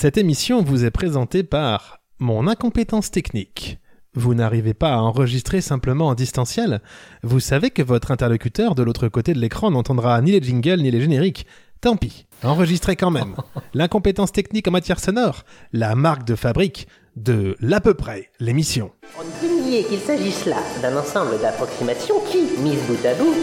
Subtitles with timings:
[0.00, 3.76] Cette émission vous est présentée par mon incompétence technique.
[4.14, 6.80] Vous n'arrivez pas à enregistrer simplement en distanciel
[7.22, 10.90] Vous savez que votre interlocuteur de l'autre côté de l'écran n'entendra ni les jingles ni
[10.90, 11.46] les génériques.
[11.82, 13.36] Tant pis, enregistrez quand même.
[13.74, 15.42] L'incompétence technique en matière sonore,
[15.74, 18.92] la marque de fabrique de l'à peu près l'émission.
[19.18, 23.34] On ne peut nier qu'il s'agisse là d'un ensemble d'approximations qui, mises bout à bout,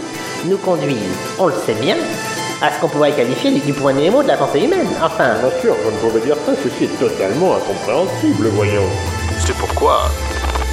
[0.48, 0.96] nous conduisent,
[1.38, 1.94] on le sait bien,
[2.60, 4.88] à ce qu'on pourrait qualifier du point Nemo de la pensée humaine.
[5.02, 8.88] Enfin, Bien sûr, je ne pouvais dire ça, ceci est totalement incompréhensible, voyons.
[9.46, 10.10] C'est pourquoi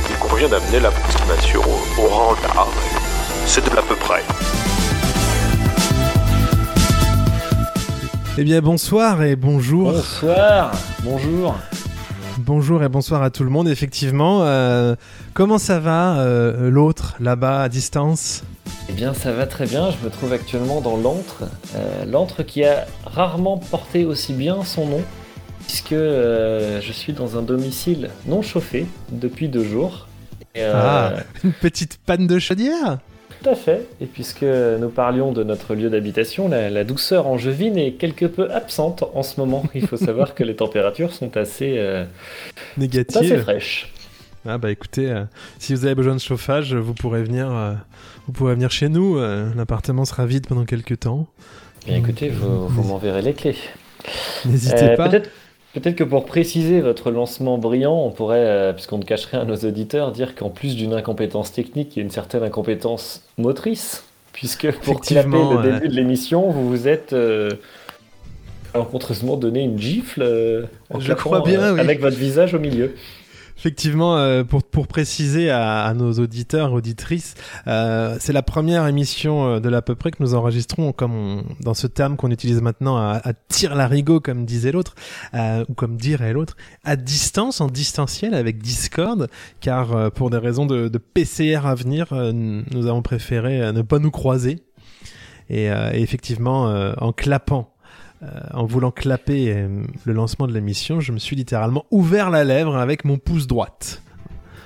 [0.09, 2.67] il convient d'amener l'approximation au, au rang d'art.
[3.45, 4.23] C'est de l'à peu près.
[8.37, 9.91] Eh bien bonsoir et bonjour.
[9.93, 10.71] Bonsoir,
[11.03, 11.55] bonjour.
[12.45, 13.67] Bonjour et bonsoir à tout le monde.
[13.67, 14.95] Effectivement, euh,
[15.33, 18.43] comment ça va euh, l'autre là-bas à distance?
[18.87, 19.89] Eh bien, ça va très bien.
[19.89, 21.45] Je me trouve actuellement dans l'antre.
[21.75, 25.01] Euh, l'antre qui a rarement porté aussi bien son nom,
[25.65, 30.07] puisque je suis dans un domicile non chauffé depuis deux jours.
[30.53, 32.99] Et, Ah, une petite panne de chaudière?
[33.45, 33.87] Tout à fait.
[34.01, 38.51] Et puisque nous parlions de notre lieu d'habitation, la, la douceur angevine est quelque peu
[38.51, 39.63] absente en ce moment.
[39.75, 43.41] Il faut savoir que les températures sont assez, euh, assez négative.
[43.41, 43.93] fraîches.
[44.47, 45.25] Ah bah écoutez, euh,
[45.59, 47.73] si vous avez besoin de chauffage, vous pourrez venir, euh,
[48.25, 49.19] vous pourrez venir chez nous.
[49.55, 51.27] L'appartement sera vide pendant quelques temps.
[51.85, 53.57] Bien écoutez, vous, vous m'enverrez les clés.
[54.45, 55.09] N'hésitez pas.
[55.09, 55.29] Peut-être
[55.75, 59.45] peut-être que pour préciser votre lancement brillant, on pourrait, euh, puisqu'on ne cache rien à
[59.45, 64.03] nos auditeurs, dire qu'en plus d'une incompétence technique, il y a une certaine incompétence motrice,
[64.33, 67.51] puisque pour clapper le début de l'émission, vous vous êtes euh,
[69.37, 71.79] donné une gifle euh, en Je clapant, crois bien, euh, oui.
[71.79, 72.95] avec votre visage au milieu.
[73.57, 77.35] Effectivement, euh, pour, pour préciser à, à nos auditeurs, auditrices,
[77.67, 81.43] euh, c'est la première émission euh, de l'à peu près que nous enregistrons, comme on-
[81.61, 84.93] dans ce terme qu'on utilise maintenant, à, à tir larigot, comme disait l'autre,
[85.33, 89.29] euh, ou comme dirait l'autre, à distance, en distanciel avec Discord,
[89.61, 93.81] car euh, pour des raisons de, de PCR à venir, euh, nous avons préféré ne
[93.81, 94.59] pas nous croiser.
[95.49, 96.65] Et, et effectivement,
[96.99, 97.74] en clapant
[98.23, 102.43] euh, en voulant clapper euh, le lancement de l'émission, je me suis littéralement ouvert la
[102.43, 104.01] lèvre avec mon pouce droite.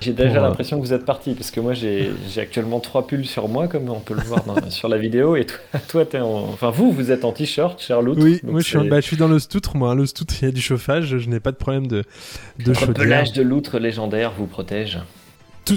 [0.00, 3.06] J'ai déjà Pour, euh, l'impression que vous êtes parti, parce que moi j'ai actuellement trois
[3.06, 5.58] pulls sur moi, comme on peut le voir dans- sur la vidéo, et toi,
[5.88, 6.28] toi t'es en...
[6.52, 8.16] Enfin vous, vous êtes en t-shirt, Charlotte.
[8.18, 9.94] Oui, donc moi je suis, en- bah, je suis dans le stoutre, moi.
[9.94, 12.04] Le stoutre, il y a du chauffage, je n'ai pas de problème de,
[12.64, 15.00] de Le pelage de loutre légendaire vous protège.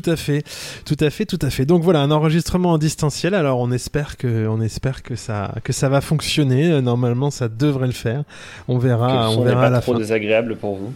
[0.01, 0.43] Tout à fait,
[0.85, 1.65] tout à fait, tout à fait.
[1.67, 3.35] Donc voilà, un enregistrement en distanciel.
[3.35, 6.71] Alors on espère que, on espère que ça, que ça va fonctionner.
[6.71, 8.23] Euh, Normalement, ça devrait le faire.
[8.67, 9.99] On que verra, le on son verra à pas la trop fin.
[9.99, 10.93] désagréable pour vous.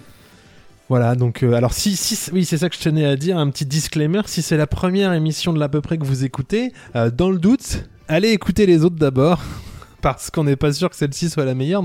[0.90, 3.50] Voilà, donc euh, alors si, si oui c'est ça que je tenais à dire, un
[3.50, 7.12] petit disclaimer, si c'est la première émission de l'à peu près que vous écoutez, euh,
[7.12, 9.42] dans le doute, allez écouter les autres d'abord,
[10.02, 11.84] parce qu'on n'est pas sûr que celle-ci soit la meilleure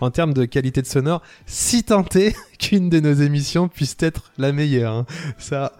[0.00, 4.52] en termes de qualité de sonore, si est qu'une de nos émissions puisse être la
[4.52, 4.92] meilleure.
[4.94, 5.06] hein.
[5.38, 5.72] Ça,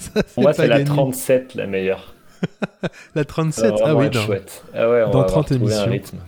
[0.00, 0.84] ça Pour moi, c'est la gagné.
[0.90, 2.14] 37 la meilleure.
[3.14, 4.20] La Ça 37, va ah oui, non.
[4.22, 4.64] chouette.
[4.74, 5.82] Ah ouais, on Dans va 30 avoir trouvé émissions.
[5.82, 6.18] un rythme.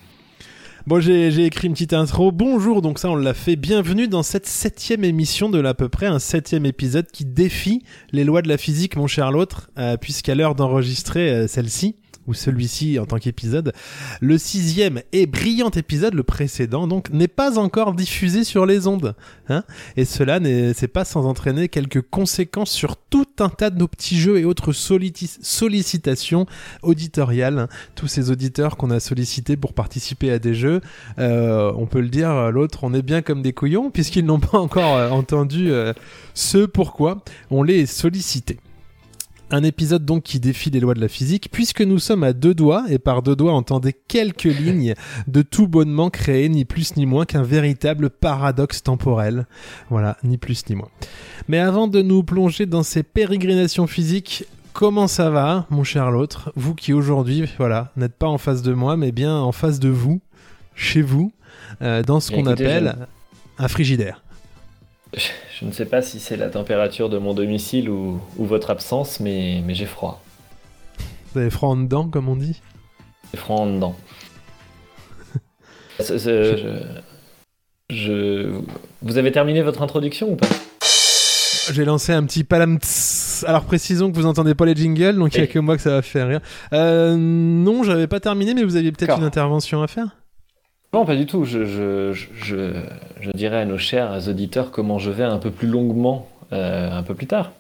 [0.87, 2.33] Bon, j'ai j'ai écrit une petite intro.
[2.33, 3.57] Bonjour, donc ça on l'a fait.
[3.57, 8.25] Bienvenue dans cette septième émission de l'à peu près, un septième épisode qui défie les
[8.25, 11.97] lois de la physique, mon cher l'autre, euh, puisqu'à l'heure d'enregistrer euh, celle-ci,
[12.27, 13.73] ou celui-ci en tant qu'épisode,
[14.21, 19.15] le sixième et brillant épisode, le précédent, donc n'est pas encore diffusé sur les ondes.
[19.49, 19.65] Hein
[19.97, 23.89] et cela n'est c'est pas sans entraîner quelques conséquences sur tout un tas de nos
[23.89, 26.47] petits jeux et autres sollicitations
[26.83, 27.59] auditoriales.
[27.59, 27.69] hein.
[27.95, 30.81] Tous ces auditeurs qu'on a sollicités pour participer à des jeux,
[31.19, 34.59] euh, on peut le dire, l'autre, on est bien comme des couillons, puisqu'ils n'ont pas
[34.59, 35.93] encore euh, entendu euh,
[36.35, 38.59] ce pourquoi on les sollicitait.
[39.55, 42.55] Un épisode donc qui défie les lois de la physique, puisque nous sommes à deux
[42.55, 44.95] doigts, et par deux doigts entendez quelques lignes
[45.29, 49.47] de tout bonnement créé, ni plus ni moins qu'un véritable paradoxe temporel.
[49.91, 50.89] Voilà, ni plus ni moins.
[51.49, 56.51] Mais avant de nous plonger dans ces pérégrinations physiques, comment ça va, mon cher l'autre?
[56.57, 59.91] Vous qui aujourd'hui, voilà, n'êtes pas en face de moi, mais bien en face de
[59.91, 60.23] vous,
[60.75, 61.31] chez vous,
[61.83, 62.97] euh, dans ce Bien, qu'on appelle
[63.59, 64.23] un frigidaire.
[65.15, 69.21] Je, ne sais pas si c'est la température de mon domicile ou, ou votre absence,
[69.21, 70.23] mais, mais j'ai froid.
[71.35, 72.61] Vous avez froid en dedans, comme on dit?
[73.33, 73.95] J'ai froid en dedans.
[76.01, 76.83] Je-
[77.91, 78.61] je-
[79.03, 80.49] Vous avez terminé votre introduction ou pas?
[81.71, 82.79] J'ai lancé un petit palam.
[83.47, 85.83] Alors précisons que vous entendez pas les jingles, donc il y a que moi que
[85.83, 86.41] ça va faire rire.
[86.73, 90.17] Euh, non, j'avais pas terminé, mais vous aviez peut-être une intervention à faire?
[90.93, 91.45] Non, pas du tout.
[91.45, 96.29] Je, je, je, dirais à nos chers auditeurs comment je vais un peu plus longuement
[96.53, 97.53] euh, un peu plus tard.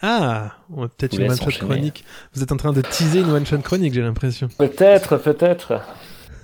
[0.00, 2.04] Ah, on a peut-être une one-shot chronique.
[2.34, 4.48] Vous êtes en train de teaser une one-shot chronique, j'ai l'impression.
[4.58, 5.80] Peut-être, peut-être.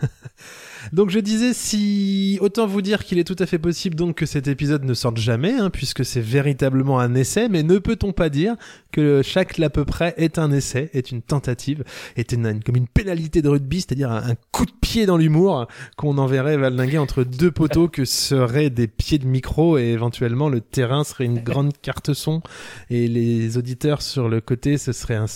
[0.92, 4.26] Donc je disais si autant vous dire qu'il est tout à fait possible donc que
[4.26, 8.28] cet épisode ne sorte jamais hein, puisque c'est véritablement un essai mais ne peut-on pas
[8.28, 8.56] dire
[8.92, 11.84] que chaque à peu près est un essai, est une tentative,
[12.16, 15.66] est une, comme une pénalité de rugby, c'est-à-dire un, un coup de pied dans l'humour
[15.96, 20.60] qu'on enverrait valdinguer entre deux poteaux que seraient des pieds de micro et éventuellement le
[20.60, 22.42] terrain serait une grande carte son
[22.90, 25.26] et les auditeurs sur le côté ce serait un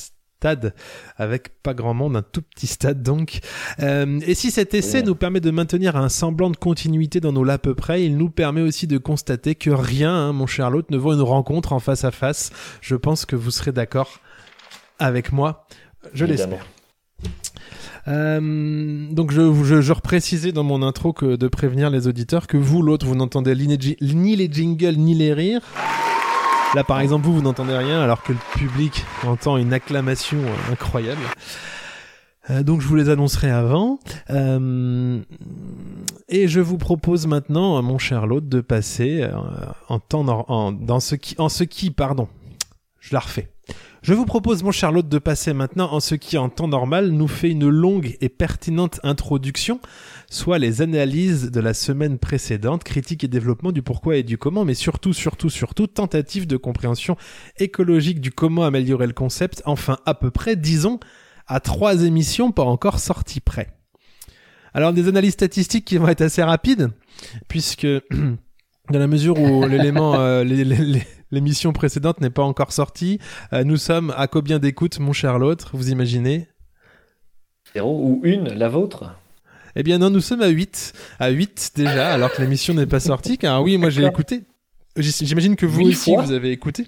[0.43, 0.75] stade
[1.19, 3.39] avec pas grand monde, un tout petit stade donc.
[3.79, 7.45] Euh, et si cet essai nous permet de maintenir un semblant de continuité dans nos
[7.45, 10.69] là à peu près, il nous permet aussi de constater que rien, hein, mon cher
[10.69, 12.51] Lot, ne vaut une rencontre en face à face.
[12.81, 14.19] Je pense que vous serez d'accord
[14.99, 15.65] avec moi.
[16.13, 16.67] Je l'espère.
[18.09, 22.57] Euh, donc je, je, je reprécisais dans mon intro que de prévenir les auditeurs que
[22.57, 25.63] vous, l'autre, vous n'entendez ni les jingles ni les rires.
[26.75, 30.73] Là, par exemple, vous, vous n'entendez rien alors que le public entend une acclamation euh,
[30.73, 31.21] incroyable.
[32.49, 33.99] Euh, donc je vous les annoncerai avant.
[34.31, 35.21] Euh,
[36.31, 39.29] et je vous propose maintenant, mon cher L'autre, de passer
[39.89, 42.27] en temps dans ce qui, en ce qui, pardon,
[43.01, 43.51] je la refais.
[44.03, 47.11] Je vous propose, mon cher L'autre, de passer maintenant en ce qui, en temps normal,
[47.11, 49.79] nous fait une longue et pertinente introduction,
[50.33, 54.65] soit les analyses de la semaine précédente, critique et développement du pourquoi et du comment,
[54.65, 57.19] mais surtout, surtout, surtout, tentative de compréhension
[57.59, 61.01] écologique du comment améliorer le concept, enfin, à peu près, disons,
[61.47, 63.75] à trois émissions pas encore sorties près.
[64.73, 66.89] Alors, des analyses statistiques qui vont être assez rapides,
[67.49, 67.87] puisque,
[68.91, 70.45] dans la mesure où l'élément, euh,
[71.31, 73.19] l'émission précédente n'est pas encore sortie,
[73.53, 76.49] euh, nous sommes à combien d'écoutes, mon cher l'autre, vous imaginez?
[77.75, 79.15] Zéro ou une, la vôtre?
[79.77, 80.93] Eh bien non, nous sommes à 8.
[81.19, 84.43] À 8 déjà, alors que l'émission n'est pas sortie, car oui, moi j'ai écouté.
[84.97, 86.87] J'imagine que vous aussi, vous avez écouté.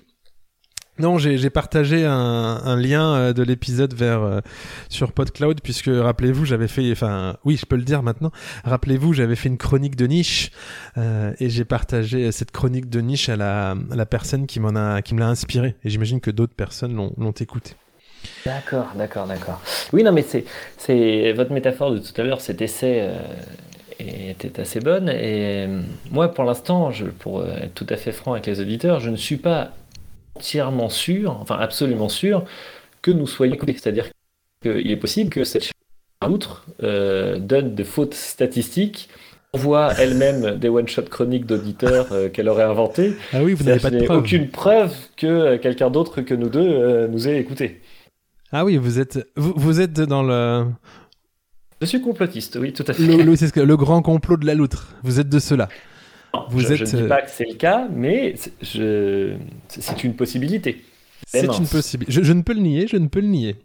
[1.01, 4.41] Non, j'ai partagé un, un lien euh, de l'épisode vers euh,
[4.89, 8.31] sur PodCloud puisque rappelez-vous, j'avais fait, enfin, oui, je peux le dire maintenant.
[8.63, 10.53] Rappelez-vous, j'avais fait une chronique de niche
[10.97, 14.77] euh, et j'ai partagé cette chronique de niche à la, à la personne qui m'en
[14.77, 15.75] a, qui me l'a inspiré.
[15.83, 17.75] Et j'imagine que d'autres personnes l'ont l'ont écouté.
[18.47, 19.61] D'accord, d'accord, d'accord.
[19.93, 20.45] Oui, non, mais c'est,
[20.77, 23.13] c'est votre métaphore de tout à l'heure, cet essai euh,
[24.01, 25.09] était assez bonne.
[25.09, 25.81] Et euh,
[26.11, 29.11] moi, pour l'instant, je, pour euh, être tout à fait franc avec les auditeurs, je
[29.11, 29.73] ne suis pas
[30.37, 32.45] entièrement sûr, enfin absolument sûr,
[33.03, 33.73] que nous soyons écoutés.
[33.75, 34.09] C'est-à-dire
[34.63, 35.73] qu'il est possible que cette chaîne
[36.27, 39.11] outre donne de fausses statistiques,
[39.55, 43.15] envoie elle-même des one-shot chroniques d'auditeurs euh, qu'elle aurait inventées.
[43.33, 46.61] Ah oui, vous n'avez pas de aucune preuve que euh, quelqu'un d'autre que nous deux
[46.61, 47.81] euh, nous ait écoutés.
[48.57, 50.67] Ah oui, vous êtes, vous, vous êtes dans le,
[51.81, 53.03] Je suis complotiste, oui, tout à fait.
[53.03, 54.95] le, le- c'est ce que- le grand complot de la loutre.
[55.03, 55.69] Vous êtes de cela.
[56.33, 58.53] Non, vous je, êtes, je ne euh, dis pas que c'est le cas, mais c'est-
[58.63, 59.35] je...
[59.69, 60.85] c'est- une possibilité.
[61.27, 62.13] C'est une possibilité.
[62.13, 63.57] Je, je ne peux le nier, je ne peux le nier.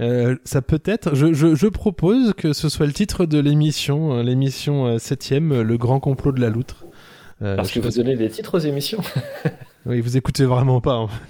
[0.00, 1.14] Euh, ça peut être.
[1.16, 5.50] Je, je, je propose que ce soit le titre de l'émission, euh, l'émission euh, septième,
[5.52, 6.84] euh, le grand complot de la loutre.
[7.42, 9.02] Euh, Parce que vous donnez des titres aux émissions.
[9.02, 9.48] si-
[9.86, 10.94] Oui, vous écoutez vraiment pas.
[10.94, 11.22] en fait.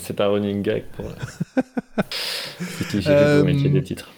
[0.00, 1.06] C'est un running gag pour.
[2.78, 4.10] C'était Euh, des titres.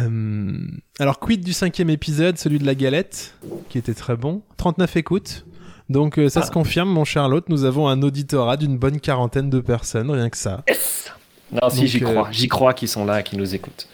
[0.00, 0.58] Euh,
[0.98, 3.34] alors, quid du cinquième épisode, celui de la galette,
[3.68, 4.42] qui était très bon.
[4.56, 5.44] 39 écoutes.
[5.90, 6.46] Donc, euh, ça Ah.
[6.46, 7.48] se confirme, mon Charlotte.
[7.48, 10.62] Nous avons un auditorat d'une bonne quarantaine de personnes, rien que ça.
[10.68, 11.12] Yes
[11.52, 13.86] Non, si j'y euh, crois, j'y crois qu'ils sont là, qu'ils nous écoutent.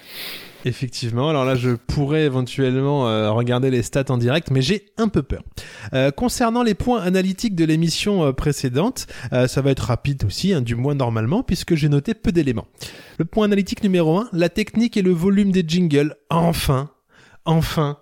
[0.65, 5.09] Effectivement, alors là je pourrais éventuellement euh, regarder les stats en direct, mais j'ai un
[5.09, 5.43] peu peur.
[5.95, 10.53] Euh, concernant les points analytiques de l'émission euh, précédente, euh, ça va être rapide aussi,
[10.53, 12.67] hein, du moins normalement, puisque j'ai noté peu d'éléments.
[13.19, 16.15] Le point analytique numéro 1, la technique et le volume des jingles.
[16.29, 16.91] Enfin,
[17.47, 17.99] enfin,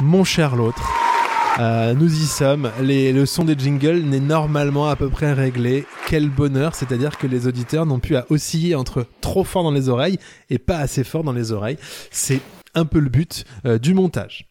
[0.00, 1.11] mon cher l'autre.
[1.58, 2.70] Euh, nous y sommes.
[2.80, 5.84] Les, le son des jingles n'est normalement à peu près réglé.
[6.08, 9.88] Quel bonheur, c'est-à-dire que les auditeurs n'ont plus à osciller entre trop fort dans les
[9.88, 10.18] oreilles
[10.50, 11.76] et pas assez fort dans les oreilles.
[12.10, 12.40] C'est
[12.74, 14.48] un peu le but euh, du montage.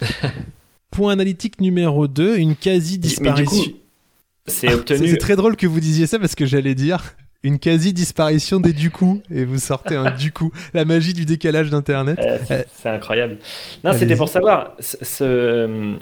[0.90, 3.72] Point analytique numéro 2, une quasi-disparition.
[4.46, 5.08] c'est Ah, obtenu.
[5.08, 7.14] c'est très drôle que vous disiez ça parce que j'allais dire
[7.44, 10.52] une quasi-disparition des du coup et vous sortez un du coup.
[10.74, 12.18] La magie du décalage d'internet.
[12.22, 13.38] Euh, c'est- Euh, incroyable.
[13.82, 15.96] Non, c'était pour savoir ce,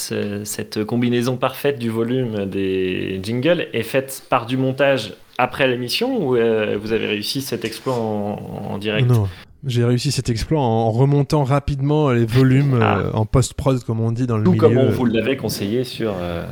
[0.00, 5.66] ce- ce- cette combinaison parfaite du volume des jingles est faite par du montage après
[5.68, 9.08] l'émission ou euh, vous avez réussi cet exploit en, en direct?
[9.08, 9.28] Non,
[9.66, 12.98] j'ai réussi cet exploit en remontant rapidement les volumes Ah.
[12.98, 14.60] euh, en post-prod comme on dit dans le Tout milieu.
[14.60, 16.44] comme on vous l'avait conseillé sur euh,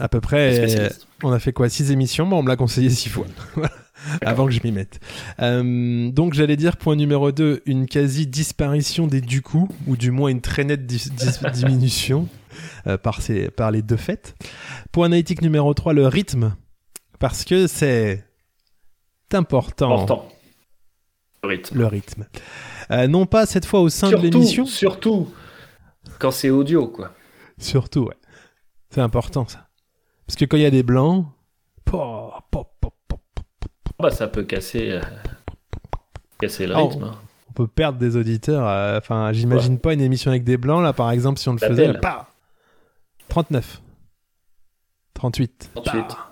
[0.00, 0.88] À peu près, euh,
[1.22, 2.26] on a fait quoi Six émissions?
[2.26, 3.26] Bon, on me l'a conseillé six fois.
[3.54, 3.70] Voilà.
[4.32, 4.98] Avant que je m'y mette.
[5.38, 10.40] Donc j'allais dire point numéro 2, une quasi-disparition des du coup, ou du moins une
[10.40, 12.26] très nette dis- dis- diminution
[13.02, 14.34] par, ces, par les deux faits.
[14.92, 16.56] Point analytique numéro 3, le rythme.
[17.18, 18.24] Parce que c'est
[19.32, 20.28] important, Important.
[21.44, 21.78] Le rythme.
[21.78, 22.26] le rythme.
[22.90, 24.66] Euh, non pas cette fois au sein de l'émission.
[24.66, 25.32] Surtout
[26.18, 27.12] quand c'est audio, quoi.
[27.58, 28.16] Surtout, ouais.
[28.90, 29.68] C'est important ça.
[30.26, 31.26] Parce que quand il y a des blancs,
[33.98, 35.00] Bah, ça peut casser, euh,
[36.38, 36.88] casser le Oh.
[36.88, 37.04] rythme.
[37.04, 37.14] hein.
[37.50, 38.66] on peut perdre des auditeurs.
[38.66, 41.58] euh, Enfin, j'imagine pas une émission avec des blancs là, par exemple, si on le
[41.58, 41.92] faisait.
[42.00, 42.28] Bah
[43.32, 43.80] 39.
[45.14, 45.70] 38.
[45.74, 46.00] 38.
[46.06, 46.28] Bah.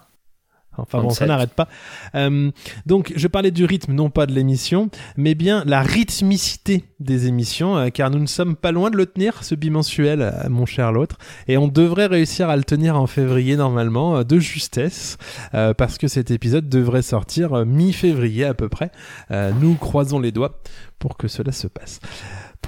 [0.76, 1.28] Enfin bon, ça 37.
[1.28, 1.66] n'arrête pas.
[2.14, 2.50] Euh,
[2.84, 7.78] donc, je parlais du rythme, non pas de l'émission, mais bien la rythmicité des émissions,
[7.78, 10.92] euh, car nous ne sommes pas loin de le tenir, ce bimensuel, euh, mon cher
[10.92, 11.16] l'autre,
[11.48, 15.16] et on devrait réussir à le tenir en février normalement, de justesse,
[15.52, 18.90] parce que cet épisode devrait sortir mi-février à peu près.
[19.30, 20.60] Nous croisons les doigts
[20.98, 22.00] pour que cela se passe.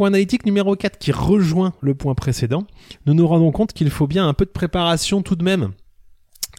[0.02, 2.66] Point analytique numéro 4 qui rejoint le point précédent,
[3.06, 5.74] nous nous rendons compte qu'il faut bien un peu de préparation tout de même.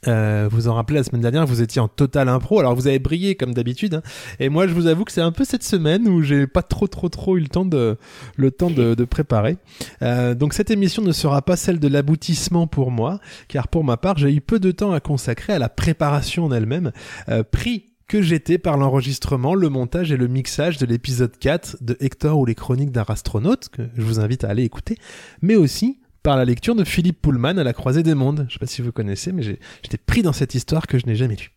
[0.07, 2.99] Euh, vous en rappelez la semaine dernière, vous étiez en total impro, alors vous avez
[2.99, 4.01] brillé comme d'habitude, hein.
[4.39, 6.87] et moi je vous avoue que c'est un peu cette semaine où j'ai pas trop
[6.87, 7.97] trop trop eu le temps de
[8.37, 9.57] le temps de, de préparer.
[10.03, 13.19] Euh, donc cette émission ne sera pas celle de l'aboutissement pour moi,
[13.49, 16.51] car pour ma part j'ai eu peu de temps à consacrer à la préparation en
[16.53, 16.93] elle-même,
[17.27, 21.97] euh, pris que j'étais par l'enregistrement, le montage et le mixage de l'épisode 4 de
[21.99, 24.99] Hector ou les chroniques d'un astronaute, que je vous invite à aller écouter,
[25.41, 28.45] mais aussi par la lecture de Philippe Pullman à la croisée des mondes.
[28.49, 31.15] Je sais pas si vous connaissez, mais j'étais pris dans cette histoire que je n'ai
[31.15, 31.49] jamais lue.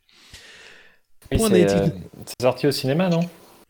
[1.31, 1.89] Oui, c'est euh,
[2.25, 3.21] c'est sorti au cinéma, non?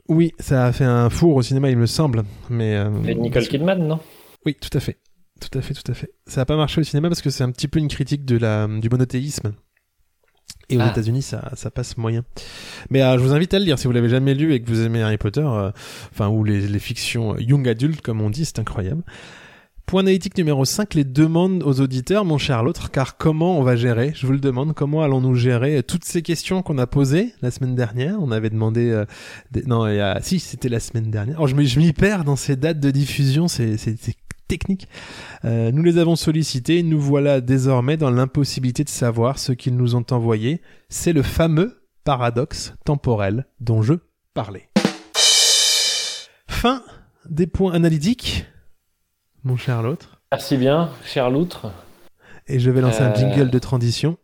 [0.09, 2.77] Oui, ça a fait un four au cinéma, il me semble, mais...
[2.77, 3.99] euh, Et Nicole Kidman, non?
[4.45, 4.99] Oui, tout à fait.
[5.41, 6.13] Tout à fait, tout à fait.
[6.29, 8.39] Ça n'a pas marché au cinéma parce que c'est un petit peu une critique de
[8.39, 9.55] la, du monothéisme.
[10.69, 10.91] Et aux Ah.
[10.91, 12.25] États-Unis, ça, ça passe moyen.
[12.91, 14.69] Mais euh, je vous invite à le lire si vous l'avez jamais lu et que
[14.69, 15.71] vous aimez Harry Potter, euh,
[16.13, 19.03] enfin, ou les, les fictions young adult, comme on dit, c'est incroyable.
[19.87, 23.77] Point analytique numéro 5, les demandes aux auditeurs, mon cher l'autre, car comment on va
[23.77, 27.53] gérer, je vous le demande, comment allons-nous gérer toutes ces questions qu'on a posées la
[27.53, 28.17] semaine dernière?
[28.21, 28.91] On avait demandé...
[28.91, 29.05] euh,
[29.53, 30.19] des- Non, il y a...
[30.21, 31.37] si, c'était la semaine dernière.
[31.41, 33.77] Oh, je m'y perds dans ces dates de diffusion, c'est
[34.49, 34.89] technique.
[35.45, 39.95] Euh, nous les avons sollicités, nous voilà désormais dans l'impossibilité de savoir ce qu'ils nous
[39.95, 40.63] ont envoyé.
[40.89, 43.95] C'est le fameux paradoxe temporel dont je
[44.35, 44.69] parlais.
[46.49, 46.83] Fin
[47.29, 48.47] des points analytiques,
[49.45, 50.21] mon cher l'autre.
[50.33, 51.71] Merci bien, cher Loutre.
[52.49, 53.15] Et je vais lancer un Euh.
[53.15, 54.17] jingle de transition.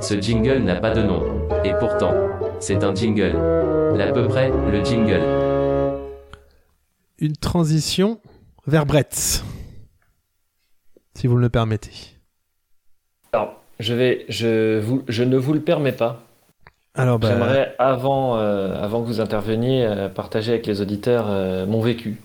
[0.00, 1.48] Ce jingle n'a pas de nom.
[1.64, 2.12] Et pourtant,
[2.60, 3.32] c'est un jingle.
[3.96, 5.22] L'à peu près, le jingle.
[7.18, 8.20] Une transition
[8.66, 9.44] vers Bretz.
[11.14, 11.92] Si vous me le permettez.
[13.32, 16.22] Alors, je vais, je vous, je ne vous le permets pas.
[16.94, 21.66] Alors, bah, J'aimerais, avant, euh, avant que vous interveniez, euh, partager avec les auditeurs euh,
[21.66, 22.16] mon vécu.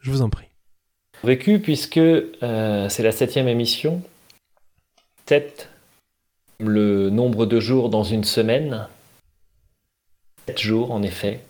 [0.00, 0.46] je vous en prie.
[1.22, 2.00] Mon vécu, puisque
[2.40, 4.02] c'est la septième émission.
[5.26, 5.70] 7,
[6.60, 8.88] le nombre de jours dans une semaine.
[10.46, 11.40] 7 jours, en effet.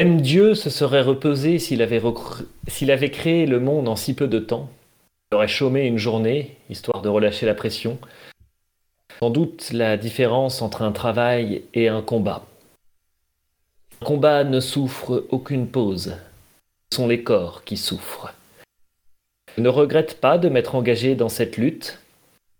[0.00, 4.68] Même Dieu se serait reposé s'il avait, créé le monde en si peu de temps.
[5.30, 7.98] Il aurait chômé une journée, histoire de relâcher la pression.
[9.20, 12.44] Sans doute la différence entre un travail et un combat.
[14.00, 16.16] Un combat ne souffre aucune pause.
[16.90, 18.34] Ce sont les corps qui souffrent.
[19.56, 22.00] Je ne regrette pas de m'être engagé dans cette lutte.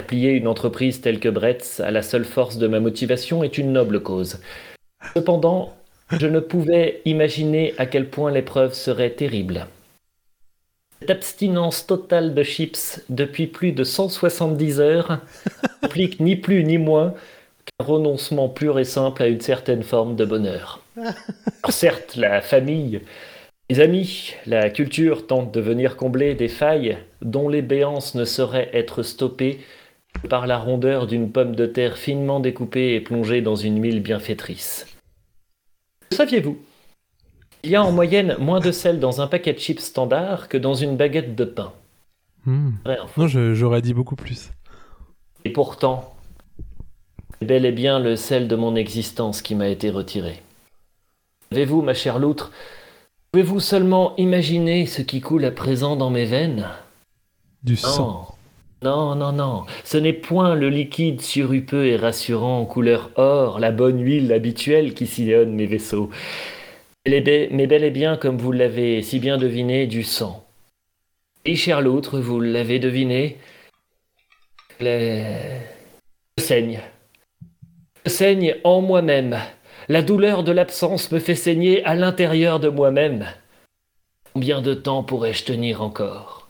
[0.06, 3.72] Plier une entreprise telle que Bretz à la seule force de ma motivation est une
[3.72, 4.40] noble cause.
[5.14, 5.74] Cependant,
[6.10, 9.66] je ne pouvais imaginer à quel point l'épreuve serait terrible.
[11.00, 15.18] Cette abstinence totale de chips depuis plus de 170 heures
[15.82, 17.14] implique ni plus ni moins
[17.64, 20.80] qu'un renoncement pur et simple à une certaine forme de bonheur.
[20.96, 23.00] Alors certes, la famille,
[23.68, 28.70] les amis, la culture tentent de venir combler des failles dont les béances ne sauraient
[28.72, 29.60] être stoppées
[30.28, 34.91] par la rondeur d'une pomme de terre finement découpée et plongée dans une huile bienfaitrice.
[36.12, 36.58] Saviez-vous
[37.64, 40.56] Il y a en moyenne moins de sel dans un paquet de chips standard que
[40.56, 41.72] dans une baguette de pain.
[42.46, 43.20] Info.
[43.20, 44.50] Non, j'aurais dit beaucoup plus.
[45.44, 46.14] Et pourtant,
[47.38, 50.42] c'est bel et bien le sel de mon existence qui m'a été retiré.
[51.50, 52.50] Savez-vous, ma chère loutre,
[53.30, 56.68] pouvez-vous seulement imaginer ce qui coule à présent dans mes veines?
[57.62, 58.31] Du sang.
[58.82, 59.64] Non, non, non.
[59.84, 64.92] Ce n'est point le liquide surupeux et rassurant en couleur or, la bonne huile habituelle
[64.92, 66.10] qui sillonne mes vaisseaux.
[67.06, 70.44] Mais bel et bien, comme vous l'avez si bien deviné, du sang.
[71.44, 73.38] Et cher l'autre, vous l'avez deviné,
[74.80, 75.60] je
[76.38, 76.80] saigne.
[78.04, 79.38] Je saigne en moi-même.
[79.88, 83.26] La douleur de l'absence me fait saigner à l'intérieur de moi-même.
[84.32, 86.41] Combien de temps pourrais-je tenir encore?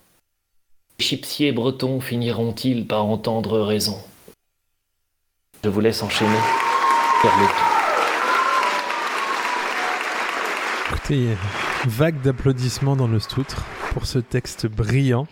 [1.02, 3.98] Les chipsiers bretons finiront-ils par entendre raison?
[5.64, 6.30] Je vous laisse enchaîner.
[7.20, 7.66] Faire le tour.
[10.92, 11.36] Écoutez,
[11.86, 15.26] Vague d'applaudissements dans le stoutre pour ce texte brillant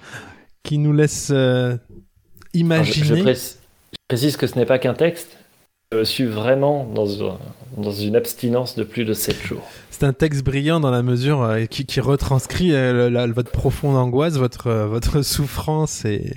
[0.64, 1.76] qui nous laisse euh,
[2.52, 3.18] je, imaginer.
[3.18, 3.60] je précise,
[3.92, 5.38] je précise que ce n'est pas qu'un texte.
[5.92, 7.38] Je suis vraiment dans, un-
[7.76, 9.68] dans une abstinence de plus de 7 jours.
[9.90, 13.96] C'est un texte brillant dans la mesure euh, qui, qui retranscrit euh, la- votre profonde
[13.96, 16.36] angoisse, votre, euh, votre souffrance et,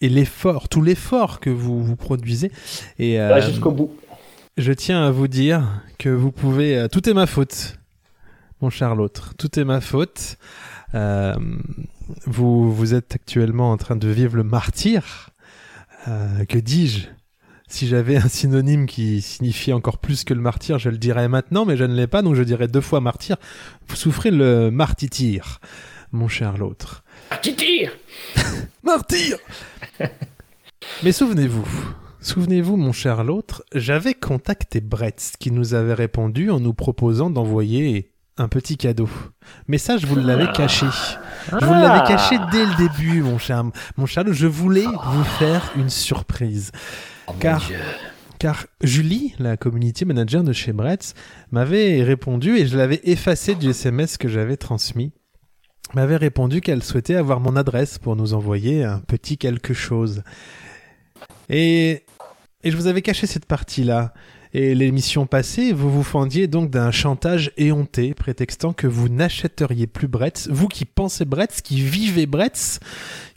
[0.00, 2.50] et l'effort, tout l'effort que vous, vous produisez.
[2.98, 3.94] Et jusqu'au bout.
[4.56, 5.62] je tiens à vous dire
[5.98, 6.86] que vous pouvez.
[6.90, 7.76] tout est ma faute,
[8.62, 9.34] mon cher l'autre.
[9.36, 10.38] Tout est ma faute.
[12.24, 15.28] Vous, vous êtes actuellement en train de vivre le martyr.
[16.06, 17.08] Que dis-je?
[17.72, 21.64] Si j'avais un synonyme qui signifie encore plus que le martyr, je le dirais maintenant,
[21.64, 23.36] mais je ne l'ai pas, donc je dirais deux fois martyr.
[23.88, 25.58] Vous souffrez le martyr,
[26.12, 27.02] mon cher l'autre.
[27.40, 27.92] Tire
[28.82, 29.38] Martyr
[31.02, 31.66] Mais souvenez-vous,
[32.20, 38.12] souvenez-vous, mon cher l'autre, j'avais contacté Brett qui nous avait répondu en nous proposant d'envoyer
[38.36, 39.08] un petit cadeau.
[39.66, 40.86] Mais ça, je vous l'avais caché.
[41.50, 43.64] Je vous l'avais caché dès le début, mon cher,
[43.96, 44.24] mon cher.
[44.24, 44.36] l'autre.
[44.36, 46.70] Je voulais vous faire une surprise.
[47.40, 47.70] Car,
[48.38, 51.14] car Julie, la community manager de chez Bretz,
[51.50, 55.12] m'avait répondu et je l'avais effacé du SMS que j'avais transmis
[55.94, 60.22] m'avait répondu qu'elle souhaitait avoir mon adresse pour nous envoyer un petit quelque chose.
[61.48, 62.04] Et,
[62.62, 64.14] et je vous avais caché cette partie-là.
[64.54, 70.08] Et l'émission passée, vous vous fendiez donc d'un chantage éhonté, prétextant que vous n'achèteriez plus
[70.08, 72.78] Bretz, vous qui pensez Bretz, qui vivez Bretz,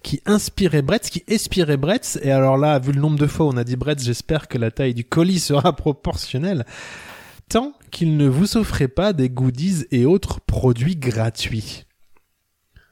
[0.04, 2.20] qui inspirez Bretz, qui expirez Bretz.
[2.22, 4.58] Et alors là, vu le nombre de fois où on a dit Bretz, j'espère que
[4.58, 6.66] la taille du colis sera proportionnelle.
[7.48, 11.86] Tant qu'il ne vous offrait pas des goodies et autres produits gratuits.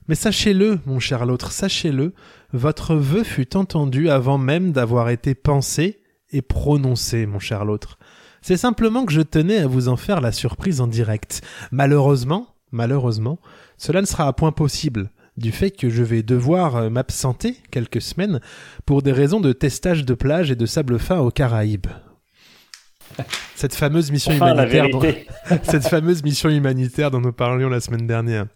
[0.08, 2.14] Mais sachez-le, mon cher l'autre, sachez-le,
[2.54, 6.00] votre vœu fut entendu avant même d'avoir été pensé
[6.32, 7.98] et prononcé, mon cher l'autre.
[8.44, 11.42] C'est simplement que je tenais à vous en faire la surprise en direct.
[11.72, 13.40] Malheureusement, malheureusement,
[13.78, 18.02] cela ne sera à point possible, du fait que je vais devoir euh, m'absenter quelques
[18.02, 18.42] semaines
[18.86, 21.88] pour des raisons de testage de plage et de sable fin aux Caraïbes.
[23.56, 25.28] Cette fameuse mission Enfin, la humanitaire dont- vérité.
[25.64, 28.48] cette fameuse mission humanitaire dont nous parlions la semaine dernière.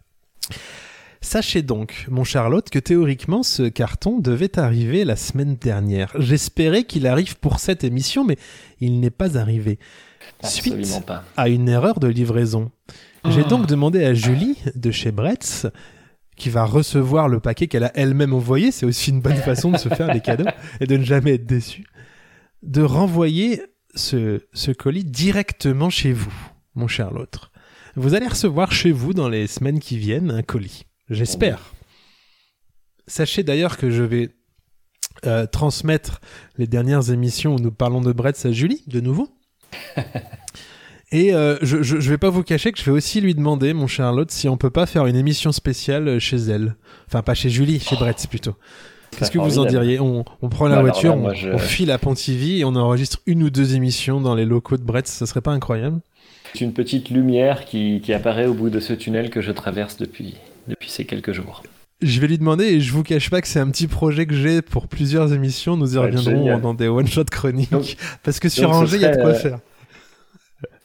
[1.22, 6.12] Sachez donc, mon Charlotte, que théoriquement ce carton devait arriver la semaine dernière.
[6.20, 8.38] J'espérais qu'il arrive pour cette émission, mais
[8.80, 9.80] il n'est pas arrivé.
[10.44, 11.24] Absolument Suite pas.
[11.36, 12.72] à une erreur de livraison.
[13.30, 15.68] J'ai donc demandé à Julie de chez Bretz,
[16.38, 19.78] qui va recevoir le paquet qu'elle a elle-même envoyé, c'est aussi une bonne façon de
[19.78, 20.46] se faire des cadeaux
[20.80, 21.86] et de ne jamais être déçu,
[22.64, 23.64] de renvoyer
[23.96, 26.34] ce, ce colis directement chez vous,
[26.76, 27.52] mon cher l'autre.
[27.96, 30.87] Vous allez recevoir chez vous dans les semaines qui viennent un colis.
[31.10, 31.74] J'espère.
[33.08, 34.30] Sachez d'ailleurs que je vais
[35.26, 36.20] euh, transmettre
[36.58, 39.30] les dernières émissions où nous parlons de Bretz à Julie, de nouveau.
[41.14, 43.74] Et euh, je, je, je vais pas vous cacher que je vais aussi lui demander,
[43.74, 46.76] mon Charlotte, si on peut pas faire une émission spéciale euh, chez elle.
[47.08, 48.56] Enfin, pas chez Julie, chez Bretz plutôt.
[49.18, 50.02] Qu'est-ce que vous en diriez?
[50.02, 53.20] On, on prend la là, voiture, on, je- on file à Pontivy et on enregistre
[53.26, 55.08] une ou deux émissions dans les locaux de Bretz.
[55.10, 56.02] Ça serait pas incroyable?
[56.54, 59.96] C'est une petite lumière qui, qui apparaît au bout de ce tunnel que je traverse
[59.96, 60.36] depuis,
[60.68, 61.64] depuis ces quelques jours.
[62.02, 64.36] Je vais lui demander et je vous cache pas que c'est un petit projet que
[64.36, 65.76] j'ai pour plusieurs émissions.
[65.78, 66.62] Nous y reviendrons génial.
[66.62, 67.72] dans des one-shot chroniques.
[67.72, 69.60] Donc- parce que sur Angers, il y a de quoi euh, faire.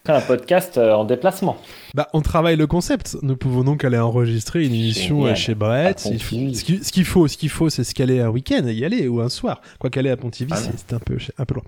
[0.07, 1.57] Un podcast euh, en déplacement.
[1.95, 3.17] Bah, on travaille le concept.
[3.23, 5.33] Nous pouvons donc aller enregistrer une émission Génial.
[5.33, 6.01] euh, chez Brett.
[6.01, 6.09] Ce
[6.65, 9.07] qui- ce qu'il faut, ce qu'il faut, c'est se caler un week-end et y aller
[9.07, 9.61] ou un soir.
[9.79, 11.63] Quoi qu'aller à Pontivy, Ah c'est un peu, un peu loin.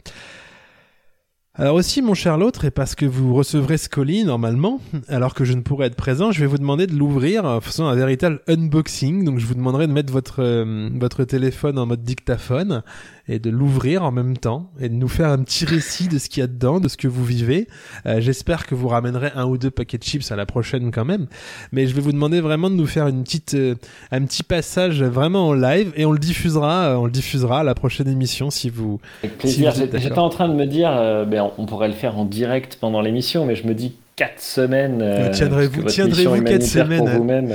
[1.57, 5.45] Alors aussi, mon cher l'autre, et parce que vous recevrez ce colis normalement, alors que
[5.45, 8.41] je ne pourrai être présent, je vais vous demander de l'ouvrir en faisant un véritable
[8.49, 9.25] unboxing.
[9.25, 12.83] Donc je vous demanderai de mettre votre euh, votre téléphone en mode dictaphone
[13.29, 16.29] et de l'ouvrir en même temps et de nous faire un petit récit de ce
[16.29, 17.69] qu'il y a dedans, de ce que vous vivez.
[18.07, 21.05] Euh, J'espère que vous ramènerez un ou deux paquets de chips à la prochaine quand
[21.05, 21.27] même.
[21.73, 23.75] Mais je vais vous demander vraiment de nous faire une petite, euh,
[24.13, 27.65] un petit passage vraiment en live et on le diffusera, euh, on le diffusera à
[27.65, 29.01] la prochaine émission si vous.
[29.23, 29.73] Avec plaisir.
[29.75, 30.91] Si J'étais en train de me dire,
[31.27, 35.01] ben, on pourrait le faire en direct pendant l'émission, mais je me dis 4 semaines.
[35.03, 37.55] euh, Tiendrez-vous- quatre humanitaire semaines, pour vous-même.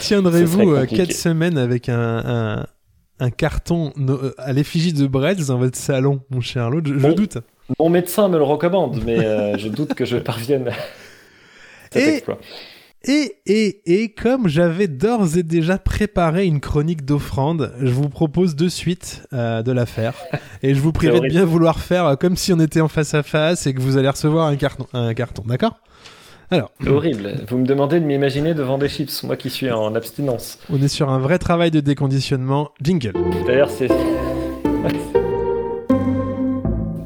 [0.00, 0.96] Tiendrez-vous Ce serait euh, compliqué.
[0.96, 2.66] quatre semaines avec un, un,
[3.20, 7.12] un carton euh, à l'effigie de Bretz dans votre salon, mon cher Claude Je, Bon.
[7.12, 7.38] doute.
[7.78, 10.72] Mon médecin me le recommande, mais euh, je doute que je parvienne à
[11.92, 12.38] cet Et- exploit.
[13.04, 18.56] Et, et, et comme j'avais d'ores et déjà préparé une chronique d'offrande, je vous propose
[18.56, 20.14] de suite euh, de la faire.
[20.64, 23.22] Et je vous prierai de bien vouloir faire comme si on était en face à
[23.22, 24.88] face et que vous allez recevoir un carton.
[24.92, 25.78] Un carton, d'accord?
[26.50, 27.34] Alors, C'est horrible.
[27.46, 30.58] Vous me demandez de m'imaginer devant des chips, moi qui suis en abstinence.
[30.70, 32.70] on est sur un vrai travail de déconditionnement.
[32.82, 33.12] Jingle.
[33.46, 33.88] D'ailleurs, c'est.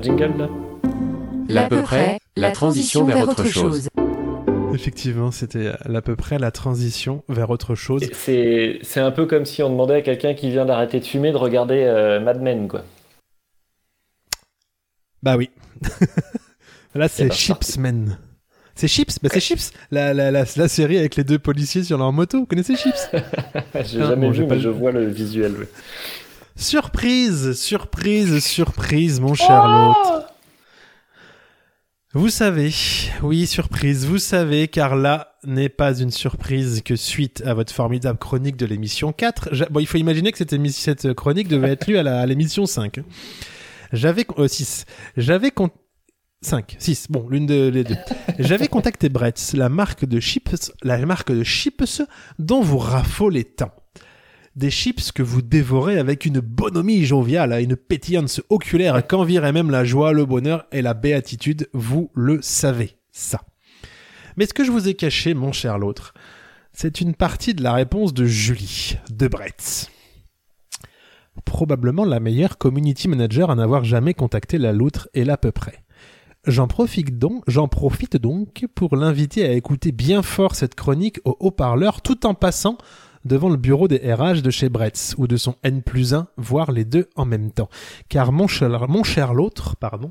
[0.01, 0.49] Jingle là
[1.49, 3.89] L'à peu près, la transition vers autre chose.
[4.75, 8.03] Effectivement, c'était à peu près la transition vers autre chose.
[8.13, 11.33] C'est c'est un peu comme si on demandait à quelqu'un qui vient d'arrêter de fumer
[11.33, 12.83] de regarder euh, Mad Men, quoi.
[15.23, 15.51] Bah oui.
[16.95, 18.19] Là, c'est bah, Chipsman.
[18.75, 21.99] C'est Chips Bah c'est Chips, la, la, la, la série avec les deux policiers sur
[21.99, 22.41] leur moto.
[22.41, 23.09] Vous connaissez Chips?
[23.13, 25.55] J'ai Ah, jamais bon, vu, mais je vois le visuel.
[26.57, 30.27] Surprise, surprise, surprise, mon cher l'autre.
[32.15, 32.71] Vous savez,
[33.23, 38.19] oui, surprise, vous savez, car là n'est pas une surprise que suite à votre formidable
[38.19, 41.71] chronique de l'émission 4, j'a- bon, il faut imaginer que cette, émi- cette chronique devait
[41.71, 42.99] être lue à la- à l'émission 5.
[42.99, 43.05] hein.
[43.95, 44.85] J'avais, euh, 6.
[45.17, 45.71] J'avais con...
[46.43, 47.97] 5, 6, bon, l'une de les deux.
[48.39, 52.03] J'avais contacté Bretz, la marque de chips, la marque de chips
[52.39, 53.73] dont vous raffolez tant.
[54.57, 59.85] Des chips que vous dévorez avec une bonhomie joviale, une pétillance oculaire qu'envirait même la
[59.85, 63.41] joie, le bonheur et la béatitude, vous le savez, ça.
[64.37, 66.13] Mais ce que je vous ai caché, mon cher l'autre,
[66.73, 69.91] c'est une partie de la réponse de Julie, de Bretz.
[71.45, 75.83] Probablement la meilleure community manager à n'avoir jamais contacté la loutre et l'à peu près.
[76.45, 81.37] J'en profite donc, j'en profite donc pour l'inviter à écouter bien fort cette chronique au
[81.39, 82.79] haut-parleur tout en passant
[83.25, 86.73] devant le bureau des RH de chez Bretz ou de son N plus 1, voire
[86.73, 87.69] les deux en même temps.
[88.09, 90.11] Car mon cher, mon cher l'autre, pardon,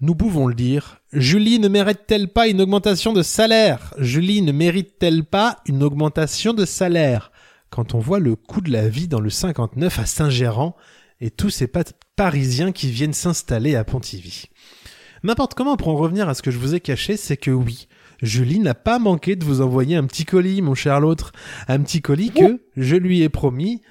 [0.00, 3.94] nous pouvons le dire, Julie ne mérite-t-elle pas une augmentation de salaire?
[3.98, 7.30] Julie ne mérite-t-elle pas une augmentation de salaire?
[7.70, 10.74] Quand on voit le coût de la vie dans le 59 à Saint-Gérand
[11.20, 11.70] et tous ces
[12.16, 14.48] Parisiens qui viennent s'installer à Pontivy.
[15.22, 17.86] N'importe comment, pour en revenir à ce que je vous ai caché, c'est que oui,
[18.22, 21.32] Julie n'a pas manqué de vous envoyer un petit colis, mon cher l'autre.
[21.68, 23.82] Un petit colis que je lui ai promis.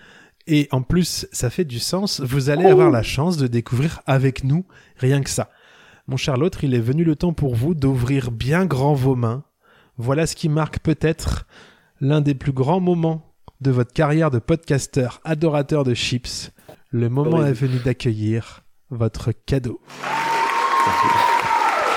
[0.48, 2.20] Et en plus, ça fait du sens.
[2.22, 4.66] Vous allez avoir la chance de découvrir avec nous
[4.98, 5.50] rien que ça.
[6.08, 9.44] Mon cher l'autre, il est venu le temps pour vous d'ouvrir bien grand vos mains.
[9.98, 11.46] Voilà ce qui marque peut-être
[12.02, 16.52] l'un des plus grands moments de votre carrière de podcasteur adorateur de chips.
[16.90, 17.50] Le moment Oui.
[17.50, 19.80] est venu d'accueillir votre cadeau.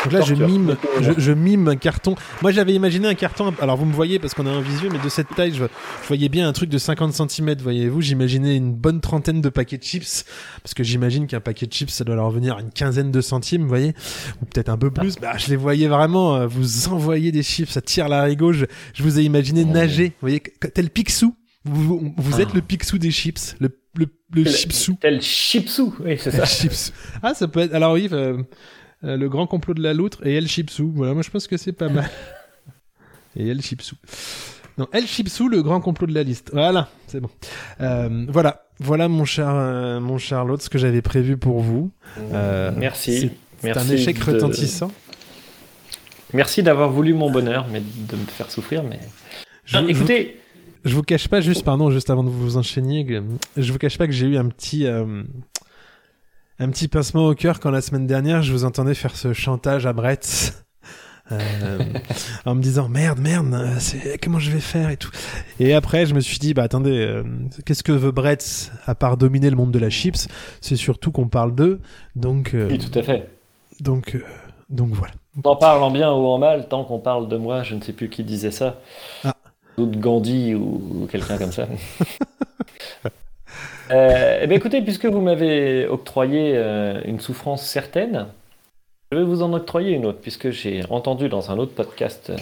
[0.05, 2.15] Donc là, je mime, je, je mime un carton.
[2.43, 3.55] Moi, j'avais imaginé un carton.
[3.59, 6.09] Alors, vous me voyez parce qu'on a un visuel, mais de cette taille, je, je
[6.09, 8.03] voyais bien un truc de 50 cm, voyez-vous.
[8.03, 10.27] J'imaginais une bonne trentaine de paquets de chips.
[10.63, 13.63] Parce que j'imagine qu'un paquet de chips, ça doit leur venir une quinzaine de centimes,
[13.63, 13.95] vous voyez.
[14.43, 15.17] Ou peut-être un peu plus.
[15.17, 18.53] Bah, je les voyais vraiment, euh, vous envoyer des chips, ça tire l'arigot.
[18.53, 20.43] Je, je vous ai imaginé nager, vous voyez,
[20.75, 21.35] tel Picsou.
[21.65, 22.57] Vous, vous, vous êtes Ah.
[22.57, 24.97] le Picsou des chips, le, le, le chipsou.
[25.01, 26.45] Tel chipsou, oui, c'est ça.
[27.23, 27.75] Ah, ça peut être.
[27.75, 28.43] Alors oui, euh,
[29.05, 30.93] euh, le grand complot de la loutre et El Chipsou.
[30.95, 32.09] Voilà, moi je pense que c'est pas mal.
[33.37, 33.97] Et El Chipsou.
[34.79, 36.51] Non, El Chipsou, le grand complot de la liste.
[36.53, 37.31] Voilà, c'est bon.
[37.81, 39.53] Euh, voilà, voilà mon cher,
[40.01, 41.91] mon cher l'autre, ce que j'avais prévu pour vous.
[42.77, 43.33] Merci.
[43.61, 44.91] c'est- un échec de- retentissant.
[46.33, 48.83] Merci d'avoir voulu mon bonheur, mais de me faire souffrir.
[48.85, 48.99] Mais
[49.65, 50.41] Je, vous- écoutez,
[50.85, 53.21] je vous cache pas, juste, pardon, juste avant de vous enchaîner,
[53.57, 55.23] je vous cache pas que j'ai eu un petit, euh,
[56.59, 59.87] un petit pincement au cœur quand la semaine dernière je vous entendais faire ce chantage
[59.87, 60.55] à Brett.
[61.33, 61.79] euh,
[62.45, 65.11] en me disant merde, merde, euh, c'est comment je vais faire et tout.
[65.59, 67.23] Et après, je me suis dit bah attendez, euh,
[67.65, 70.29] qu'est-ce que veut Brett à part dominer le monde de la chips?
[70.61, 71.81] C'est surtout qu'on parle d'eux,
[72.15, 73.31] donc euh, oui, tout à fait.
[73.81, 74.23] donc euh,
[74.69, 75.15] donc voilà.
[75.43, 78.09] En parlant bien ou en mal, tant qu'on parle de moi, je ne sais plus
[78.09, 78.81] qui disait ça.
[79.25, 79.35] Ah.
[79.79, 81.67] De Gandhi ou, ou quelqu'un comme ça.
[83.91, 88.29] Euh, eh bien, écoutez, puisque vous m'avez octroyé euh, une souffrance certaine,
[89.13, 92.37] je vais vous en octroyer une autre, puisque j'ai entendu dans un autre podcast, euh,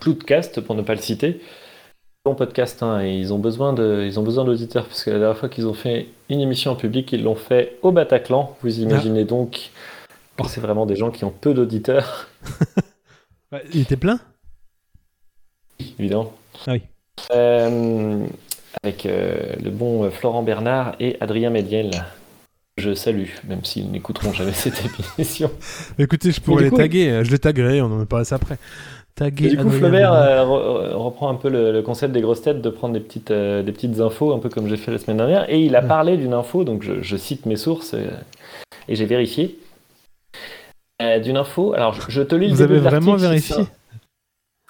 [0.00, 1.40] Cloudcast, pour ne pas le citer,
[2.26, 5.18] bon podcast, hein, et ils ont besoin de, ils ont besoin d'auditeurs, parce que la
[5.18, 8.54] dernière fois qu'ils ont fait une émission en public, ils l'ont fait au Bataclan.
[8.62, 9.70] Vous imaginez donc
[10.48, 12.28] c'est vraiment des gens qui ont peu d'auditeurs.
[13.72, 14.18] Il était plein?
[15.98, 16.32] Évidemment.
[16.66, 16.82] Ah oui.
[17.34, 18.24] Euh,
[18.82, 21.90] avec euh, le bon euh, Florent Bernard et Adrien Médiel.
[22.78, 24.82] Je salue, même s'ils n'écouteront jamais cette
[25.18, 25.50] émission.
[25.98, 28.56] Écoutez, je pourrais les coup- taguer, euh, je les taguerai, on en parlera ça après.
[29.14, 29.50] Taguer.
[29.50, 32.62] Du coup, Adrien Flaubert euh, re- reprend un peu le, le concept des grosses têtes
[32.62, 35.50] de prendre des petites, des petites infos, un peu comme j'ai fait la semaine dernière.
[35.50, 35.86] Et il a Ouais.
[35.88, 37.94] parlé d'une info, donc je, je cite mes sources
[38.88, 39.58] et j'ai vérifié.
[41.22, 43.56] D'une info, alors je, je te lis le Vous début avez de vraiment vérifié?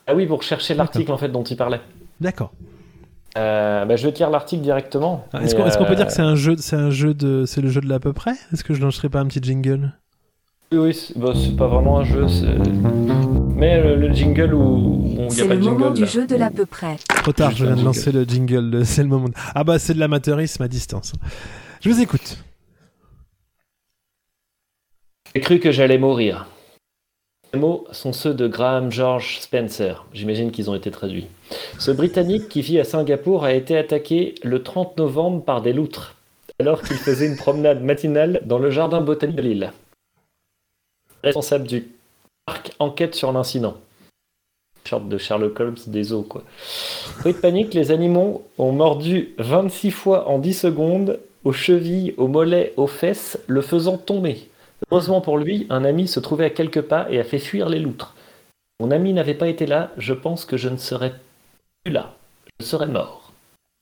[0.07, 1.81] Ah oui, pour chercher l'article en fait dont il parlait.
[2.21, 2.53] D'accord.
[3.39, 5.27] Euh, bah, je vais te lire l'article directement.
[5.33, 7.15] Ah, Est-ce qu'on est-ce qu'on peut euh, dire que c'est un jeu, c'est un jeu
[7.15, 8.33] de, c'est le jeu de l'à peu près?
[8.53, 9.93] Est-ce que je lancerai pas un petit jingle?
[10.73, 12.29] Oui, oui, c'est bah, c'est pas vraiment un jeu.
[12.29, 12.47] c'est-
[13.57, 15.95] Mais le, le jingle où il n'y a C'est le de moment jingle.
[15.95, 16.97] du jeu de l'à peu près.
[17.23, 18.71] Trop tard, je viens de lancer le jingle.
[18.71, 19.29] le- C'est le moment.
[19.29, 21.13] de- Ah bah c'est de l'amateurisme à distance.
[21.81, 22.39] Je vous écoute.
[25.35, 26.47] J'ai cru que j'allais mourir.
[27.55, 30.07] Les mots sont ceux de Graham George Spencer.
[30.15, 31.27] J'imagine qu'ils ont été traduits.
[31.79, 36.15] Ce Britannique qui vit à Singapour a été attaqué le 30 novembre par des loutres,
[36.59, 39.73] alors qu'il faisait une promenade matinale dans le jardin botanique de l'île.
[41.23, 41.89] Responsable du
[42.47, 43.77] parc enquête sur l'incident.
[44.89, 46.43] Sorte de Sherlock Holmes des eaux, quoi.
[47.21, 52.29] Bruit de panique, les animaux ont mordu 26 fois en 10 secondes, aux chevilles, aux
[52.29, 54.49] mollets, aux fesses, le faisant tomber.
[54.93, 57.79] Heureusement pour lui, un ami se trouvait à quelques pas et a fait fuir les
[57.79, 58.15] loutres.
[58.79, 61.15] Mon ami n'avait pas été là, je pense que je ne serais
[61.83, 62.15] plus là.
[62.61, 63.33] Je serais mort.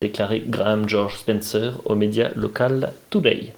[0.01, 3.53] Déclaré Graham George Spencer au média local Today.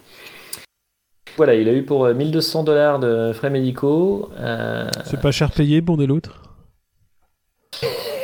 [1.37, 4.31] Voilà, il a eu pour euh, 1200 dollars de frais médicaux.
[4.39, 6.41] euh, C'est pas cher payé pour des loutres?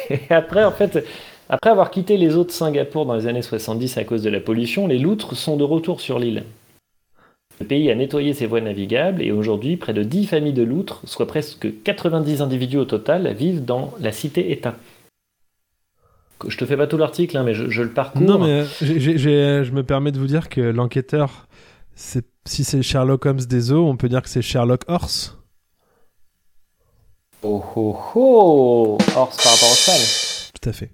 [0.10, 1.06] Et après, en fait,
[1.50, 4.39] après avoir quitté les eaux de Singapour dans les années 70 à cause de la
[4.39, 6.46] pollution, les loutres sont de retour sur l'île.
[7.60, 11.02] Le pays a nettoyé ses voies navigables et aujourd'hui, près de 10 familles de loutres,
[11.04, 14.76] soit presque 90 individus au total, vivent dans la cité-État.
[16.48, 18.22] Je te fais pas tout l'article, hein, mais je, je le parcours.
[18.22, 21.48] Non, mais euh, j'ai- je me permets de vous dire que l'enquêteur,
[21.95, 25.38] si c'est Sherlock Holmes des eaux, on peut dire que c'est Sherlock Horse.
[27.43, 30.00] Oh oh oh Horse par rapport au cheval.
[30.62, 30.91] Tout à fait.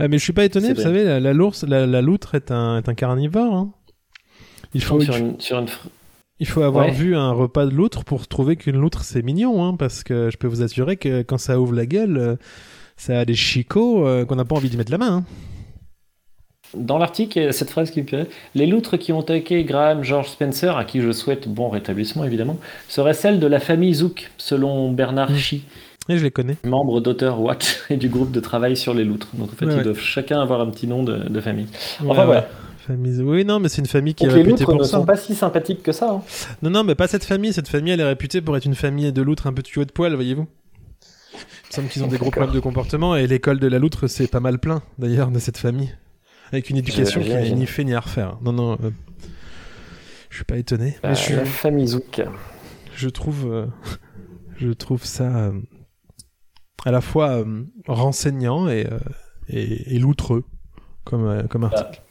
[0.00, 2.50] Euh, mais je suis pas étonné, vous savez, la, la, lourse- la, la loutre est
[2.50, 3.54] un, est un carnivore.
[3.54, 3.72] hein.
[4.74, 5.66] Il faut, sur une, sur une
[6.42, 6.92] il faut avoir Ouais.
[6.92, 10.36] vu un repas de loutre pour trouver qu'une loutre c'est mignon, hein, parce que je
[10.36, 12.36] peux vous assurer que quand ça ouvre la gueule, euh,
[12.96, 15.12] ça a des chicots euh, qu'on n'a pas envie d'y mettre la main.
[15.18, 15.24] hein.
[16.74, 18.26] Dans l'article, il y a cette phrase qui me plaît.
[18.54, 22.56] Les loutres qui ont attaqué Graham George Spencer, à qui je souhaite bon rétablissement évidemment,
[22.88, 25.36] seraient celles de la famille Zouk, selon Bernard Mm.
[25.36, 25.64] Chi,
[26.08, 26.56] Et je les connais.
[26.64, 29.28] membre d'Auteur Watch et du groupe de travail sur les loutres.
[29.34, 29.84] Donc en fait, Ouais, ils ouais.
[29.84, 31.66] doivent chacun avoir un petit nom de, de famille.
[32.08, 32.42] Enfin ouais.
[32.86, 34.84] Famille- Oui, non, mais c'est une famille qui Donc est les réputée loutres pour ne
[34.84, 34.98] ça.
[34.98, 36.10] sont pas si sympathiques que ça.
[36.10, 36.22] hein.
[36.62, 37.52] Non, non, mais pas cette famille.
[37.52, 39.92] Cette famille, elle est réputée pour être une famille de loutres un peu tuyaux de
[39.92, 40.46] poil, voyez-vous.
[41.34, 44.06] Il me semble qu'ils ont des gros problèmes de comportement et l'école de la loutre,
[44.06, 45.94] c'est pas mal plein, d'ailleurs, de cette famille.
[46.52, 48.36] Avec une éducation qui n'est ni fait ni à refaire.
[48.42, 48.90] Non, non, euh,
[50.28, 50.98] je suis pas étonné.
[51.04, 52.20] Euh, mais je, La famille Zouk.
[52.94, 53.66] je trouve, euh,
[54.58, 55.52] je trouve ça euh,
[56.84, 58.98] à la fois euh, renseignant et, euh,
[59.48, 60.44] et, et loutreux
[61.04, 62.02] comme, euh, comme article.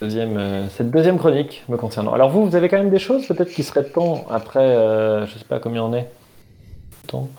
[0.00, 2.12] Deuxième, euh, cette deuxième chronique me concernant.
[2.12, 5.38] Alors vous, vous avez quand même des choses peut-être qui seraient temps après, euh, je
[5.38, 6.08] sais pas combien on est,
[7.06, 7.30] temps,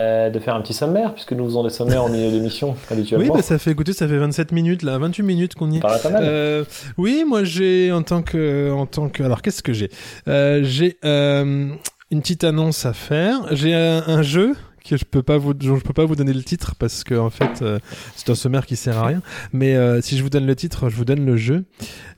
[0.00, 2.96] euh, de faire un petit sommaire puisque nous faisons des sommaires en milieu d'émission Oui,
[2.96, 3.34] habituellement.
[3.34, 5.80] bah, ça fait écouter, ça fait 27 minutes là, 28 minutes qu'on y est.
[5.80, 6.24] Pas mal.
[6.26, 6.64] Euh,
[6.98, 9.90] oui, moi j'ai en tant que en tant que alors qu'est-ce que j'ai?
[10.28, 13.54] Euh, J'ai une petite annonce à faire.
[13.54, 14.54] J'ai un, un jeu
[14.90, 17.30] que je peux pas vous je peux pas vous donner le titre parce que en
[17.30, 17.78] fait euh,
[18.14, 19.22] c'est un sommaire qui sert à rien.
[19.52, 21.64] Mais euh, si je vous donne le titre, je vous donne le jeu.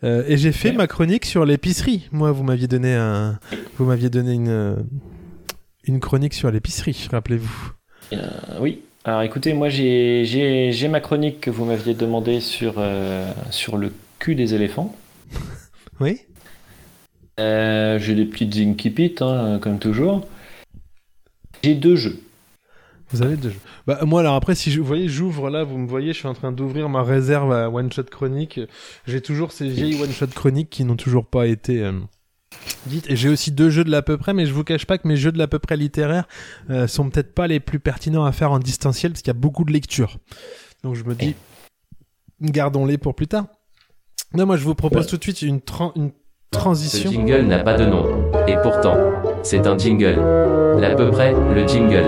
[0.05, 2.09] Euh, et j'ai fait ma chronique sur l'épicerie.
[2.13, 3.39] Moi, vous m'aviez donné un
[3.79, 4.77] vous m'aviez donné une
[5.85, 7.73] une chronique sur l'épicerie, rappelez-vous.
[8.61, 8.83] Oui.
[9.05, 12.75] Alors écoutez, moi j'ai- j'ai j'ai ma chronique que vous m'aviez demandé sur,
[13.51, 14.95] sur le cul des éléphants.
[16.01, 16.21] Oui.
[17.39, 20.27] J'ai des petites incipits, hein, comme toujours.
[21.63, 22.21] J'ai deux jeux.
[23.11, 23.61] Vous avez deux jeux.
[23.87, 26.29] Bah, moi, alors après, si je, vous voyez, j'ouvre là, vous me voyez, je suis
[26.29, 28.61] en train d'ouvrir ma réserve à One Shot Chronique.
[29.07, 31.93] J'ai toujours ces vieilles One Shot Chroniques qui n'ont toujours pas été euh,
[32.87, 33.09] dites.
[33.11, 35.09] Et j'ai aussi deux jeux de l'à peu près, mais je vous cache pas que
[35.09, 36.29] mes jeux de l'à peu près littéraires
[36.69, 39.41] euh, sont peut-être pas les plus pertinents à faire en distanciel parce qu'il y a
[39.41, 40.19] beaucoup de lectures.
[40.85, 41.35] Donc je me dis,
[42.43, 43.47] gardons-les pour plus tard.
[44.35, 45.11] Non, moi, je vous propose Ouais.
[45.11, 45.61] tout de suite une,
[45.97, 47.11] une Ce transition.
[47.11, 48.05] jingle n'a pas de nom.
[48.47, 48.97] Et pourtant,
[49.43, 50.21] c'est un jingle.
[50.79, 52.05] L'à peu près, le jingle.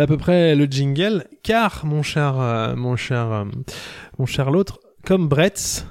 [0.00, 3.44] À peu près le jingle, car mon cher, euh, mon cher, euh,
[4.18, 5.86] mon cher l'autre, comme Bretz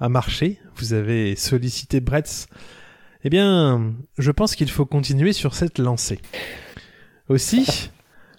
[0.00, 2.46] a marché, vous avez sollicité Bretz,
[3.24, 6.20] eh bien, je pense qu'il faut continuer sur cette lancée.
[7.28, 7.90] Aussi,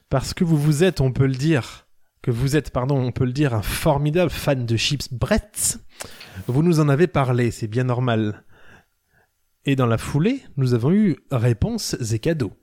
[0.09, 1.87] parce que vous vous êtes, on peut le dire,
[2.21, 5.79] que vous êtes, pardon, on peut le dire, un formidable fan de chips Bretz,
[6.47, 8.43] vous nous en avez parlé, c'est bien normal.
[9.65, 12.53] Et dans la foulée, nous avons eu réponses et cadeaux.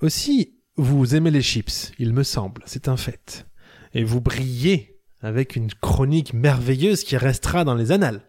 [0.00, 3.46] Aussi, vous aimez les chips, il me semble, c'est un fait.
[3.94, 8.22] Et vous brillez avec une chronique merveilleuse qui restera dans les annales.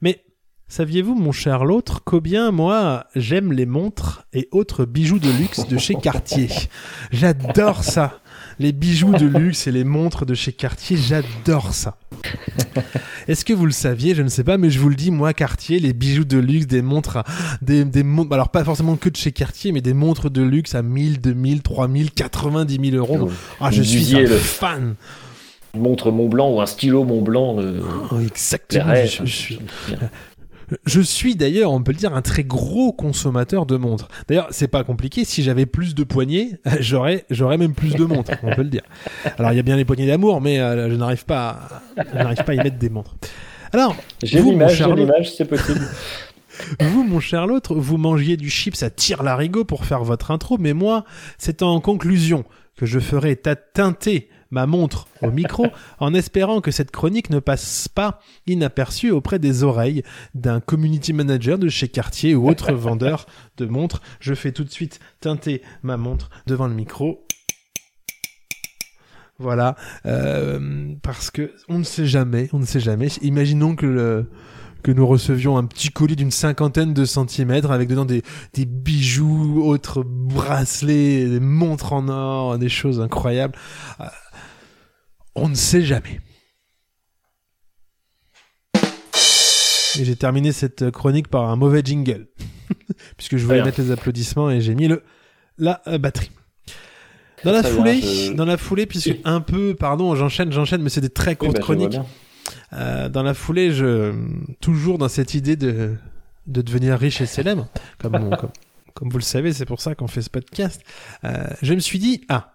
[0.00, 0.24] Mais
[0.68, 5.78] saviez-vous, mon cher l'autre, combien moi j'aime les montres et autres bijoux de luxe de
[5.78, 6.48] chez Cartier?
[7.10, 8.20] J'adore ça
[8.58, 11.96] les bijoux de luxe et les montres de chez Cartier, j'adore ça.
[13.28, 14.14] Est-ce que vous le saviez?
[14.14, 16.66] Je ne sais pas, mais je vous le dis, moi, Cartier, les bijoux de luxe,
[16.66, 17.24] des montres, à-
[17.62, 20.74] des, des montres, alors pas forcément que de chez Cartier, mais des montres de luxe
[20.74, 23.30] à 1000, 2000, 3000, 90 000 euros.
[23.60, 24.94] Ah, je suis un le- fan.
[25.74, 27.56] Une montre Mont Blanc ou un stylo Mont Blanc.
[27.58, 28.94] euh, Oh, exactement.
[29.04, 29.58] je, je suis,
[30.84, 34.08] Je suis d'ailleurs, on peut le dire, un très gros consommateur de montres.
[34.28, 35.24] D'ailleurs, c'est pas compliqué.
[35.24, 38.32] Si j'avais plus de poignées, j'aurais, j'aurais même plus de montres.
[38.42, 38.82] On peut le dire.
[39.38, 41.48] Alors, il y a bien les poignées d'amour, mais euh, je n'arrive pas,
[41.96, 43.16] à, je n'arrive pas à y mettre des montres.
[43.72, 45.86] Alors, J'ai vous, mon l'image, j'ai l'image, c'est possible.
[46.80, 50.56] vous, mon cher l'autre, vous mangiez du chips à tire larigot pour faire votre intro,
[50.58, 51.04] mais moi,
[51.38, 52.44] c'est en conclusion
[52.76, 55.66] que je ferai ta- teinter ma montre au micro
[55.98, 60.02] en espérant que cette chronique ne passe pas inaperçue auprès des oreilles
[60.34, 64.00] d'un community manager de chez Cartier ou autre vendeur de montres.
[64.20, 67.26] Je fais tout de suite teinter ma montre devant le micro.
[69.38, 73.08] Voilà, euh, parce que on ne sait jamais, on ne sait jamais.
[73.20, 74.30] Imaginons que le,
[74.82, 78.22] que nous recevions un petit colis d'une cinquantaine de centimètres avec dedans des,
[78.54, 83.54] des bijoux, autres bracelets, des montres en or, des choses incroyables.
[85.38, 86.20] On ne sait jamais.
[89.98, 92.28] Et j'ai terminé cette chronique par un mauvais jingle.
[93.16, 95.02] Puisque je voulais mettre les applaudissements et j'ai mis le,
[95.58, 96.30] la euh, batterie.
[97.44, 99.20] Dans la foulée, je- dans la foulée, puisque Oui.
[99.24, 101.98] un peu, pardon, j'enchaîne, j'enchaîne, mais c'est des très Oui, courtes bah, chroniques.
[102.72, 104.14] Euh, dans la foulée, je
[104.60, 105.94] toujours dans cette idée de
[106.46, 107.68] de devenir riche et célèbre,
[107.98, 108.50] comme on- comme,
[108.94, 110.80] comme vous le savez, c'est pour ça qu'on fait ce podcast.
[111.24, 112.54] Euh, je me suis dit ah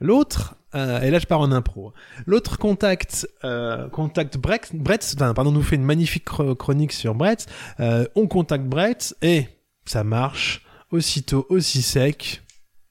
[0.00, 1.92] l'autre euh, et là je pars en impro.
[2.26, 7.14] L'autre contact euh, contact Brett, Brett enfin, pardon nous fait une magnifique chro- chronique sur
[7.14, 7.46] Brett.
[7.80, 9.46] Euh, on contacte Brett et
[9.84, 12.42] ça marche aussitôt aussi sec.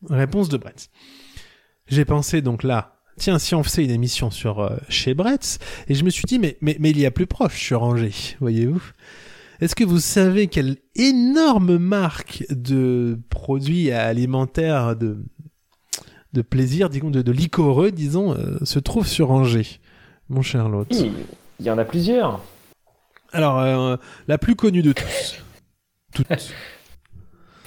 [0.09, 0.89] Réponse de Brett.
[1.87, 5.95] J'ai pensé donc là, tiens, si on faisait une émission sur euh, chez Bretz, et
[5.95, 8.81] je me suis dit, mais, mais, mais il y a plus proche sur Angers, voyez-vous.
[9.61, 15.23] Est-ce que vous savez quelle énorme marque de produits alimentaires de,
[16.33, 19.79] de plaisir, disons, de, de liquoreux, disons, euh, se trouve sur Angers,
[20.29, 21.11] mon cher Lot Oui,
[21.59, 22.41] il y en a plusieurs.
[23.31, 23.95] Alors, euh,
[24.27, 25.35] la plus connue de tous.
[26.13, 26.27] Toutes.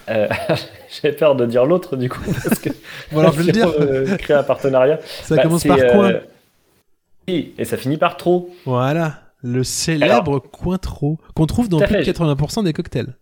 [0.08, 0.28] Euh,
[1.02, 2.70] J'ai peur de dire l'autre du coup parce que
[3.12, 3.66] Bon, alors, je vais le dire.
[3.76, 5.00] on, euh, crée un partenariat.
[5.02, 6.12] Ça Bah, commence par euh, coin.
[7.26, 8.54] oui, et ça finit par trop.
[8.66, 9.20] Voilà.
[9.42, 12.12] Le célèbre Cointreau, qu'on trouve dans plus de fait.
[12.12, 13.14] 80% des cocktails.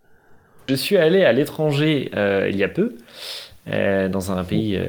[0.69, 2.95] Je suis allé à l'étranger il y a peu,
[3.65, 4.79] dans un pays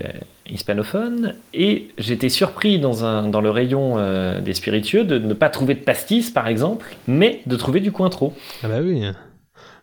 [0.50, 5.48] hispanophone, et j'étais surpris dans, un, dans le rayon euh, des spiritueux de ne pas
[5.48, 8.34] trouver de pastis, par exemple, mais de trouver du cointreau.
[8.62, 9.02] Ah bah oui.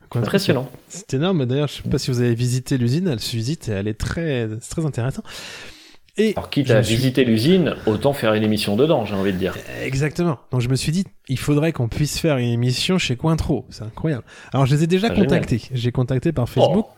[0.10, 0.70] Cointreau, Impressionnant.
[0.90, 1.46] C'est énorme.
[1.46, 3.08] D'ailleurs, je sais pas si vous avez visité l'usine.
[3.08, 5.24] Elle se visite et elle est très, très intéressant.
[6.16, 9.38] Et Alors, quitte à suis- visiter l'usine, autant faire une émission dedans, j'ai envie de
[9.40, 9.56] dire.
[9.84, 10.38] Exactement.
[10.52, 13.66] Donc je me suis dit, il faudrait qu'on puisse faire une émission chez Cointreau.
[13.72, 14.24] C'est incroyable.
[14.54, 15.62] Alors je les ai déjà Ah, contactés.
[15.74, 16.86] J'ai contacté par Facebook.
[16.88, 16.94] Oh,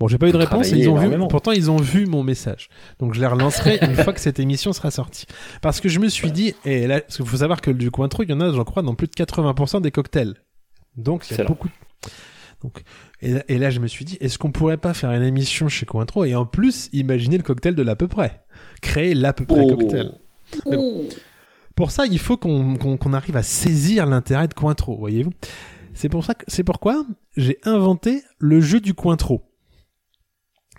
[0.00, 0.72] Bon, j'ai pas eu de réponse.
[0.72, 1.08] Et ils ont vu.
[1.28, 2.68] Pourtant, ils ont vu mon message.
[2.98, 5.26] Donc je les relancerai une fois que cette émission sera sortie.
[5.62, 8.22] Parce que je me suis dit, et là, parce qu'il faut savoir que du Cointreau,
[8.24, 10.34] il y en a, j'en crois, dans plus de 80% des cocktails.
[10.96, 11.68] Donc il y a beaucoup.
[12.62, 12.82] Donc,
[13.20, 15.68] et, là- et là, je me suis dit, est-ce qu'on pourrait pas faire une émission
[15.68, 18.42] chez Cointreau et en plus imaginer le cocktail de l'à peu près,
[18.80, 19.76] créer l'à peu près Oh.
[19.76, 20.12] cocktail.
[20.70, 21.04] Mais bon.
[21.76, 25.32] Pour ça, il faut qu'on arrive à saisir l'intérêt de Cointreau, voyez-vous.
[25.92, 27.04] C'est pour ça que c'est pourquoi
[27.36, 29.42] j'ai inventé le jeu du Cointreau.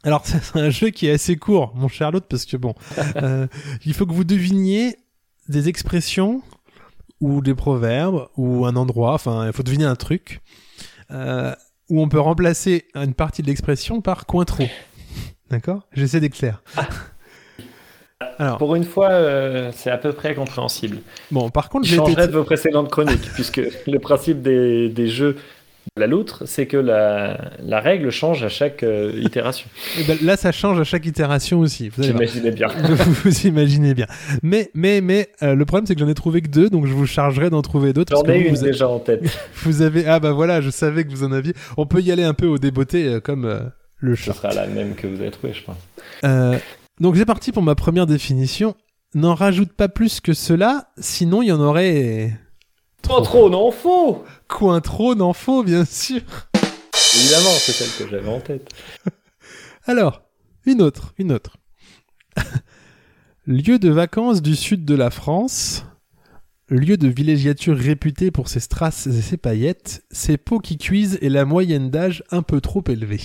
[0.05, 2.73] Alors c'est un jeu qui est assez court, mon cher Lot, parce que bon,
[3.17, 3.47] euh,
[3.85, 4.97] il faut que vous deviniez
[5.49, 6.41] des expressions
[7.19, 9.13] ou des proverbes ou un endroit.
[9.13, 10.41] Enfin, il faut deviner un truc
[11.11, 11.53] euh,
[11.89, 14.65] où on peut remplacer une partie de l'expression par Cointreau.
[15.49, 15.87] D'accord?
[15.91, 16.61] J'essaie d'être clair.
[18.39, 20.97] Alors, Pour une fois, euh, c'est à peu près compréhensible.
[21.31, 25.37] bon, par contre, Je changerai de vos précédentes chroniques, puisque le principe des, des jeux
[25.95, 29.67] de la loutre, c'est que la, la règle change à chaque euh, itération.
[29.99, 31.89] Eh ben, là, ça change à chaque itération aussi.
[31.89, 32.03] Vous.
[32.03, 32.67] J'imaginais bien.
[32.83, 34.07] vous, vous imaginez bien.
[34.43, 36.93] Mais, mais, mais, euh, le problème, c'est que j'en ai trouvé que deux, donc je
[36.93, 38.15] vous chargerai d'en trouver d'autres.
[38.15, 39.21] J'en ai vous, une vous, déjà en tête.
[39.63, 41.53] vous avez, ah bah voilà, je savais que vous en aviez.
[41.77, 43.59] On peut y aller un peu au débeauté, euh, comme euh,
[43.99, 44.33] le Ce chat.
[44.33, 46.61] sera la même que vous avez trouvé, je pense.
[46.99, 48.75] Donc c'est parti pour ma première définition.
[49.13, 52.37] N'en rajoute pas plus que cela, sinon il y en aurait
[53.01, 56.21] Trop trop, non, faux coin trop n'en faut, bien sûr.
[57.17, 58.69] Évidemment, c'est celle que j'avais en tête.
[59.85, 60.23] Alors,
[60.65, 61.57] une autre, une autre.
[63.47, 65.85] Lieu de vacances du sud de la France,
[66.69, 71.29] lieu de villégiature réputé pour ses strass et ses paillettes, ses peaux qui cuisent et
[71.29, 73.21] la moyenne d'âge un peu trop élevée.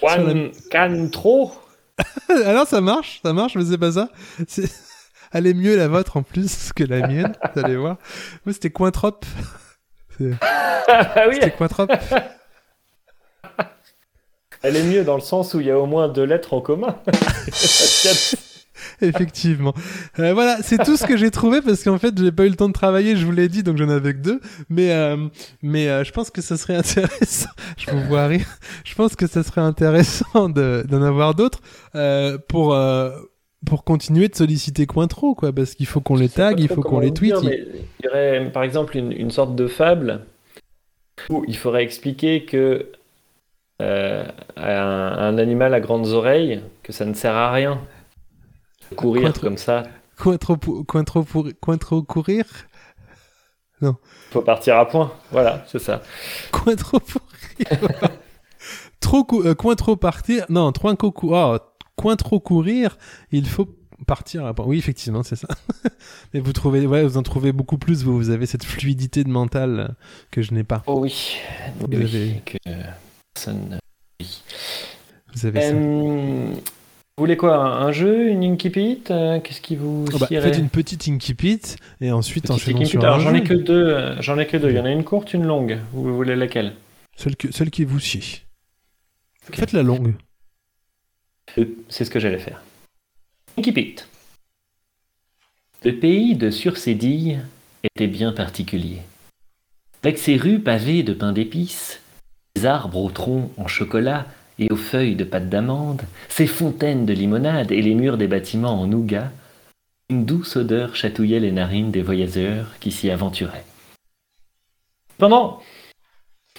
[0.00, 1.52] Juan Cantro
[2.28, 4.10] Alors ça marche, ça marche, mais c'est pas ça.
[4.46, 4.70] C'est-
[5.32, 7.96] Elle est mieux la vôtre en plus que la mienne, vous allez voir.
[8.46, 9.24] Moi c'était Cointrop.
[10.88, 11.90] Ah oui, C'était Cointrop.
[14.62, 16.60] elle est mieux dans le sens où il y a au moins deux lettres en
[16.60, 16.96] commun.
[19.00, 19.74] Effectivement.
[20.18, 22.56] Euh, voilà, c'est tout ce que j'ai trouvé parce qu'en fait, j'ai pas eu le
[22.56, 24.40] temps de travailler, je vous l'ai dit, donc j'en avais que deux.
[24.68, 25.16] Mais, euh,
[25.62, 27.48] mais euh, je pense que ça serait intéressant.
[27.78, 28.46] je vous vois rire.
[28.84, 31.60] Je pense que ça serait intéressant de- d'en avoir d'autres
[32.48, 32.76] pour.
[33.66, 36.60] Pour continuer de solliciter Cointreau, quoi, parce qu'il faut qu'on les Je sais pas tag,
[36.60, 37.34] il faut qu'on les tweet.
[37.34, 37.62] dire, mais
[38.00, 40.26] Il y aurait par exemple une, une sorte de fable
[41.30, 42.90] où il faudrait expliquer que
[43.80, 44.24] euh,
[44.56, 47.80] à un, un animal à grandes oreilles que ça ne sert à rien
[48.90, 49.42] de courir Cointreau.
[49.42, 49.84] comme ça.
[50.18, 52.44] Cointreau, pour- Cointreau, pour- Cointreau courir?
[53.80, 53.90] Il
[54.30, 55.12] faut partir à point.
[55.32, 56.02] Voilà, c'est ça.
[56.52, 57.90] Cointreau pourrir.
[59.00, 60.44] trop cou- euh, Cointreau partir.
[60.48, 61.58] Non, Troinco cou- oh,
[61.96, 62.96] Cointreau courir.
[63.30, 63.68] Il faut
[64.06, 64.44] partir.
[64.46, 65.48] à- Oui, effectivement, c'est ça.
[66.34, 68.02] Mais vous trouvez, ouais, vous en trouvez beaucoup plus.
[68.04, 69.88] Vous, vous avez cette fluidité de mental euh,
[70.30, 70.82] que je n'ai pas.
[70.86, 71.36] Oh oui.
[71.78, 72.56] Vous Oui, avez- que
[73.34, 73.78] personne.
[75.34, 75.68] Vous avez ça.
[75.74, 76.46] Euh,
[77.18, 80.70] vous voulez quoi Un jeu Une Inkipit Euh, Qu'est-ce qui vous Oh, bah, faites une
[80.70, 81.60] petite incipit
[82.00, 82.90] et ensuite enchaînons Inkipit.
[82.90, 83.74] sur Alors j'en ai que deux.
[83.88, 84.70] euh, J'en ai que deux.
[84.70, 85.78] Il y en a une courte, une longue.
[85.92, 86.72] Vous voulez laquelle?
[87.16, 88.42] Celle, que, celle qui vous chie.
[89.48, 89.56] Ok.
[89.56, 90.14] Faites la longue.
[91.58, 92.62] Euh, C'est ce que j'allais faire.
[95.84, 97.40] Le pays de Sursédille
[97.82, 98.98] était bien particulier.
[100.02, 102.00] Avec ses rues pavées de pain d'épices,
[102.56, 104.26] ses arbres aux troncs en chocolat
[104.58, 108.80] et aux feuilles de pâte d'amande, ses fontaines de limonade et les murs des bâtiments
[108.80, 109.30] en nougat,
[110.08, 113.64] une douce odeur chatouillait les narines des voyageurs qui s'y aventuraient.
[115.12, 115.62] Cependant,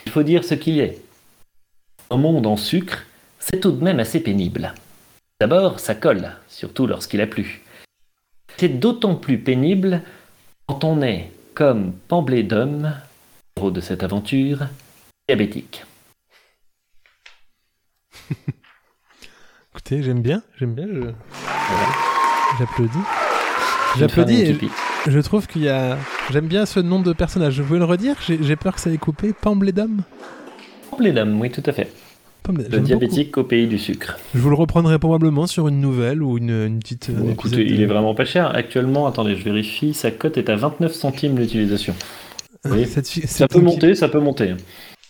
[0.06, 1.02] il faut dire ce qu'il est.
[2.10, 3.06] Un monde en sucre,
[3.44, 4.74] c'est tout de même assez pénible.
[5.42, 7.62] D'abord, ça colle, surtout lorsqu'il a plu.
[8.56, 10.02] C'est d'autant plus pénible
[10.68, 12.94] quand on est, comme Pamblé d'homme,
[13.58, 14.60] héros de cette aventure,
[15.28, 15.84] diabétique.
[19.72, 20.88] Écoutez, j'aime bien, j'aime bien.
[22.58, 22.94] J'applaudis.
[23.98, 24.58] J'applaudis et
[25.08, 25.98] je trouve qu'il y a.
[26.32, 27.56] J'aime bien ce nom de personnage.
[27.56, 28.16] Je voulais le redire?
[28.22, 29.34] J'ai peur que ça ait coupé.
[29.34, 30.04] Pamblédum.
[30.92, 31.92] Pamblé d'homme, oui, tout à fait.
[32.50, 34.18] Le diabétique au pays du sucre.
[34.36, 37.10] Je vous le reprendrai probablement sur une nouvelle ou une, une petite.
[37.12, 38.48] Bon, il de- est vraiment pas cher.
[38.54, 41.96] Actuellement, attendez, je vérifie, sa cote est à 29 centimes l'utilisation.
[42.66, 42.86] oui.
[42.86, 44.56] Cette Ça cette peut monter, ça peut monter.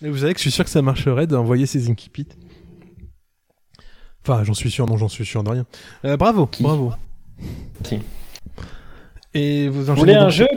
[0.04, 2.28] Et vous savez que je suis sûr que ça marcherait d'envoyer ces Inkipit.
[4.26, 5.66] Enfin, j'en suis sûr, non, j'en suis sûr de rien.
[6.06, 6.94] Euh, bravo, Qui bravo.
[7.84, 8.00] Si.
[9.34, 10.48] Et vous Vous voulez un jeu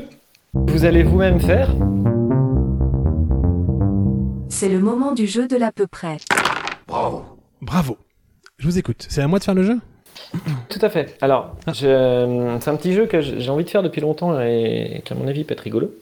[0.55, 1.74] que vous allez vous-même faire
[4.49, 6.18] C'est le moment du jeu de l'à peu près.
[6.89, 7.97] Bravo.
[8.59, 9.07] Je vous écoute.
[9.09, 9.78] C'est à moi de faire le jeu?
[10.68, 11.16] Tout à fait.
[11.20, 11.72] Alors, Ah.
[11.72, 15.16] je- c'est un petit jeu que j'ai envie de faire depuis longtemps et qui, à
[15.16, 15.95] mon avis, peut être rigolo.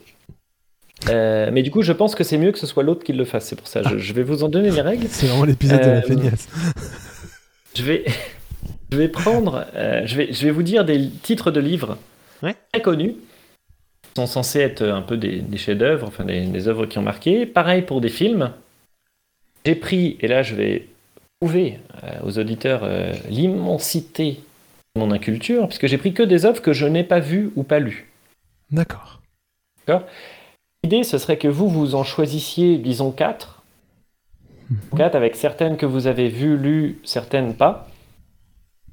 [1.10, 3.24] Euh, mais du coup, je pense que c'est mieux que ce soit l'autre qui le
[3.24, 3.46] fasse.
[3.46, 3.82] C'est pour ça.
[3.82, 5.06] Je, je vais vous en donner les règles.
[5.10, 6.48] C'est vraiment l'épisode de Euh, la feignasse.
[7.76, 8.04] Je vais,
[8.92, 9.66] je vais prendre.
[9.74, 11.98] euh, je, vais, je vais vous dire des titres de livres
[12.40, 12.54] Ouais.
[12.72, 13.16] très connus.
[14.04, 17.02] Qui sont censés être un peu des, des chefs-d'œuvre, enfin des, des œuvres qui ont
[17.02, 17.46] marqué.
[17.46, 18.52] Pareil pour des films.
[19.66, 20.88] J'ai pris, et là, je vais
[21.40, 24.40] prouver euh, aux auditeurs euh, l'immensité
[24.94, 27.62] de mon inculture, puisque j'ai pris que des œuvres que je n'ai pas vues ou
[27.62, 28.10] pas lues.
[28.70, 29.20] D'accord.
[30.82, 33.62] L'idée, ce serait que vous, vous en choisissiez, disons, quatre.
[34.96, 37.88] Quatre avec certaines que vous avez vues, lues, certaines pas.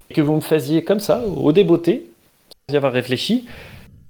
[0.09, 2.09] Et que vous me faisiez comme ça, au débeauté,
[2.67, 3.45] sans y avoir réfléchi,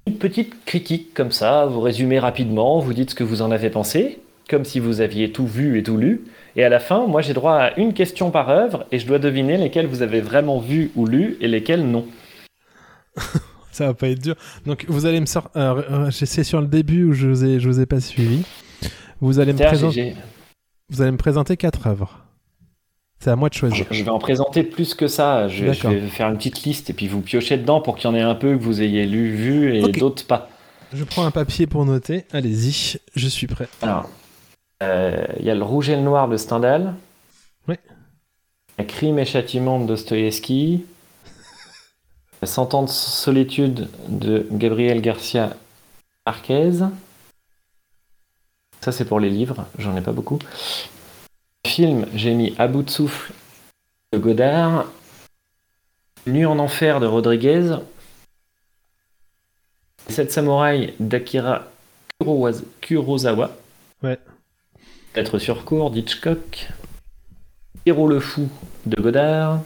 [0.07, 3.69] une petite critique comme ça, vous résumez rapidement, vous dites ce que vous en avez
[3.69, 6.21] pensé, comme si vous aviez tout vu et tout lu.
[6.55, 9.19] Et à la fin, moi, j'ai droit à une question par œuvre, et je dois
[9.19, 12.05] deviner lesquelles vous avez vraiment vu ou lu, et lesquelles non.
[13.71, 14.35] Ça va pas être dur.
[14.65, 15.49] Donc vous allez me sortir.
[15.55, 18.43] Euh, euh, c'est sur le début où je vous ai, je vous ai pas suivi.
[19.21, 20.13] Vous allez me présenter.
[20.89, 22.19] Vous allez me présenter quatre œuvres.
[23.19, 23.85] C'est à moi de Je, choisir.
[23.89, 25.47] je vais en présenter plus que ça.
[25.47, 28.13] Je, je vais faire une petite liste et puis vous piochez dedans pour qu'il y
[28.13, 30.49] en ait un peu que vous ayez lu, vu et d'autres pas.
[30.93, 32.25] Je prends un papier pour noter.
[32.33, 33.69] Allez-y, je suis prêt.
[33.81, 34.09] Alors,
[34.81, 36.95] il y a le Rouge et le Noir de Stendhal.
[38.77, 40.85] A Crime et Châtiment de Dostoïevski.
[42.43, 45.55] Cent ans de solitude de Gabriel Garcia
[46.25, 46.71] Marquez.
[48.79, 50.39] Ça, c'est pour les livres, j'en ai pas beaucoup.
[51.67, 53.33] Film, j'ai mis À bout de souffle
[54.11, 54.85] de Godard.
[56.25, 57.75] Nuit en enfer de Rodriguez.
[60.07, 61.67] Sept samouraïs d'Akira
[62.81, 63.51] Kurosawa.
[64.01, 64.17] Ouais.
[65.13, 66.69] Être sur cours d'Hitchcock.
[67.85, 68.47] Le fou
[68.85, 69.61] de Godard.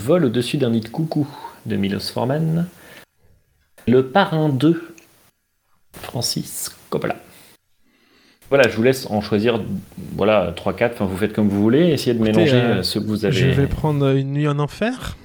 [0.00, 1.26] Vol au-dessus d'un nid de coucou
[1.64, 2.66] de Milos Forman.
[3.86, 4.94] Le parrain 2
[5.94, 7.16] Francis Coppola.
[8.50, 9.62] Voilà, je vous laisse en choisir
[10.14, 12.82] voilà 3 4, enfin vous faites comme vous voulez, essayez de Écoutez, mélanger euh, euh,
[12.82, 13.34] ceux que vous avez.
[13.34, 15.16] Je vais prendre une nuit en enfer.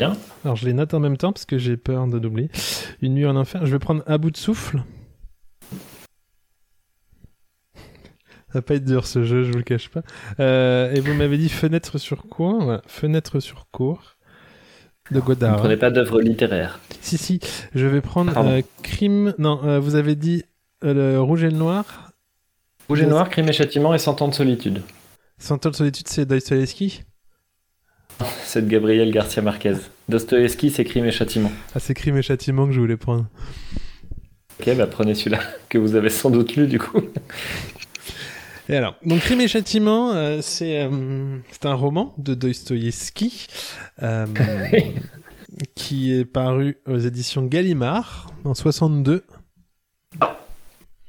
[0.00, 2.50] Alors je les note en même temps parce que j'ai peur de doubler.
[3.00, 3.64] Une nuit en enfer.
[3.64, 4.82] Je vais prendre à bout de souffle.
[8.54, 10.02] Ça va pas être dur ce jeu, je vous le cache pas.
[10.38, 12.62] Euh, et vous m'avez dit fenêtre sur cour.
[12.62, 12.82] Voilà.
[12.86, 14.14] Fenêtre sur cour
[15.10, 15.56] de Vous ne Godard.
[15.56, 16.78] prenez pas d'œuvre littéraire.
[17.00, 17.40] Si si,
[17.74, 19.34] je vais prendre euh, crime.
[19.38, 20.44] Non, euh, vous avez dit
[20.82, 22.12] le rouge et le noir.
[22.88, 24.82] Rouge et noir, crime et châtiment et cent ans de solitude.
[25.36, 27.02] Cent ans de solitude, c'est Dostoevsky.
[28.44, 29.74] C'est de Gabriel Garcia Marquez.
[30.08, 31.50] Dostoevsky, c'est crime et châtiment.
[31.74, 33.26] Ah, c'est crime et châtiment que je voulais prendre.
[34.60, 37.00] Ok, bah prenez celui-là, que vous avez sans doute lu du coup.
[38.68, 43.46] Et alors, donc Crime et Châtiment, euh, c'est euh, c'est un roman de Dostoïevski
[44.02, 44.26] euh,
[45.74, 49.24] qui est paru aux éditions Gallimard en 62.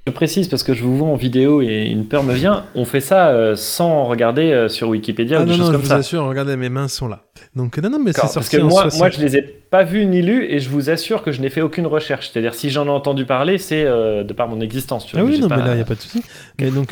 [0.08, 2.66] Je précise parce que je vous vois en vidéo et une peur me vient.
[2.76, 5.72] On fait ça euh, sans regarder euh, sur Wikipédia Ah ou des non, choses non,
[5.72, 5.96] je comme vous ça.
[5.96, 7.24] assure, regardez, mes mains sont là.
[7.56, 9.00] Donc non, non, mais c'est sorti Parce que en moi, 60.
[9.00, 11.50] moi, je les ai pas vus ni lus et je vous assure que je n'ai
[11.50, 12.30] fait aucune recherche.
[12.30, 15.08] C'est-à-dire, si j'en ai entendu parler, c'est euh, de par mon existence.
[15.08, 16.22] tu vois, Ah oui, non, pas- mais là, il n'y a pas de souci.
[16.60, 16.88] Mais donc,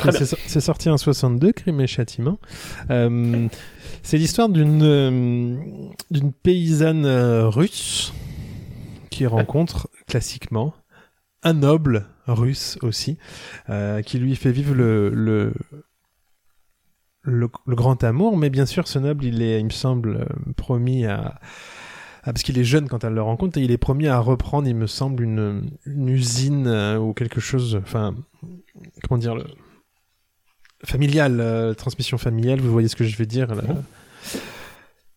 [0.48, 2.38] c'est sorti en 62, Crime et Châtiment.
[4.02, 5.60] C'est l'histoire d'une
[6.10, 7.06] d'une paysanne
[7.46, 8.12] russe
[9.10, 10.74] qui rencontre classiquement
[11.44, 13.18] un noble russe aussi,
[13.70, 15.52] euh, qui lui fait vivre le,
[17.68, 18.36] grand amour.
[18.36, 21.40] Mais bien sûr, ce noble, il est, il me semble, euh, promis à...
[22.24, 24.74] Parce qu'il est jeune quand elle le rencontre et il est promis à reprendre, il
[24.74, 28.14] me semble, une, usine euh, ou quelque chose, enfin,
[29.06, 29.44] comment dire, le...
[30.84, 33.64] familial, transmission familiale, vous voyez ce que je veux dire là.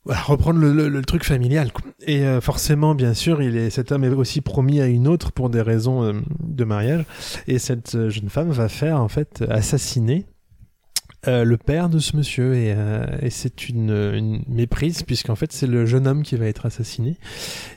[0.08, 1.72] Voilà, reprendre le, le- le truc familial.
[1.72, 1.84] quoi.
[2.08, 5.32] Et euh, forcément, bien sûr, il est, cet homme est aussi promis à une autre
[5.34, 7.04] pour des raisons euh, de mariage.
[7.48, 10.26] Et cette euh, jeune femme va faire, en fait, assassiner
[11.28, 12.56] euh, le père de ce monsieur.
[12.56, 16.46] Et, euh, et c'est une, une méprise, puisqu'en fait, c'est le jeune homme qui va
[16.46, 17.18] être assassiné.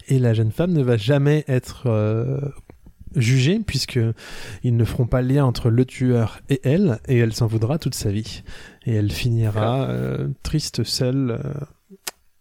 [0.09, 2.39] Et la jeune femme ne va jamais être euh,
[3.17, 3.99] jugée, puisque
[4.63, 7.79] ils ne feront pas le lien entre le tueur et elle, et elle s'en voudra
[7.79, 8.45] toute sa vie.
[8.87, 11.53] Et elle finira euh, triste, seule, euh,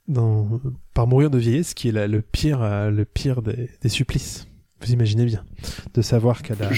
[0.09, 0.59] dans,
[0.93, 4.47] par mourir de vieillesse, qui est la- le pire, euh, le pire des, des supplices.
[4.81, 5.45] Vous imaginez bien,
[5.93, 6.69] de savoir qu'elle a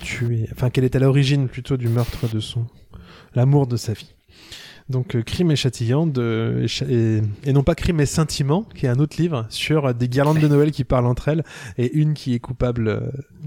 [0.00, 2.66] tué, enfin qu'elle est à l'origine plutôt du meurtre de son,
[3.34, 4.14] l'amour de sa vie.
[4.90, 8.98] Donc euh, Crime et Châtillant de, et, non pas Crime et Sentiment, qui est un
[8.98, 11.44] autre livre sur des guirlandes de Noël qui parlent entre elles
[11.76, 13.00] et une qui est coupable euh,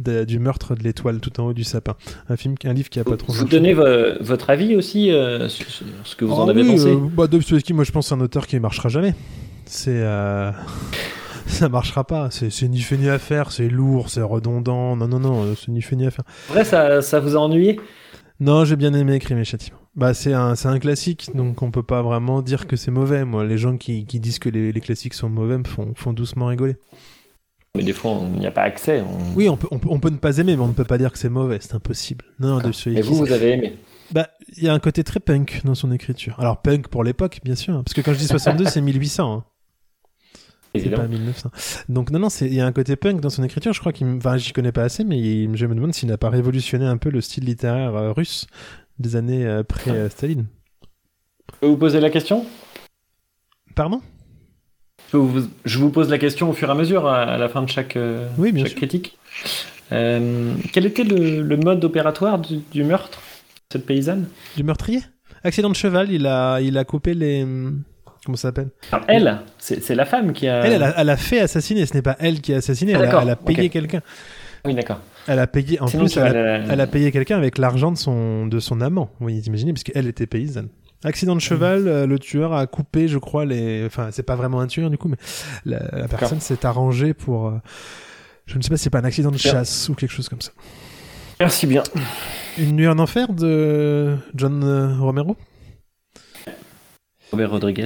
[0.04, 1.96] de- du meurtre de l'étoile tout en haut du sapin.
[2.30, 3.34] Un film, un livre qui a pas trop.
[3.34, 3.84] Vous donnez vo-
[4.20, 6.90] votre avis aussi euh, sur, sur ce que vous en Ah avez oui, pensé?
[6.94, 9.16] euh, bah, Dostoevsky, moi je pense c'est un auteur qui marchera jamais.
[9.66, 10.52] C'est euh,
[11.48, 12.30] ça marchera pas.
[12.30, 13.52] C'est ni fait ni à faire.
[13.52, 14.96] C'est lourd, c'est redondant.
[14.96, 16.26] Non non non, c'est ni fait ni à faire.
[16.50, 17.80] En vrai, ça, ça vous a ennuyé?
[18.40, 19.78] Non, j'ai bien aimé Crime et Châtiment.
[19.96, 23.26] Bah, c'est un, c'est un classique, donc on peut pas vraiment dire que c'est mauvais.
[23.26, 26.14] Moi, les gens qui, qui disent que les, les classiques sont mauvais me font, font
[26.14, 26.78] doucement rigoler.
[27.76, 29.02] Mais des fois, on n'y a pas accès.
[29.02, 30.86] on- Oui, on peut, on, peut, on peut ne pas aimer, mais on ne peut
[30.86, 31.58] pas dire que c'est mauvais.
[31.62, 32.24] C'est impossible.
[32.40, 33.76] Non, Et Dostoevsky, vous, vous avez aimé
[34.12, 36.36] Bah, il y a un côté très punk dans son écriture.
[36.40, 37.74] Alors, punk pour l'époque, bien sûr.
[37.76, 39.34] hein, Parce que quand je dis 62, c'est 1800.
[39.34, 39.44] hein.
[40.74, 41.52] C'est pas 1900.
[41.90, 43.74] Donc non, non, il y a un côté punk dans son écriture.
[43.74, 46.18] Je crois qu'il, enfin, j'y connais pas assez, mais il- je me demande s'il n'a
[46.18, 48.48] pas révolutionné un peu le style littéraire euh, russe
[49.00, 50.46] des années euh, pré-Staline.
[51.54, 52.46] Je peux vous poser la question?
[53.76, 54.02] Pardon?
[55.12, 57.50] Je vous, je vous pose la question au fur et à mesure, à, à la
[57.50, 58.78] fin de chaque, euh, Oui, bien chaque sûr.
[58.78, 59.18] critique.
[59.92, 64.28] Euh, quel était le, le mode opératoire du, du meurtre de cette paysanne?
[64.56, 65.02] Du meurtrier?
[65.44, 67.46] Accident de cheval, il a, il a coupé les.
[68.24, 68.70] Comment ça s'appelle?
[69.08, 70.64] Elle, c'est la femme qui a...
[70.64, 71.88] Elle, elle a, elle a fait assassiner.
[71.88, 72.94] Ce n'est pas elle qui a assassiné.
[72.94, 74.02] Ah, elle, a, d'accord, elle a payé quelqu'un.
[74.64, 75.00] Oui, d'accord.
[75.32, 75.80] Elle a payé.
[75.82, 78.60] En Sinon, plus, elle a, la- elle a payé quelqu'un avec l'argent de son, de
[78.60, 79.10] son amant.
[79.22, 80.68] Vous imaginez, parce qu'elle était paysanne.
[81.06, 83.86] Accident de cheval, euh, le tueur a coupé, je crois, les.
[83.86, 85.18] Enfin, c'est pas vraiment un tueur du coup, mais
[85.66, 87.48] la, la personne s'est arrangée pour.
[87.48, 87.54] euh,
[88.46, 89.52] Je ne sais pas si c'est pas un accident de Bien.
[89.52, 90.52] chasse ou quelque chose comme ça.
[91.40, 91.82] Merci bien.
[92.60, 95.38] Une nuit en enfer de John euh, Romero?
[97.32, 97.86] Robert Rodriguez.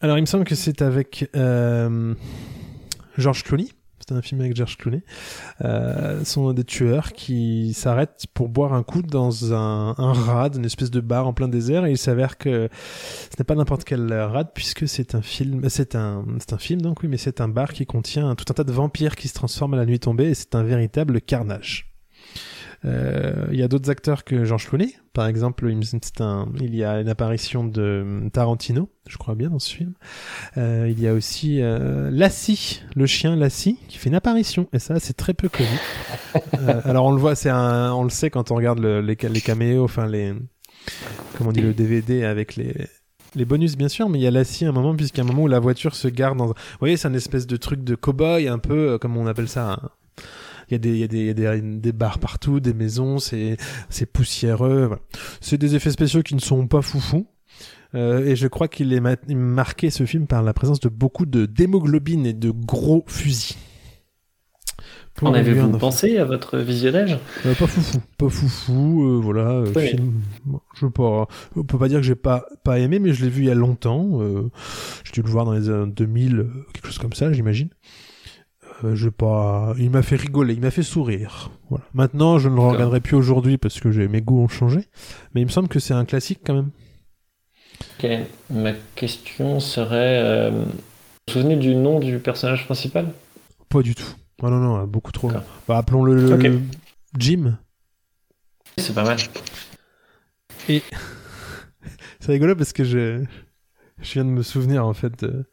[0.00, 2.14] Alors, il me semble que c'est avec euh,
[3.18, 3.68] George Clooney.
[4.10, 5.04] C'est un film avec George Clooney.
[5.64, 10.64] Euh, sont des tueurs qui s'arrêtent pour boire un coup dans un, un rad, une
[10.64, 12.68] espèce de bar en plein désert, et il s'avère que
[13.30, 16.82] ce n'est pas n'importe quel rad puisque c'est un film, c'est un, c'est un film
[16.82, 19.34] donc oui, mais c'est un bar qui contient tout un tas de vampires qui se
[19.34, 21.89] transforment à la nuit tombée, et c'est un véritable carnage.
[22.84, 24.94] Euh, Il y a d'autres acteurs que George Clooney.
[25.12, 25.80] Par exemple, il,
[26.22, 29.94] un, y a une apparition de Tarantino, je crois bien, dans ce film.
[30.56, 34.68] Euh, il y a aussi euh, Lassie, le chien Lassie, qui fait une apparition.
[34.72, 35.68] Et ça, c'est très peu connu.
[36.60, 39.16] Euh, alors, on le voit, c'est un, on le sait quand on regarde le- les,
[39.20, 40.32] les caméos, enfin les,
[41.36, 42.72] comment on dit, le DVD avec les,
[43.34, 45.42] Les bonus, bien sûr, mais il y a l'acier à un moment, puisqu'à un moment
[45.42, 46.46] où la voiture se garde dans.
[46.46, 49.48] Vous voyez, c'est un espèce de truc de cow-boy, un peu, euh, comme on appelle
[49.48, 49.80] ça.
[50.70, 52.60] Il y a des, il y a des, il y a des, des bars partout,
[52.60, 53.56] des maisons, c'est,
[53.88, 54.86] c'est poussiéreux.
[54.86, 55.02] voilà.
[55.40, 57.26] C'est des effets spéciaux qui ne sont pas foufou.
[57.96, 61.26] Euh, et je crois qu'il est ma- marqué ce film par la présence de beaucoup
[61.26, 63.56] de d'hémoglobine et de gros fusils.
[65.22, 67.18] En avez-vous pensé à votre visionnage?
[67.44, 69.50] Euh, pas foufou, pas foufou, euh, voilà.
[69.50, 69.88] euh, Oui.
[69.88, 70.12] film,
[70.46, 73.24] bon, je sais pas, on peut pas dire que j'ai pas pas aimé, mais je
[73.24, 74.22] l'ai vu il y a longtemps.
[74.22, 74.48] Euh,
[75.04, 77.68] j'ai dû le voir dans les années 2000, euh, quelque chose comme ça, j'imagine.
[78.84, 81.50] Euh, je pas, il m'a fait rigoler, il m'a fait sourire.
[81.68, 81.84] Voilà.
[81.92, 84.88] Maintenant, je ne le regarderai plus aujourd'hui parce que mes goûts ont changé,
[85.34, 86.70] mais il me semble que c'est un classique quand même.
[87.98, 88.08] Ok.
[88.50, 90.64] Ma question serait euh, vous
[91.26, 93.12] vous souvenez du nom du personnage principal?
[93.68, 94.14] Pas du tout.
[94.42, 95.30] Ah non non, beaucoup trop.
[95.68, 96.60] Bah, appelons-le le
[97.18, 97.58] Jim.
[98.78, 99.18] C'est pas mal.
[102.20, 103.24] C'est rigolo parce que je,
[104.00, 105.44] je viens de me souvenir en fait de-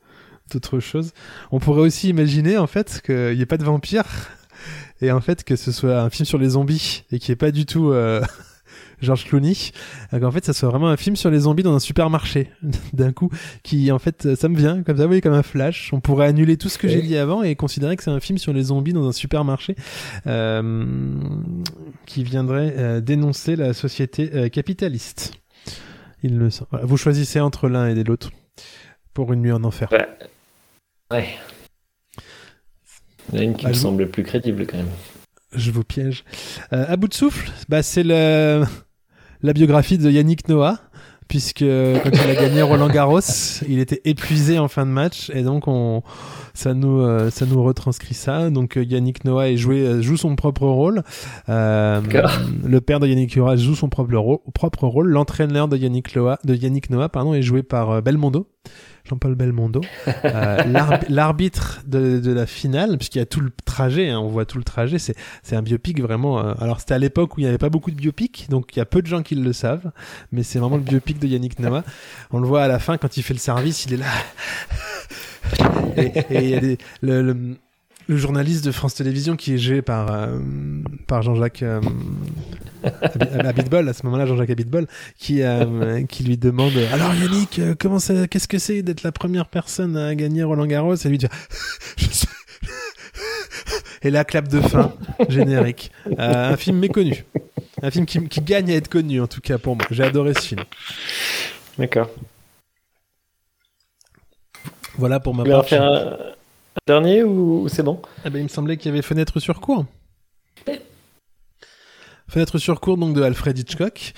[0.51, 1.13] d'autre chose.
[1.51, 4.29] On pourrait aussi imaginer en fait qu'il n'y ait pas de vampires
[5.01, 7.51] et en fait que ce soit un film sur les zombies et qui est pas
[7.51, 8.21] du tout euh,
[9.01, 9.53] George Clooney.
[10.13, 12.51] Euh, Qu'en fait, ça soit vraiment un film sur les zombies dans un supermarché
[12.93, 13.29] d'un coup
[13.63, 15.91] qui en fait ça me vient comme ça, oui, comme un flash.
[15.93, 18.37] On pourrait annuler tout ce que j'ai dit avant et considérer que c'est un film
[18.37, 19.75] sur les zombies dans un supermarché
[20.25, 20.85] euh,
[22.05, 25.33] qui viendrait euh, dénoncer la société euh, capitaliste.
[26.23, 26.49] Il.
[26.71, 28.31] Voilà, Vous choisissez entre l'un et l'autre
[29.13, 29.89] pour une nuit en enfer.
[29.91, 30.07] Ouais.
[31.11, 31.27] Ouais.
[33.31, 34.89] Il y en a une qui Bah, me semble plus crédible quand même.
[35.53, 36.23] Je vous piège.
[36.73, 38.63] Euh, à bout de souffle, bah, c'est le...
[39.41, 40.79] la biographie de Yannick Noah,
[41.27, 43.19] puisque quand il a gagné Roland Garros,
[43.67, 46.03] il était épuisé en fin de match, et donc on...
[46.53, 48.49] ça, nous, euh, ça nous retranscrit ça.
[48.49, 51.03] Donc euh, Yannick Noah est joué, euh, joue son propre rôle.
[51.49, 52.01] Euh,
[52.65, 55.09] le père de Yannick Noah joue son propre, ro- propre rôle.
[55.09, 58.49] L'entraîneur de Yannick Noah, de Yannick Noah pardon, est joué par Belmondo.
[59.07, 59.81] Jean-Paul Belmondo,
[60.25, 64.27] Euh, l'arb- l'arbitre de, de la finale, puisqu'il y a tout le trajet, hein, on
[64.27, 66.39] voit tout le trajet, c'est c'est un biopic vraiment.
[66.39, 68.79] euh, alors c'était à l'époque où il n'y avait pas beaucoup de biopics, donc il
[68.79, 69.91] y a peu de gens qui le savent,
[70.31, 71.83] mais c'est vraiment le biopic de Yannick Noah.
[72.31, 74.05] On le voit à la fin quand il fait le service, il est là.
[75.97, 77.55] et et il y a des- le, le-
[78.09, 80.39] le journaliste de France Télévisions qui est joué par, euh,
[81.07, 81.61] par Jean-Jacques
[83.01, 87.75] Abi- Abitbol, à ce moment-là, Jean-Jacques Abitbol, qui, euh, qui lui demande Alors Yannick, euh,
[87.79, 90.95] comment ça, qu'est-ce que c'est d'être la première personne à gagner Roland Garros?
[90.95, 91.27] Et lui dit
[91.97, 92.27] Je sais.
[94.03, 94.93] Et la clap de fin,
[95.27, 95.91] générique.
[96.19, 97.25] Euh, un film méconnu.
[97.81, 99.85] Un film qui, qui gagne à être connu, en tout cas pour moi.
[99.91, 100.61] J'ai adoré ce film.
[101.77, 102.09] D'accord.
[104.97, 105.69] Voilà pour ma Vous voulez en part.
[105.69, 106.33] faire un, un
[106.85, 108.01] dernier ou, ou c'est bon?
[108.23, 109.85] Ah ben, il me semblait qu'il y avait Fenêtre sur cour.
[112.27, 114.13] Fenêtre sur cour, donc de Alfred Hitchcock.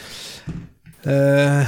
[1.07, 1.63] Euh,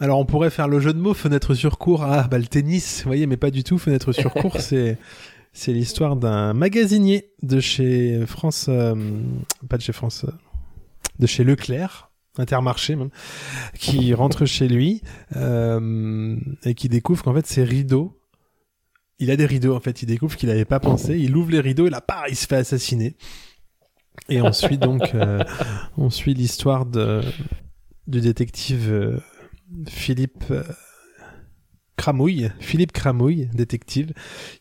[0.00, 2.02] alors, on pourrait faire le jeu de mots Fenêtre sur cour.
[2.02, 3.78] Ah, bah le tennis, vous voyez, mais pas du tout.
[3.78, 4.98] Fenêtre sur cour, c'est.
[5.52, 8.94] C'est l'histoire d'un magasinier de chez France, euh,
[9.68, 10.32] pas de chez France, euh,
[11.18, 13.10] de chez Leclerc, Intermarché même,
[13.74, 15.02] qui rentre chez lui
[15.34, 18.18] euh, et qui découvre qu'en fait ses rideaux
[19.18, 21.60] il a des rideaux en fait, il découvre qu'il n'avait pas pensé, il ouvre les
[21.60, 23.16] rideaux et là, bah, il se fait assassiner.
[24.28, 25.42] Et on suit donc, euh,
[25.96, 27.22] on suit l'histoire de
[28.06, 29.20] du détective euh,
[29.86, 30.62] Philippe euh,
[31.96, 34.12] Cramouille, Philippe Cramouille, détective,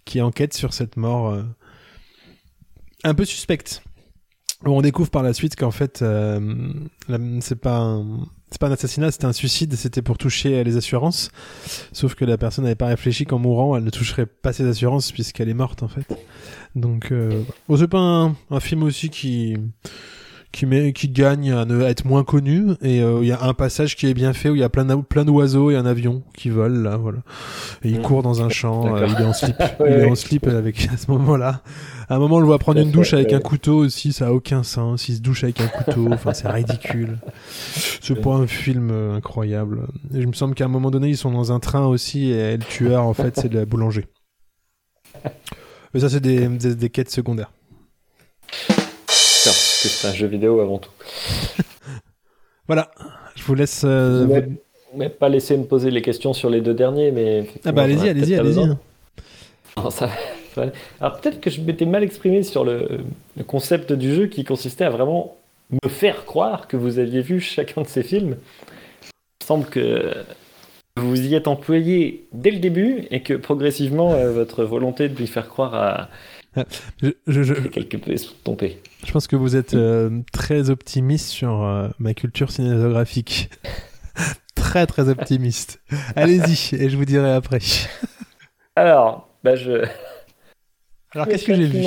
[0.06, 1.38] qui enquête sur cette mort
[3.04, 3.84] un peu suspecte.
[4.66, 9.26] On découvre par la suite qu'en fait, c'est pas un, c'est pas un assassinat, c'était
[9.26, 11.32] un suicide, c'était pour toucher les assurances.
[11.92, 15.12] Sauf que la personne n'avait pas réfléchi qu'en mourant, elle ne toucherait pas ses assurances
[15.12, 16.08] puisqu'elle est morte en fait.
[16.76, 19.58] Donc, euh, bon, c'est pas un film aussi qui
[20.52, 22.66] qui, met, qui gagne à, ne- à être moins connu.
[22.82, 24.70] Et euh, il y a un passage qui est bien fait où il y a
[24.70, 27.20] plein plein d'oiseaux et un avion qui volent là voilà.
[27.84, 28.02] Et il Mm.
[28.02, 29.56] court dans un champ euh, il est en slip.
[29.60, 30.12] Ouais, il est ouais.
[30.12, 31.62] en slip avec à ce moment-là.
[32.10, 34.32] À un moment on le voit prendre une douche avec un couteau aussi ça a
[34.32, 35.10] aucun sens.
[35.10, 37.18] Il se douche avec un couteau enfin c'est ridicule.
[38.02, 39.82] C'est pas un film euh, incroyable.
[40.14, 42.56] Et je me semble qu'à un moment donné ils sont dans un train aussi et
[42.58, 44.06] le tueur en fait c'est le boulanger.
[45.94, 47.52] Mais ça c'est des, des, des quêtes secondaires
[49.82, 50.92] que c'est un jeu vidéo avant tout.
[52.68, 52.92] voilà
[53.36, 54.34] je vous laisse euh, Vous
[55.00, 57.46] vous- pas laissé me poser les questions sur les deux derniers, mais.
[57.66, 60.10] ah bah allez-y allez-y allez-y Non, ça-
[60.56, 60.66] ça-
[61.00, 62.88] Alors peut-être que je m'étais mal exprimé sur le,
[63.36, 65.36] le concept du jeu qui consistait à vraiment
[65.84, 68.38] me faire croire que vous aviez vu chacun de ces films.
[69.04, 70.14] Il me semble que
[70.96, 75.28] vous y êtes employé dès le début et que progressivement euh, votre volonté de lui
[75.28, 76.10] faire croire a
[77.02, 78.82] je, je, je, a quelque peu estompé.
[79.06, 83.50] Je pense que vous êtes euh, très optimiste sur euh, ma culture cinématographique.
[84.56, 85.82] très très optimiste.
[86.16, 87.60] Allez-y, et je vous dirai après.
[88.76, 89.86] Alors, bah je.
[91.12, 91.86] Alors, qu'est-ce que j'ai vu?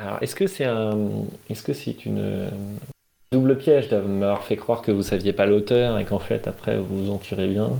[0.00, 2.50] Alors, est-ce que c'est un, est-ce que c'est une euh,
[3.32, 7.04] double piège d'avoir fait croire que vous saviez pas l'auteur et qu'en fait après vous
[7.04, 7.70] vous en tirez bien?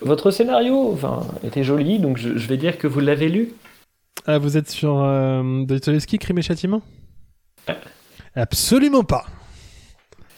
[0.00, 3.52] Votre scénario, enfin, était joli, donc je, je vais dire que vous l'avez lu.
[4.26, 6.82] Ah, vous êtes sur euh, Dostoevsky, Crime et Châtiment?
[8.34, 9.26] Absolument pas.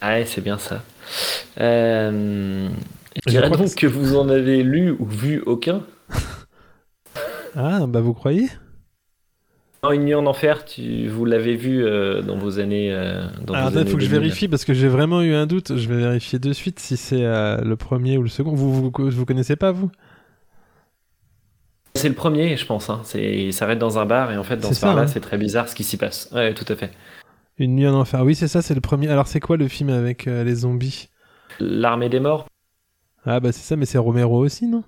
[0.01, 0.83] Ah, c'est bien ça.
[1.61, 2.69] Euh,
[3.25, 5.83] je dirais que que vous en avez lu ou vu aucun?
[7.57, 8.49] Ah, bah vous croyez?
[9.93, 12.93] Une nuit en enfer, tu, vous l'avez vu euh, dans vos années.
[12.93, 14.21] euh, dans Alors, il faut que je 2000.
[14.21, 15.77] vérifie parce que j'ai vraiment eu un doute.
[15.77, 18.55] Je vais vérifier de suite si c'est euh, le premier ou le second.
[18.55, 19.91] Vous, vous, vous connaissez pas, vous?
[21.95, 22.91] C'est le premier, je pense.
[22.91, 23.01] Hein.
[23.05, 25.07] C'est, il s'arrête dans un bar et en fait, dans ce bar-là, hein.
[25.07, 26.29] c'est très bizarre ce qui s'y passe.
[26.33, 26.91] Ouais, tout à fait.
[27.59, 28.23] Une nuit en enfer.
[28.23, 29.09] Oui, c'est ça, c'est le premier.
[29.09, 31.09] Alors, c'est quoi le film avec euh, les zombies?
[31.59, 32.47] L'armée des morts,
[33.25, 34.85] Ah, bah c'est ça, mais c'est Romero aussi, non?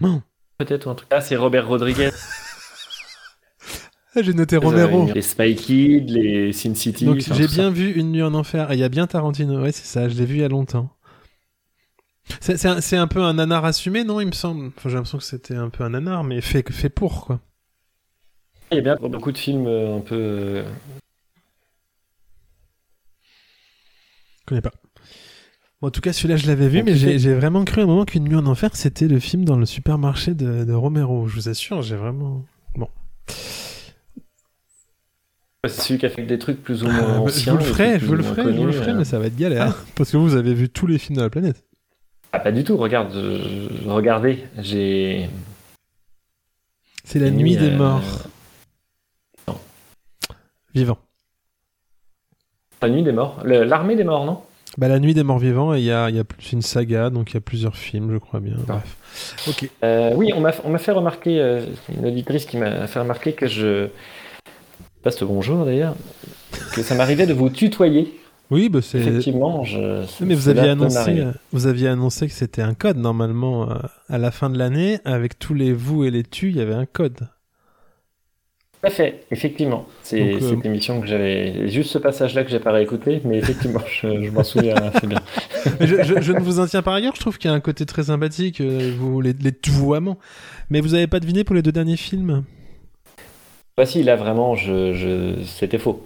[0.00, 0.22] Non.
[0.56, 1.08] peut-être, ou un truc.
[1.12, 2.08] Ah, c'est Robert Rodriguez.
[4.14, 5.10] Ah, j'ai noté Romero.
[5.12, 7.04] Les Spy Kids, les Sin City.
[7.04, 8.70] Donc j'ai bien vu Une nuit en enfer.
[8.72, 9.60] Et il y a bien Tarantino.
[9.60, 10.08] Ouais, c'est ça.
[10.08, 10.90] Je l'ai vu il y a longtemps.
[12.40, 14.66] C'est un, peu un nanar assumé, non Il me semble?
[14.76, 17.40] Enfin, j'ai l'impression que c'était un peu un nanar, mais fait, fait pour, quoi.
[18.70, 20.14] Il y a bien beaucoup de films euh, un peu.
[20.14, 20.62] euh,
[24.40, 24.72] Je connais pas.
[25.80, 28.04] Bon, en tout cas, celui-là, je l'avais vu, mais j'ai vraiment cru à un moment
[28.04, 31.28] qu'Une nuit en enfer, c'était le film dans le supermarché de, de Romero.
[31.28, 32.44] Je vous assure, j'ai vraiment.
[35.64, 37.52] C'est celui qui a fait des trucs plus ou Ah, moins bah, je anciens.
[37.54, 39.18] vous le ferai, je vous ou le moins ferai, je vous le ferai, mais ça
[39.18, 39.74] va être galère.
[39.96, 41.64] Parce que vous avez vu tous les films de la planète.
[42.32, 43.12] Ah, pas du tout, regarde.
[43.16, 45.28] euh, regardez, j'ai.
[47.04, 48.02] C'est la nuit des euh, morts.
[50.74, 50.98] Vivants.
[52.82, 53.40] La nuit des morts.
[53.44, 54.42] L'armée des morts, non?
[54.76, 57.32] Bah, la nuit des morts vivants, et il y a, y a une saga, donc
[57.32, 58.54] il y a plusieurs films, je crois bien.
[58.68, 58.74] Ah.
[58.74, 59.42] Bref.
[59.48, 59.70] Ok.
[59.82, 61.64] Euh, oui, on m'a on m'a fait remarquer, euh,
[61.98, 63.88] une auditrice qui m'a fait remarquer que je.
[65.02, 65.94] Passe le bonjour d'ailleurs.
[66.74, 68.12] Que ça m'arrivait de vous tutoyer.
[68.50, 68.98] Oui, bah c'est.
[68.98, 70.04] Effectivement, je.
[70.24, 73.74] Mais vous aviez annoncé, euh, vous aviez annoncé que c'était un code normalement euh,
[74.08, 76.74] à la fin de l'année avec tous les vous et les tu, il y avait
[76.74, 77.16] un code.
[78.80, 79.86] Tout à fait, effectivement.
[80.02, 81.68] C'est euh, cette émission que j'avais.
[81.68, 85.20] Juste ce passage-là que j'ai pas réécouté, mais effectivement, je, je m'en souviens assez bien.
[85.80, 87.14] Mais je, je- je ne vous en tiens par ailleurs.
[87.16, 90.18] Je trouve qu'il y a un côté très sympathique, vous les, les vouvoiements.
[90.70, 92.44] Mais vous avez pas deviné pour les deux derniers films?
[93.78, 95.40] Voici, là, vraiment, je, je...
[95.44, 96.02] c'était faux.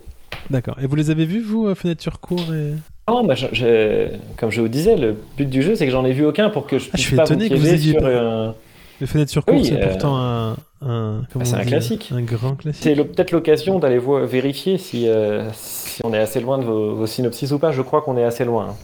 [0.50, 0.76] D'accord.
[0.82, 2.74] Et vous les avez vus vous, euh, Fenêtre sur cours et...
[3.08, 6.04] Non, bah, je- je- comme je vous disais, le but du jeu, c'est que j'en
[6.04, 7.66] ai vu aucun pour que je Ah, je puisse suis pas étonné vous que vous
[7.68, 8.54] ayez sur un-
[9.00, 10.50] Les Fenêtres sur cours, Oui, c'est euh, pourtant un,
[10.82, 12.12] un, comment Ah, c'est on un dit, classique.
[12.14, 12.82] un grand classique.
[12.82, 16.64] C'est le- peut-être l'occasion d'aller vo- vérifier si, euh, si on est assez loin de
[16.64, 17.72] vos, vos synopsis ou pas.
[17.72, 18.66] Je crois qu'on est assez loin.
[18.70, 18.74] hein.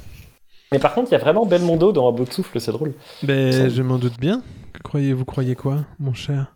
[0.73, 2.95] Mais par contre, il y a vraiment Belmondo dans Un bout de souffle, c'est drôle.
[3.23, 4.43] Ben, je m'en doute bien.
[4.83, 6.55] Croyez vous croyez quoi, mon cher?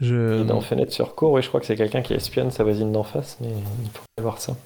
[0.00, 2.64] Je Et dans Fenêtre sur cours, oui, je crois que c'est quelqu'un qui espionne sa
[2.64, 4.56] voisine d'en face, mais il faut voir ça.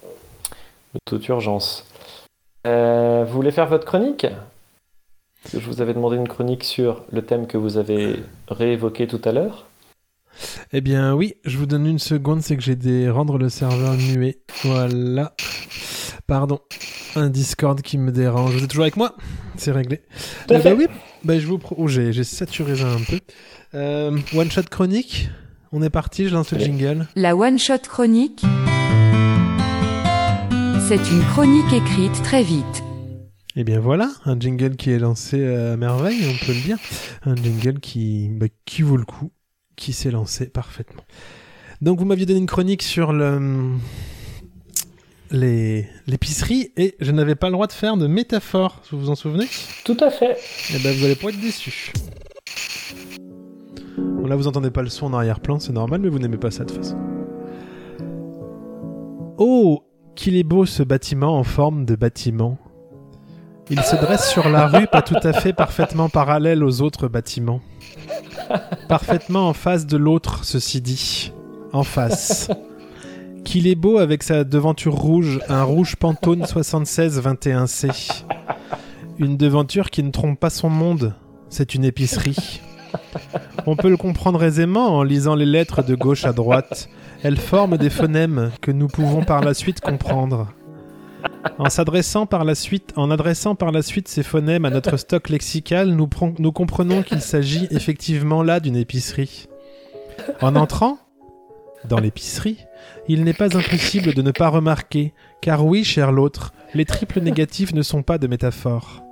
[0.93, 1.85] De toute urgence.
[2.65, 4.25] Euh, vous voulez faire votre chronique?
[5.53, 8.15] Je vous avais demandé une chronique sur le thème que vous avez
[8.47, 9.65] réévoqué tout à l'heure.
[10.73, 13.93] Eh bien oui, je vous donne une seconde, c'est que j'ai des rendre le serveur
[13.93, 14.39] muet.
[14.63, 15.33] Voilà.
[16.27, 16.59] Pardon.
[17.15, 18.55] Un Discord qui me dérange.
[18.55, 19.15] Vous êtes toujours avec moi?
[19.57, 20.01] C'est réglé.
[20.47, 20.59] Fait.
[20.59, 20.87] ben oui,
[21.23, 21.75] bah, je vous pro...
[21.77, 23.19] oh, j'ai, saturé ça un peu.
[23.75, 25.29] Euh, one shot chronique.
[25.71, 27.07] On est parti, je lance le jingle.
[27.15, 28.43] La One Shot Chronique.
[30.87, 32.83] C'est une chronique écrite très vite.
[33.57, 36.77] Eh bien voilà, un jingle qui est lancé à merveille, on peut le dire.
[37.23, 39.31] Un jingle qui, bah, qui vaut le coup,
[39.75, 41.03] qui s'est lancé parfaitement.
[41.81, 43.75] Donc vous m'aviez donné une chronique sur le
[45.31, 49.15] les l'épicerie et je n'avais pas le droit de faire de métaphore, vous vous en
[49.15, 49.47] souvenez?
[49.83, 50.37] Tout à fait.
[50.73, 51.93] Eh ben vous allez pas être déçus.
[53.97, 56.51] Bon là vous entendez pas le son en arrière-plan, c'est normal, mais vous n'aimez pas
[56.51, 56.97] ça de toute façon.
[59.37, 59.83] Oh,
[60.15, 62.57] qu'il est beau ce bâtiment en forme de bâtiment.
[63.69, 67.61] Il se dresse sur la rue, pas tout à fait parfaitement parallèle aux autres bâtiments.
[68.87, 71.33] Parfaitement en face de l'autre, ceci dit.
[71.73, 72.47] En face.
[73.45, 78.23] Qu'il est beau avec sa devanture rouge, un rouge Pantone 7621C.
[79.19, 81.13] Une devanture qui ne trompe pas son monde.
[81.49, 82.59] C'est une épicerie.
[83.65, 86.89] On peut le comprendre aisément en lisant les lettres de gauche à droite.
[87.23, 90.49] Elles forment des phonèmes que nous pouvons par la suite comprendre.
[91.57, 95.29] En s'adressant par la suite, en adressant par la suite ces phonèmes à notre stock
[95.29, 99.47] lexical, nous, comprenons qu'il s'agit effectivement là d'une épicerie.
[100.41, 100.97] En entrant,
[101.87, 102.65] dans l'épicerie,
[103.07, 107.73] il n'est pas impossible de ne pas remarquer, car oui, cher l'autre, les triples négatifs
[107.73, 109.03] ne sont pas de métaphores.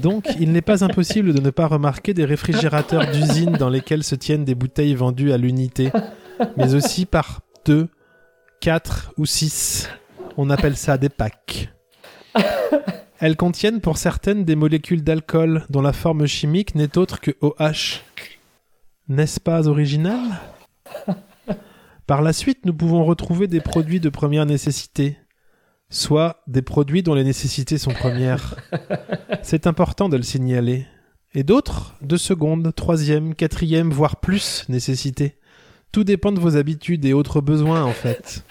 [0.00, 4.14] Donc, il n'est pas impossible de ne pas remarquer des réfrigérateurs d'usine dans lesquels se
[4.14, 5.90] tiennent des bouteilles vendues à l'unité,
[6.56, 7.88] mais aussi par deux,
[8.60, 9.88] quatre ou six.
[10.36, 11.70] On appelle ça des packs.
[13.20, 18.02] Elles contiennent pour certaines des molécules d'alcool dont la forme chimique n'est autre que OH.
[19.08, 20.20] N'est-ce pas original?
[22.08, 25.18] Par la suite, nous pouvons retrouver des produits de première nécessité,
[25.90, 28.56] soit des produits dont les nécessités sont premières.
[29.42, 30.86] C'est important de le signaler.
[31.34, 35.36] Et d'autres, de seconde, troisième, quatrième, voire plus nécessité.
[35.92, 38.42] Tout dépend de vos habitudes et autres besoins, en fait.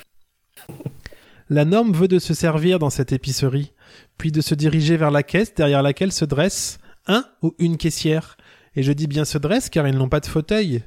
[1.49, 3.73] La norme veut de se servir dans cette épicerie,
[4.19, 6.77] puis de se diriger vers la caisse derrière laquelle se dresse
[7.07, 8.37] un ou une caissière.
[8.75, 10.83] Et je dis bien se dresse car ils n'ont pas de fauteuil.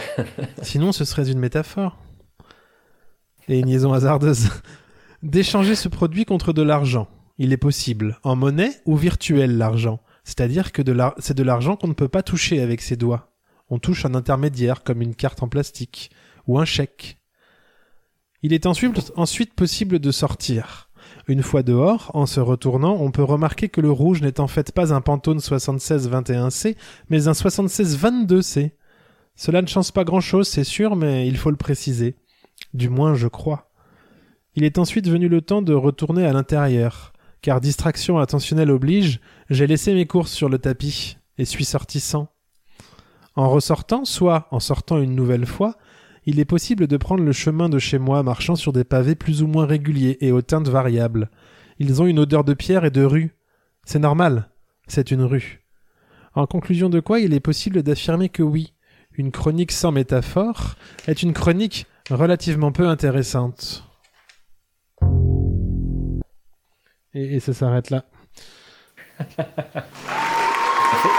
[0.62, 1.98] Sinon, ce serait une métaphore.
[3.48, 4.50] Et une liaison hasardeuse.
[5.22, 7.08] D'échanger ce produit contre de l'argent.
[7.38, 10.00] Il est possible, en monnaie ou virtuel l'argent.
[10.24, 10.82] C'est-à-dire que
[11.18, 13.32] c'est de l'argent qu'on ne peut pas toucher avec ses doigts.
[13.70, 16.10] On touche un intermédiaire comme une carte en plastique
[16.46, 17.18] ou un chèque.
[18.42, 20.90] Il est ensuite, ensuite possible de sortir.
[21.28, 24.72] Une fois dehors, en se retournant, on peut remarquer que le rouge n'est en fait
[24.72, 26.76] pas un Pantone 7621C,
[27.08, 28.72] mais un 7622C.
[29.34, 32.16] Cela ne change pas grand-chose, c'est sûr, mais il faut le préciser.
[32.74, 33.70] Du moins, je crois.
[34.54, 39.20] Il est ensuite venu le temps de retourner à l'intérieur, car distraction attentionnelle oblige,
[39.50, 42.28] j'ai laissé mes courses sur le tapis, et suis sorti sans.
[43.34, 45.76] En ressortant, soit en sortant une nouvelle fois,
[46.24, 49.42] il est possible de prendre le chemin de chez moi marchant sur des pavés plus
[49.42, 51.30] ou moins réguliers et aux teintes variables.
[51.78, 53.34] Ils ont une odeur de pierre et de rue.
[53.84, 54.50] C'est normal,
[54.86, 55.64] c'est une rue.
[56.34, 58.71] En conclusion de quoi, il est possible d'affirmer que oui,
[59.16, 60.74] une chronique sans métaphore
[61.06, 63.84] est une chronique relativement peu intéressante.
[67.14, 68.04] Et, et ça s'arrête là.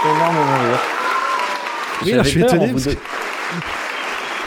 [0.04, 0.78] Énormément.
[2.02, 2.96] Oui, alors je suis étonné parce de-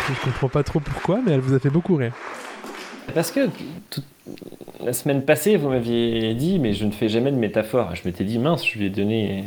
[0.09, 2.13] Je comprends pas trop pourquoi, mais elle vous a fait beaucoup rire.
[3.15, 3.49] Parce que
[4.83, 7.95] la semaine passée, vous m'aviez dit, mais je ne fais jamais de métaphore.
[7.95, 9.45] Je m'étais dit, mince, je lui ai donné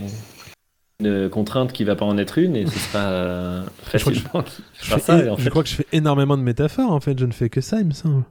[1.01, 3.62] une contrainte qui va pas en être une et ce sera euh,
[3.94, 5.42] Je crois que facilement Je, ça.
[5.44, 7.80] Je crois que je fais énormément de métaphores en fait, je ne fais que ça,
[7.80, 8.24] il me semble.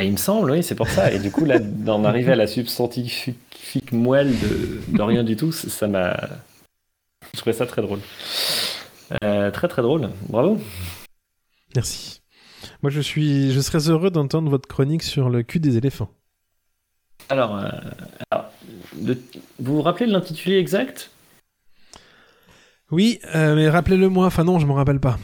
[0.00, 1.12] Et il me semble, oui, c'est pour ça.
[1.12, 5.52] Et du coup, là, d'en arriver à la substantifique moelle de, de rien du tout,
[5.52, 6.16] ça ça m'a.
[7.32, 8.00] Je trouvais ça très drôle.
[9.22, 10.10] Euh, très très drôle.
[10.28, 10.58] Bravo.
[11.74, 12.20] Merci.
[12.82, 16.10] Moi je suis je serais heureux d'entendre votre chronique sur le cul des éléphants.
[17.28, 17.68] Alors, euh,
[18.30, 18.50] alors,
[19.02, 19.14] le-
[19.58, 21.10] vous vous rappelez de l'intitulé exact?
[22.94, 25.18] Oui, euh, mais rappelez-le moi, enfin non, je m'en rappelle pas.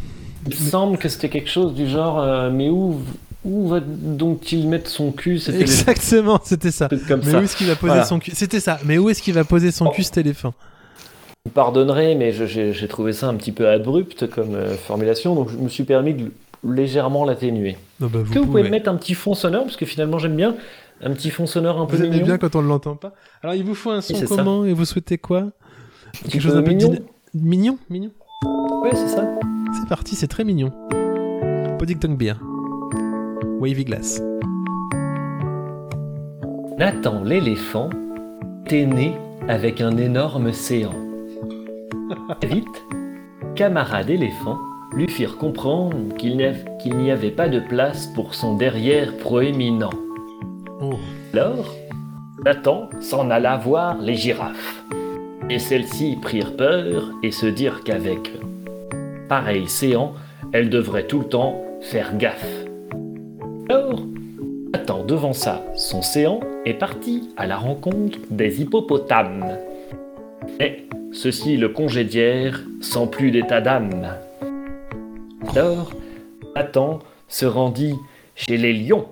[0.47, 3.01] Il me semble que c'était quelque chose du genre, euh, mais où,
[3.45, 5.39] où va donc-il mettre son cul?
[5.39, 6.89] C'était Exactement, c'était ça.
[7.07, 7.39] comme Mais ça.
[7.41, 8.05] où est-ce qu'il va poser Voilà.
[8.05, 8.33] son cul?
[8.35, 8.79] C'était ça.
[8.85, 9.91] Mais où est-ce qu'il va poser son Oh.
[9.91, 10.53] cul cet éléphant?
[11.47, 15.57] Vous pardonnerez, mais j'ai trouvé ça un petit peu abrupt comme euh, formulation, donc je
[15.57, 16.33] me suis permis de
[16.69, 17.77] légèrement l'atténuer.
[18.01, 18.63] Bah, Est-ce que vous pouvez pouvez.
[18.65, 19.65] me mettre un petit fond sonore?
[19.65, 20.57] Parce que finalement, j'aime bien
[21.03, 23.13] un petit fond sonore un peu Vous aimez bien quand on ne l'entend pas?
[23.43, 24.27] Alors il vous faut un son ça.
[24.27, 25.39] comment et vous souhaitez quoi?
[25.41, 26.95] Un Quelque chose d'un peu mignon.
[27.35, 28.11] Mignon, mignon.
[28.83, 29.25] Ouais, c'est ça.
[29.73, 30.73] C'est parti, c'est très mignon.
[32.01, 32.35] Tongue Beer.
[33.61, 34.23] Wavy Glass.
[36.79, 37.91] Nathan l'éléphant
[38.65, 39.17] était né
[39.49, 40.95] avec un énorme séant.
[42.43, 42.85] Vite,
[43.55, 44.59] camarade éléphant
[44.93, 49.17] lui firent comprendre qu'il n'y av- qu'il n'y avait pas de place pour son derrière
[49.19, 49.91] proéminent.
[50.81, 50.95] Oh.
[51.35, 51.75] Alors,
[52.45, 54.85] Nathan s'en alla voir les girafes.
[55.51, 58.31] Et celles-ci prirent peur et se dirent qu'avec
[59.29, 60.15] pareil séant,
[60.53, 62.65] elles devraient tout le temps faire gaffe.
[63.69, 64.01] Alors,
[64.73, 69.59] Nathan devança son séant et partit à la rencontre des hippopotames.
[70.61, 74.07] Mais ceux-ci le congédièrent sans plus d'état d'âme.
[75.57, 75.91] Alors,
[76.55, 77.97] Nathan se rendit
[78.37, 79.09] chez les lions,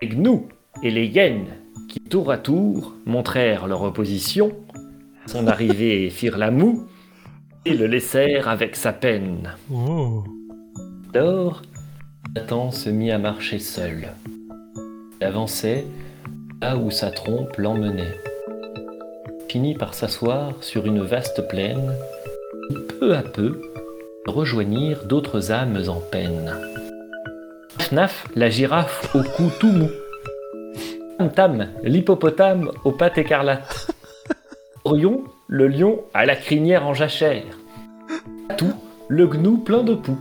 [0.00, 0.48] les gnous
[0.82, 1.58] et les hyènes,
[1.90, 4.52] qui tour à tour montrèrent leur opposition.
[5.26, 6.86] Son arrivée firent la moue
[7.64, 9.54] et le laissèrent avec sa peine.
[9.72, 10.22] Oh.
[11.14, 11.62] Alors,
[12.34, 14.08] Nathan se mit à marcher seul.
[15.20, 15.86] Il avançait
[16.60, 18.16] là où sa trompe l'emmenait.
[19.48, 21.94] Finit par s'asseoir sur une vaste plaine,
[22.70, 23.60] où peu à peu
[24.26, 26.54] rejoignirent d'autres âmes en peine.
[27.78, 29.90] Fnaf, la girafe au cou tout mou.
[31.18, 33.90] Tam Tam, l'hippopotame aux pattes écarlates.
[34.86, 37.58] Orion, le lion à la crinière en jachère.
[38.58, 38.74] Tout,
[39.08, 40.18] le gnou plein de poux.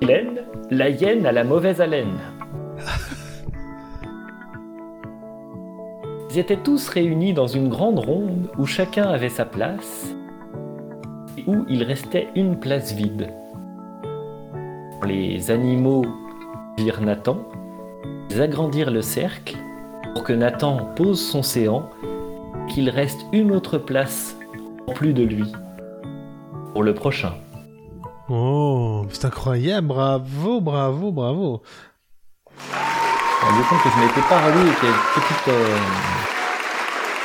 [0.00, 0.40] Hélène,
[0.72, 2.18] la hyène a la mauvaise haleine.
[6.28, 10.12] Ils étaient tous réunis dans une grande ronde où chacun avait sa place
[11.38, 13.28] et où il restait une place vide.
[15.06, 16.04] Les animaux
[16.78, 17.38] virent Nathan,
[18.28, 19.56] ils agrandirent le cercle
[20.14, 21.88] pour que Nathan pose son séant,
[22.68, 24.36] qu'il reste une autre place
[24.86, 25.44] en plus de lui
[26.72, 27.34] pour le prochain.
[28.28, 31.62] Oh, c'est incroyable, bravo, bravo, bravo.
[32.58, 35.48] Je me compte que je n'étais pas relu et qu'il y a une petite.
[35.48, 35.76] euh,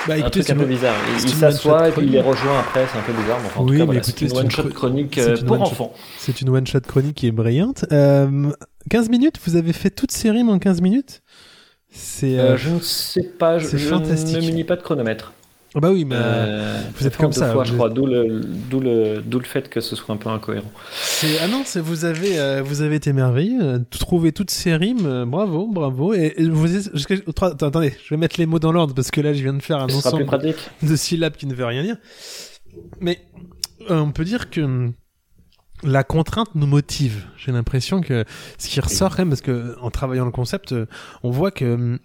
[0.07, 0.95] Bah un écoutez, truc c'est un peu bizarre.
[1.13, 3.37] Il, s'assoit et puis il les rejoint après, c'est un peu bizarre.
[3.41, 5.37] Mais enfin, en Oui, tout cas, mais voilà, écoutez, c'est une one-shot chro- chronique euh,
[5.45, 5.93] pour enfants.
[6.17, 7.85] c'est une one-shot chronique qui est brillante.
[7.91, 8.51] Euh,
[8.89, 11.21] 15 minutes, vous avez fait toutes ces rimes en 15 minutes?
[11.89, 12.37] C'est.
[12.39, 15.33] Euh, euh, je ne sais pas, je, je ne munis pas de chronomètre.
[15.75, 18.41] ah bah oui, mais Euh, vous êtes comme ça, fois, je êtes- crois, d'où le,
[18.41, 20.71] d'où le, d'où le fait que ce soit un peu incohérent.
[21.41, 25.67] ah non, vous avez euh, vous avez été merveilleux, euh, trouvé toutes ces rimes, bravo,
[25.67, 26.13] bravo.
[26.13, 26.75] Et, et vous
[27.29, 29.61] attends, attendez, je vais mettre les mots dans l'ordre parce que là je viens de
[29.63, 30.25] faire un ensemble
[30.83, 31.97] de syllabes qui ne veut rien dire.
[32.99, 33.19] Mais
[33.89, 34.93] on peut dire que hum,
[35.83, 37.25] la contrainte nous motive.
[37.37, 38.25] J'ai l'impression que
[38.57, 40.85] ce qui ressort quand même, parce que en travaillant le concept, euh,
[41.23, 41.99] on voit que hum,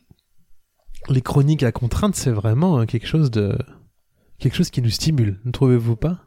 [1.09, 3.57] les chroniques à contrainte, c'est vraiment euh, quelque chose de
[4.39, 5.39] quelque chose qui nous stimule.
[5.45, 6.19] Ne trouvez-vous pas?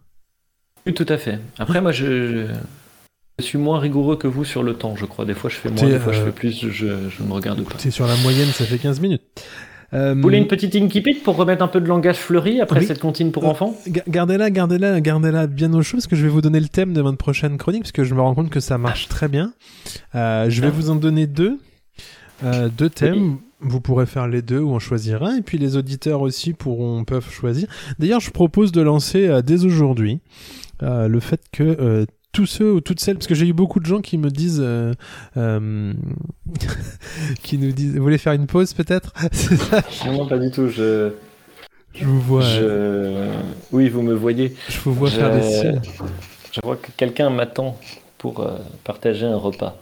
[0.86, 1.40] Oui, tout à fait.
[1.58, 2.48] Après, moi, je,
[3.40, 5.26] suis moins rigoureux que vous sur le temps, je crois.
[5.26, 7.34] Des fois, je fais moins, des fois, je euh, fais plus, je, je ne me
[7.34, 7.76] regarde pas.
[7.78, 9.24] C'est sur la moyenne, ça fait 15 minutes.
[9.94, 12.86] Euh, Vous voulez une petite incipit pour remettre un peu de langage fleuri après Oui.
[12.86, 16.24] cette comptine pour Euh, enfants Ga- Gardez-la, gardez-la, gardez-la bien au chaud parce que je
[16.24, 18.50] vais vous donner le thème de votre prochaine chronique parce que je me rends compte
[18.50, 19.54] que ça marche très bien.
[20.16, 20.72] Euh, je vais Ah.
[20.76, 21.60] vous en donner deux.
[22.44, 23.38] Euh, deux thèmes.
[23.62, 25.38] Vous pourrez faire les deux ou en choisir un.
[25.38, 27.68] Et puis les auditeurs aussi pourront, peuvent choisir.
[28.00, 30.20] D'ailleurs, je propose de lancer euh, dès aujourd'hui
[30.84, 32.06] euh, le fait que euh,
[32.36, 34.62] tous ceux ou toutes celles, parce que j'ai eu beaucoup de gens qui me disent,
[34.64, 34.94] euh,
[35.38, 35.94] euh,
[37.44, 39.14] qui nous disent, vous voulez faire une pause peut-être?
[40.06, 40.68] Non, non, pas du tout.
[40.68, 41.12] Je,
[41.94, 43.32] Je vous vois, euh,
[43.72, 43.76] je...
[43.76, 44.54] Oui, vous me voyez.
[44.70, 45.82] je vous vois je- faire des signes.
[46.52, 47.78] Je vois que quelqu'un m'attend
[48.18, 48.46] pour
[48.84, 49.78] partager un repas.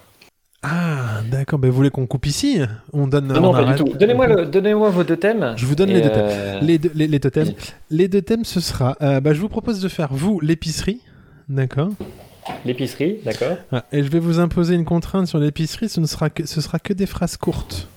[0.66, 1.60] Ah, d'accord.
[1.60, 2.62] Ben, vous voulez qu'on coupe ici?
[2.94, 3.28] On donne.
[3.28, 3.98] Non, on non, pas arrête du tout.
[3.98, 5.54] Donnez-moi le, donnez-moi vos deux thèmes.
[5.58, 6.30] Je vous donne les deux thèmes.
[6.30, 7.48] euh, Les deux, les, les totems.
[7.50, 7.56] Oui.
[7.90, 8.96] Les deux thèmes, ce sera.
[9.02, 11.02] euh, bah, je vous propose de faire vous l'épicerie,
[11.50, 11.90] d'accord?
[12.66, 13.58] L'épicerie, d'accord.
[13.72, 16.62] Ah, et je vais vous imposer une contrainte sur l'épicerie, ce ne sera que, ce
[16.62, 17.88] sera que des phrases courtes.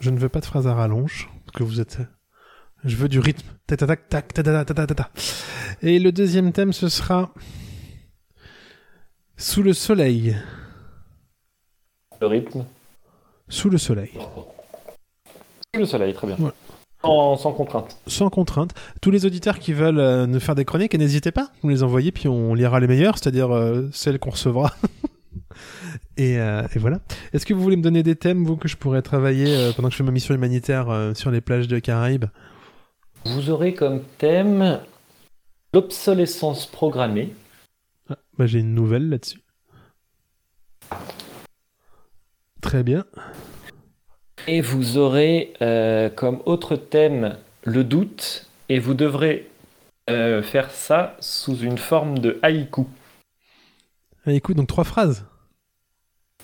[0.00, 1.98] Je ne veux pas de phrases à rallonge, que vous êtes.
[2.84, 3.48] Je veux du rythme.
[3.66, 5.10] Tac, tac, tac,
[5.80, 7.32] Et le deuxième thème, ce sera
[9.38, 10.36] sous le soleil.
[12.20, 12.66] Le rythme.
[13.48, 14.12] Sous le soleil.
[15.74, 16.36] Sous le soleil, très bien.
[17.04, 17.96] Sans, sans contrainte.
[18.06, 18.70] sans contrainte.
[19.02, 22.12] Tous les auditeurs qui veulent euh, nous faire des chroniques, n'hésitez pas, vous les envoyez,
[22.12, 24.72] puis on lira les meilleures, c'est-à-dire euh, celles qu'on recevra.
[26.16, 27.00] et, euh, et voilà.
[27.32, 29.88] Est-ce que vous voulez me donner des thèmes, vous, que je pourrais travailler euh, pendant
[29.88, 32.26] que je fais ma mission humanitaire euh, sur les plages de Caraïbes?
[33.26, 34.80] Vous aurez comme thème
[35.72, 37.34] l'obsolescence programmée.
[38.08, 39.40] Ah, bah, J'ai une nouvelle là-dessus.
[42.60, 43.04] Très bien.
[44.46, 48.50] Et vous aurez euh, comme autre thème le doute.
[48.68, 49.50] Et vous devrez
[50.10, 52.86] euh, faire ça sous une forme de haïku.
[54.26, 55.26] Écoute, donc trois phrases.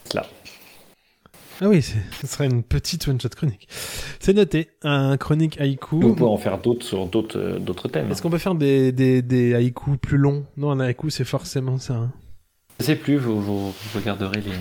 [0.05, 0.27] Cela.
[1.63, 3.69] Ah oui, ce sera une petite one-shot chronique.
[4.19, 6.01] C'est noté, un chronique haïku.
[6.01, 8.11] Vous pouvez en faire d'autres sur d'autres euh, d'autres thèmes.
[8.11, 10.47] Est-ce qu'on peut faire des, des, des haïkus plus longs?
[10.57, 11.95] Non, un haïku, c'est forcément ça.
[11.95, 12.13] hein.
[12.81, 14.53] Je sais plus, vous, vous, vous regarderez les.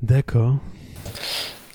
[0.00, 0.58] D'accord.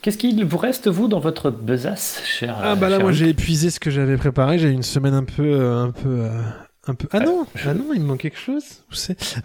[0.03, 3.29] Qu'est-ce qu'il vous reste, vous, dans votre besace, cher Ah bah là, cher moi j'ai
[3.29, 4.59] épuisé ce que j'avais préparé.
[4.59, 6.41] J'ai eu une semaine un peu, euh, un peu, euh,
[6.87, 7.07] un peu.
[7.11, 8.63] Ah non, je- ah non, il me manque quelque chose.
[8.91, 8.95] Où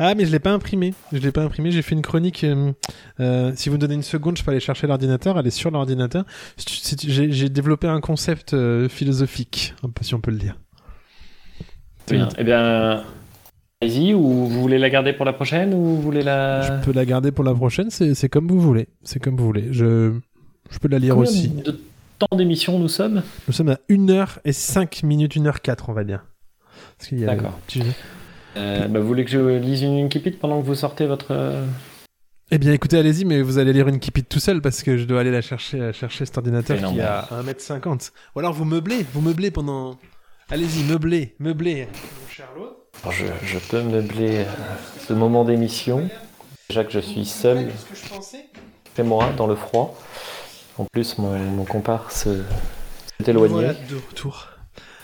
[0.01, 0.95] Ah mais je l'ai pas imprimé.
[1.13, 1.71] Je l'ai pas imprimé.
[1.71, 2.43] J'ai fait une chronique.
[2.43, 2.73] euh,
[3.21, 5.39] euh, si vous me donnez une seconde, je peux aller chercher l'ordinateur.
[5.39, 6.25] Elle est sur l'ordinateur.
[7.07, 10.57] J'ai développé un concept euh, philosophique, peu si on peut le dire.
[12.11, 12.29] Bien.
[12.37, 13.05] Eh bien,
[13.81, 16.63] allez-y, ou vous voulez la garder pour la prochaine, ou vous voulez la.
[16.63, 17.91] Je peux la garder pour la prochaine.
[17.91, 18.89] C'est c'est comme vous voulez.
[19.05, 19.69] C'est comme vous voulez.
[19.73, 20.15] Je
[20.71, 21.49] je peux la lire Combien aussi.
[21.49, 21.81] de
[22.19, 26.25] temps d'émission nous sommes Nous sommes à 1h et 5 minutes, 1h04, on va dire.
[27.13, 27.53] D'accord.
[27.67, 27.83] petit.
[28.57, 31.29] Euh, bah, Vous voulez que je lise une Inkipit pendant que vous sortez votre.
[31.31, 31.65] euh,
[32.51, 34.97] Eh bien, écoutez, allez-y, mais vous allez lire une Keep It tout seul parce que
[34.97, 38.11] je dois aller la chercher, chercher cet ordinateur qui a 1m50.
[38.35, 39.97] Ou alors vous meublez, vous meublez pendant.
[40.51, 41.89] Allez-y, meublez, meublez.
[43.03, 44.45] Alors, je, je peux meubler euh,
[45.07, 46.09] ce moment d'émission.
[46.69, 48.45] Déjà que je suis seul ce que je pensais?
[48.97, 49.97] chez moi, dans le froid.
[50.79, 52.45] En plus, mon, mon comparse euh,
[53.21, 53.53] s'est éloigné.
[53.55, 54.47] Voilà, de retour.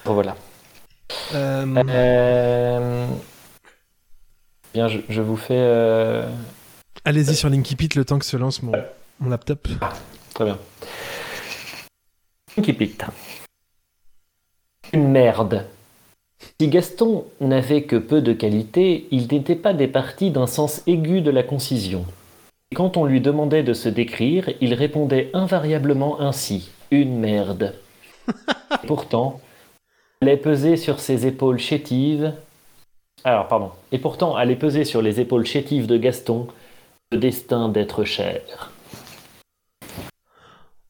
[0.05, 0.37] Bon, voilà.
[1.35, 3.07] Euh, Euh,
[4.73, 5.57] Bien, je, je vous fais.
[5.57, 6.29] euh,
[7.05, 8.73] Allez-y sur Linkipit le temps que se lance mon,
[9.21, 9.69] mon laptop.
[10.35, 10.59] Très bien.
[12.63, 13.03] Qui pique.
[14.93, 15.67] Une merde.
[16.61, 21.31] Si Gaston n'avait que peu de qualité, il n'était pas départi d'un sens aigu de
[21.31, 22.05] la concision.
[22.75, 27.73] Et quand on lui demandait de se décrire, il répondait invariablement ainsi Une merde.
[28.83, 29.41] Et pourtant,
[30.21, 32.35] allait peser sur ses épaules chétives.
[33.23, 33.71] Alors, pardon.
[33.93, 36.49] Et pourtant, allait peser sur les épaules chétives de Gaston
[37.13, 38.73] le destin d'être cher.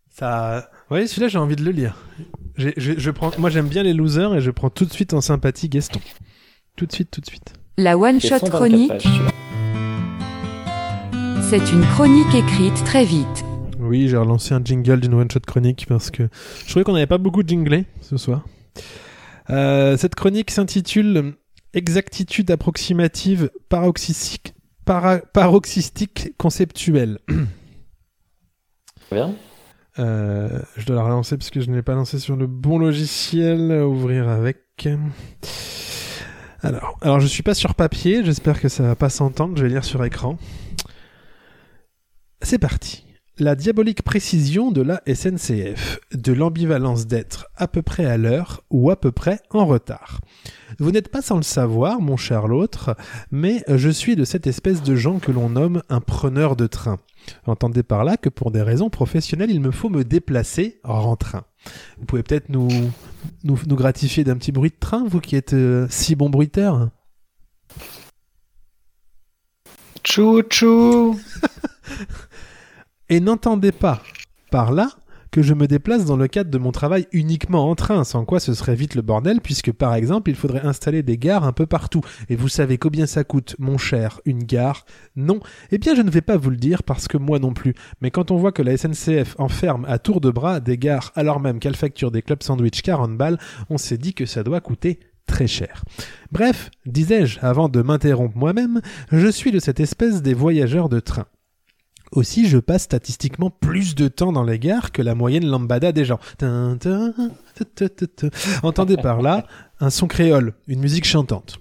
[0.08, 1.98] Ça, ouais, celui-là j'ai envie de le lire.
[2.56, 5.20] Je, je prends, moi j'aime bien les losers et je prends tout de suite en
[5.20, 6.00] sympathie Gaston.
[6.76, 7.52] Tout de suite, tout de suite.
[7.76, 9.20] La One C'est Shot 124 Chronique, pages.
[11.50, 13.44] C'est une chronique écrite très vite.
[13.78, 16.28] Oui, j'ai relancé un jingle d'une one shot chronique parce que
[16.64, 18.44] je trouvais qu'on n'avait pas beaucoup de jinglés ce soir.
[19.50, 21.34] Euh, cette chronique s'intitule
[21.74, 27.18] Exactitude approximative paroxystique, para- paroxystique conceptuelle.
[29.08, 29.34] Très bien.
[29.98, 32.78] Euh, je dois la relancer parce que je ne l'ai pas lancé sur le bon
[32.78, 33.72] logiciel.
[33.82, 34.88] Ouvrir avec.
[36.62, 38.24] Alors, alors je suis pas sur papier.
[38.24, 39.56] J'espère que ça va pas s'entendre.
[39.56, 40.38] Je vais lire sur écran.
[42.44, 43.06] C'est parti.
[43.38, 48.90] La diabolique précision de la SNCF, de l'ambivalence d'être à peu près à l'heure ou
[48.90, 50.20] à peu près en retard.
[50.78, 52.96] Vous n'êtes pas sans le savoir, mon cher l'autre,
[53.30, 56.98] mais je suis de cette espèce de gens que l'on nomme un preneur de train.
[57.46, 61.44] Entendez par là que pour des raisons professionnelles, il me faut me déplacer en train.
[61.98, 62.68] Vous pouvez peut-être nous,
[63.42, 66.90] nous, nous gratifier d'un petit bruit de train, vous qui êtes euh, si bon bruiteur
[70.04, 71.18] Chou-chou
[73.10, 74.02] Et n'entendez pas
[74.50, 74.90] par là
[75.30, 78.38] que je me déplace dans le cadre de mon travail uniquement en train, sans quoi
[78.38, 81.66] ce serait vite le bordel, puisque par exemple il faudrait installer des gares un peu
[81.66, 82.02] partout.
[82.28, 84.86] Et vous savez combien ça coûte, mon cher, une gare?
[85.16, 85.40] Non.
[85.72, 87.74] Eh bien je ne vais pas vous le dire parce que moi non plus.
[88.00, 91.40] Mais quand on voit que la SNCF enferme à tour de bras des gares alors
[91.40, 93.38] même qu'elle facture des clubs sandwich 40 balles,
[93.70, 95.84] on s'est dit que ça doit coûter très cher.
[96.30, 98.80] Bref, disais-je, avant de m'interrompre moi-même,
[99.10, 101.26] je suis de cette espèce des voyageurs de train.
[102.14, 106.04] Aussi, je passe statistiquement plus de temps dans les gares que la moyenne lambada des
[106.04, 106.20] gens.
[108.62, 109.46] Entendez par là
[109.80, 111.58] un son créole, une musique chantante.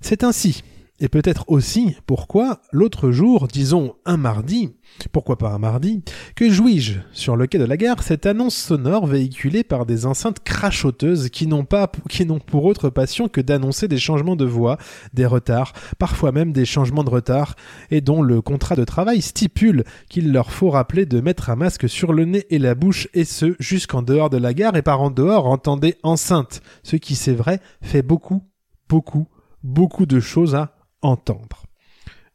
[0.00, 0.64] C'est ainsi,
[0.98, 4.74] et peut-être aussi pourquoi l'autre jour, disons un mardi,
[5.12, 6.02] pourquoi pas un mardi,
[6.34, 10.42] que jouis-je sur le quai de la gare cette annonce sonore véhiculée par des enceintes
[10.42, 14.78] crachoteuses qui n'ont pas, qui n'ont pour autre passion que d'annoncer des changements de voix,
[15.12, 17.56] des retards, parfois même des changements de retard,
[17.90, 21.88] et dont le contrat de travail stipule qu'il leur faut rappeler de mettre un masque
[21.88, 25.02] sur le nez et la bouche, et ce, jusqu'en dehors de la gare, et par
[25.02, 28.42] en dehors, entendez enceinte, ce qui, c'est vrai, fait beaucoup,
[28.88, 29.28] beaucoup,
[29.62, 30.75] beaucoup de choses à
[31.06, 31.66] entendre.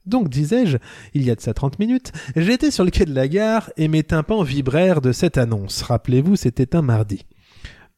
[0.06, 0.78] Donc, disais-je,
[1.14, 3.88] il y a de ça 30 minutes, j'étais sur le quai de la gare et
[3.88, 5.84] mes tympans vibrèrent de cette annonce.
[5.84, 7.26] Rappelez-vous, c'était un mardi.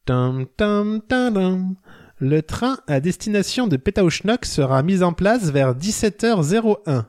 [0.04, 1.76] Tam, tam, tadam.
[2.18, 7.04] Le train à destination de Pétaouchnok sera mis en place vers 17h01.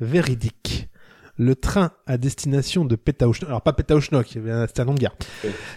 [0.00, 0.88] Véridique.
[1.36, 5.16] Le train à destination de Pétaouchnok, alors pas Pétaouchnok, c'est un nom de gare,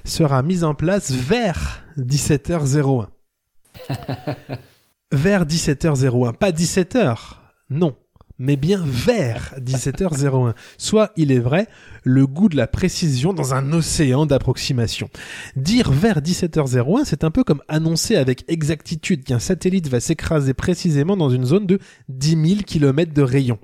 [0.04, 3.08] sera mis en place vers 17h01.
[5.14, 7.18] vers 17h01, pas 17h,
[7.70, 7.96] non,
[8.40, 10.54] mais bien vers 17h01.
[10.78, 11.68] Soit, il est vrai,
[12.04, 15.10] le goût de la précision dans un océan d'approximation.
[15.56, 21.16] Dire vers 17h01, c'est un peu comme annoncer avec exactitude qu'un satellite va s'écraser précisément
[21.16, 23.60] dans une zone de 10 000 km de rayon.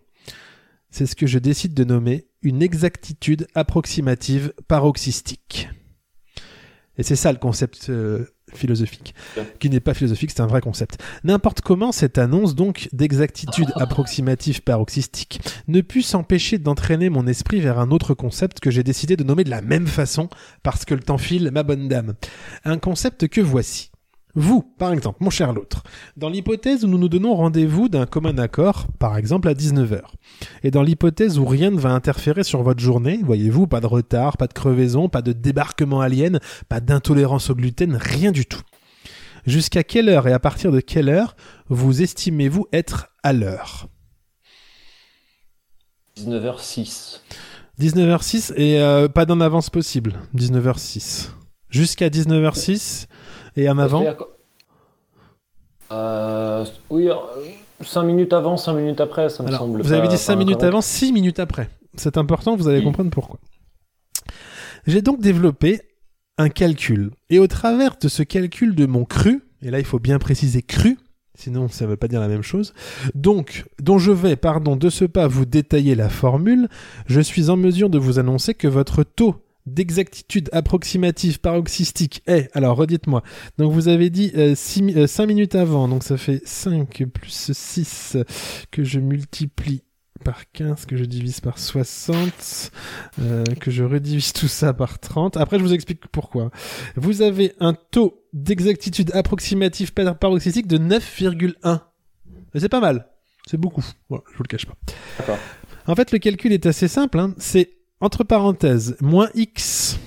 [0.91, 5.69] C'est ce que je décide de nommer une exactitude approximative paroxystique.
[6.97, 9.13] Et c'est ça le concept euh, philosophique,
[9.59, 11.01] qui n'est pas philosophique, c'est un vrai concept.
[11.23, 17.79] N'importe comment, cette annonce donc d'exactitude approximative paroxystique ne put s'empêcher d'entraîner mon esprit vers
[17.79, 20.29] un autre concept que j'ai décidé de nommer de la même façon
[20.63, 22.15] parce que le temps file, ma bonne dame.
[22.65, 23.91] Un concept que voici.
[24.35, 25.83] Vous, par exemple, mon cher l'autre,
[26.15, 30.01] dans l'hypothèse où nous nous donnons rendez-vous d'un commun accord, par exemple à 19h,
[30.63, 34.37] et dans l'hypothèse où rien ne va interférer sur votre journée, voyez-vous, pas de retard,
[34.37, 38.61] pas de crevaison, pas de débarquement alien, pas d'intolérance au gluten, rien du tout.
[39.47, 41.35] Jusqu'à quelle heure et à partir de quelle heure
[41.69, 43.87] vous estimez-vous être à l'heure?
[46.17, 47.21] 19h06.
[47.79, 50.13] 19h06 et euh, pas d'en avance possible.
[50.35, 51.29] 19h06.
[51.69, 53.07] Jusqu'à 19h06
[53.59, 54.03] et en avant
[55.91, 57.09] euh, Oui,
[57.81, 59.81] 5 minutes avant, 5 minutes après, ça me Alors, semble.
[59.81, 61.69] vous avez dit 5 pas minutes avant, 6 minutes après.
[61.95, 62.83] C'est important, vous allez Oui.
[62.85, 63.39] comprendre pourquoi.
[64.87, 65.81] J'ai donc développé
[66.37, 67.11] un calcul.
[67.29, 70.61] Et au travers de ce calcul de mon cru, et là il faut bien préciser
[70.61, 70.97] cru,
[71.39, 72.73] Sinon, ça ne veut pas dire la même chose.
[73.15, 76.67] Donc, dont je vais, pardon, de ce pas vous détailler la formule,
[77.05, 79.35] je suis en mesure de vous annoncer que votre taux
[79.73, 83.23] d'exactitude approximative paroxystique est, alors redites-moi,
[83.57, 88.17] donc vous avez dit 5 minutes avant, donc ça fait 5 plus 6
[88.71, 89.83] que je multiplie
[90.25, 92.71] par 15, que je divise par 60,
[93.21, 95.37] euh, que je redivise tout ça par 30.
[95.37, 96.51] Après, je vous explique pourquoi.
[96.97, 101.79] Vous avez un taux d'exactitude approximative par- paroxystique de 9,1.
[102.53, 103.07] Et C'est pas mal.
[103.47, 103.85] C'est beaucoup.
[104.09, 104.75] Voilà, je vous le cache pas.
[105.19, 105.37] D'accord.
[105.87, 107.17] En fait, le calcul est assez simple.
[107.17, 107.33] hein.
[107.37, 109.99] C'est entre parenthèses moins x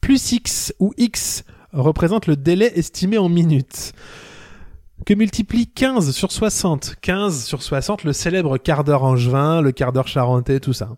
[0.00, 3.92] plus x où x représente le délai estimé en minutes.
[5.06, 9.92] Que multiplie 15 sur 60 15 sur 60, le célèbre quart d'heure angevin, le quart
[9.92, 10.90] d'heure charentais, tout ça.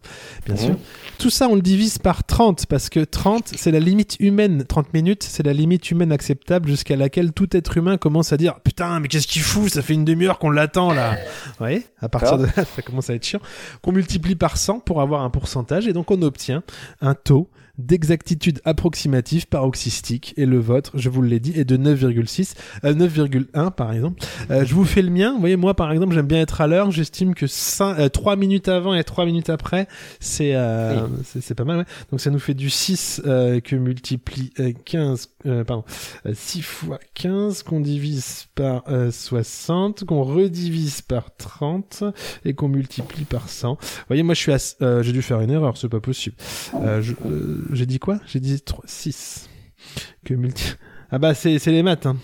[0.46, 0.76] Bien sûr.
[1.18, 4.64] Tout ça, on le divise par 30 parce que 30, c'est la limite humaine.
[4.64, 8.58] 30 minutes, c'est la limite humaine acceptable jusqu'à laquelle tout être humain commence à dire
[8.60, 9.70] Putain, mais qu'est-ce qu'il fout?
[9.70, 11.12] Ça fait une demi-heure qu'on l'attend là.
[11.46, 11.86] Vous voyez?
[12.00, 13.40] À partir de là, ça commence à être chiant.
[13.82, 16.62] Qu'on multiplie par 100 pour avoir un pourcentage et donc on obtient
[17.00, 17.48] un taux
[17.80, 22.54] d'exactitude approximative paroxystique et le vôtre, je vous l'ai dit, est de 9,6,
[22.84, 24.22] euh, 9,1 par exemple.
[24.50, 25.32] Euh, je vous fais le mien.
[25.34, 26.90] Vous voyez, moi par exemple, j'aime bien être à l'heure.
[26.90, 29.88] J'estime que 5, 3 minutes avant et 3 minutes après,
[30.20, 31.78] c'est euh, c'est- c'est pas mal.
[31.78, 31.84] ouais.
[32.10, 35.84] Donc ça nous fait du 6 euh, que multiplie euh, 15, euh, pardon,
[36.26, 42.04] euh, 6 fois 15 qu'on divise par euh, 60, qu'on redivise par 30
[42.44, 43.74] et qu'on multiplie par 100.
[43.80, 44.58] Vous voyez, moi je suis à...
[44.82, 46.36] euh, j'ai dû faire une erreur, c'est pas possible.
[46.74, 48.20] Euh, euh, j'ai dit quoi?
[48.26, 49.48] J'ai dit 3, 6.
[50.24, 50.64] Que multi...
[51.10, 52.06] Ah bah c'est les maths.
[52.06, 52.16] Hein.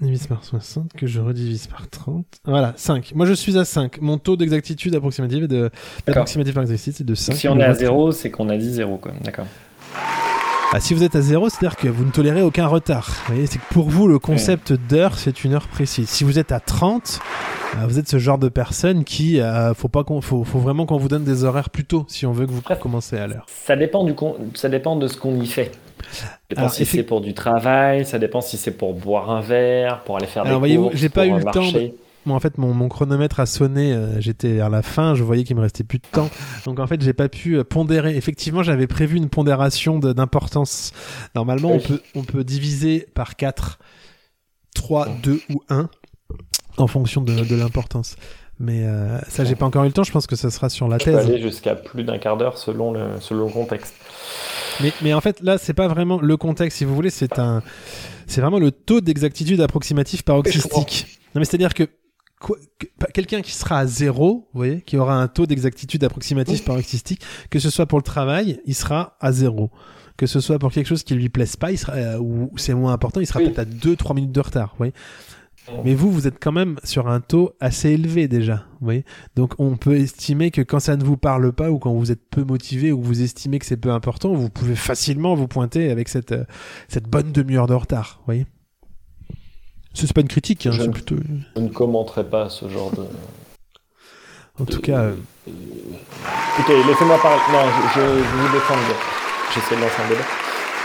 [0.00, 2.26] Divise par 60, que je redivise par 30.
[2.44, 3.12] Voilà, 5.
[3.14, 4.00] Moi je suis à 5.
[4.00, 5.70] Mon taux d'exactitude approximative est de...
[6.04, 7.34] Par exactitude, c'est de 5.
[7.34, 9.12] Si on est à 0, c'est qu'on a dit 0, quoi.
[9.22, 9.46] D'accord.
[10.74, 13.08] Ah, si vous êtes à 0, c'est-à-dire que vous ne tolérez aucun retard.
[13.26, 16.08] Vous voyez, c'est que pour vous, le concept d'heure, c'est une heure précise.
[16.08, 17.20] Si vous êtes à 30,
[17.76, 20.86] euh, vous êtes ce genre de personne qui, euh, faut pas qu'on, faut, faut vraiment
[20.86, 22.78] qu'on vous donne des horaires plus tôt si on veut que vous Bref.
[22.78, 23.44] commencez à l'heure.
[23.48, 25.72] Ça dépend, du con- ça dépend de ce qu'on y fait.
[26.10, 29.42] Ça dépend Alors, si c'est pour du travail, ça dépend si c'est pour boire un
[29.42, 31.94] verre, pour aller faire Alors, des voyez-vous, courses, j'ai pas eu le temps marcher.
[32.24, 35.44] Moi, en fait, mon, mon chronomètre a sonné, euh, j'étais à la fin, je voyais
[35.44, 36.30] qu'il me restait plus de temps.
[36.66, 38.16] Donc, en fait, j'ai pas pu euh, pondérer.
[38.16, 40.92] Effectivement, j'avais prévu une pondération d'importance.
[41.34, 43.78] Normalement, on peut, on peut diviser par 4,
[44.74, 45.88] 3, 2 ou 1
[46.76, 48.16] en fonction de, de l'importance.
[48.60, 50.04] Mais euh, ça, j'ai pas encore eu le temps.
[50.04, 51.26] Je pense que ça sera sur la Je peux thèse.
[51.26, 53.94] aller jusqu'à plus d'un quart d'heure selon le, selon le contexte.
[54.80, 57.62] Mais, mais en fait, là, c'est pas vraiment le contexte, si vous voulez, c'est un,
[58.26, 61.18] c'est vraiment le taux d'exactitude approximative paroxystique.
[61.34, 61.88] Non, mais c'est-à-dire que,
[63.14, 67.58] quelqu'un qui sera à zéro, vous voyez, qui aura un taux d'exactitude approximative paroxystique, que
[67.58, 69.70] ce soit pour le travail, il sera à zéro.
[70.16, 72.74] Que ce soit pour quelque chose qui lui plaise pas, il sera, euh, ou c'est
[72.74, 73.46] moins important, il sera Oui.
[73.46, 74.92] peut-être à 2-3 minutes de retard, vous voyez.
[75.84, 79.04] Mais vous, vous êtes quand même sur un taux assez élevé déjà, vous voyez.
[79.36, 82.28] Donc on peut estimer que quand ça ne vous parle pas ou quand vous êtes
[82.30, 85.90] peu motivé ou que vous estimez que c'est peu important, vous pouvez facilement vous pointer
[85.90, 86.44] avec cette, euh,
[86.88, 88.46] cette bonne demi-heure de retard, vous voyez.
[89.94, 91.16] Ce c'est pas une critique, hein, Je ne- plutôt...
[91.56, 93.02] Je ne commenterai pas ce genre de.
[94.60, 95.14] En tout cas, euh,
[95.46, 97.40] Écoutez, laissez-moi parler.
[97.52, 97.58] Non,
[97.94, 98.74] je, je, je vous défends.
[99.54, 100.24] J'essaie de lancer un débat.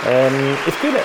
[0.07, 1.01] Euh, Est-ce que la...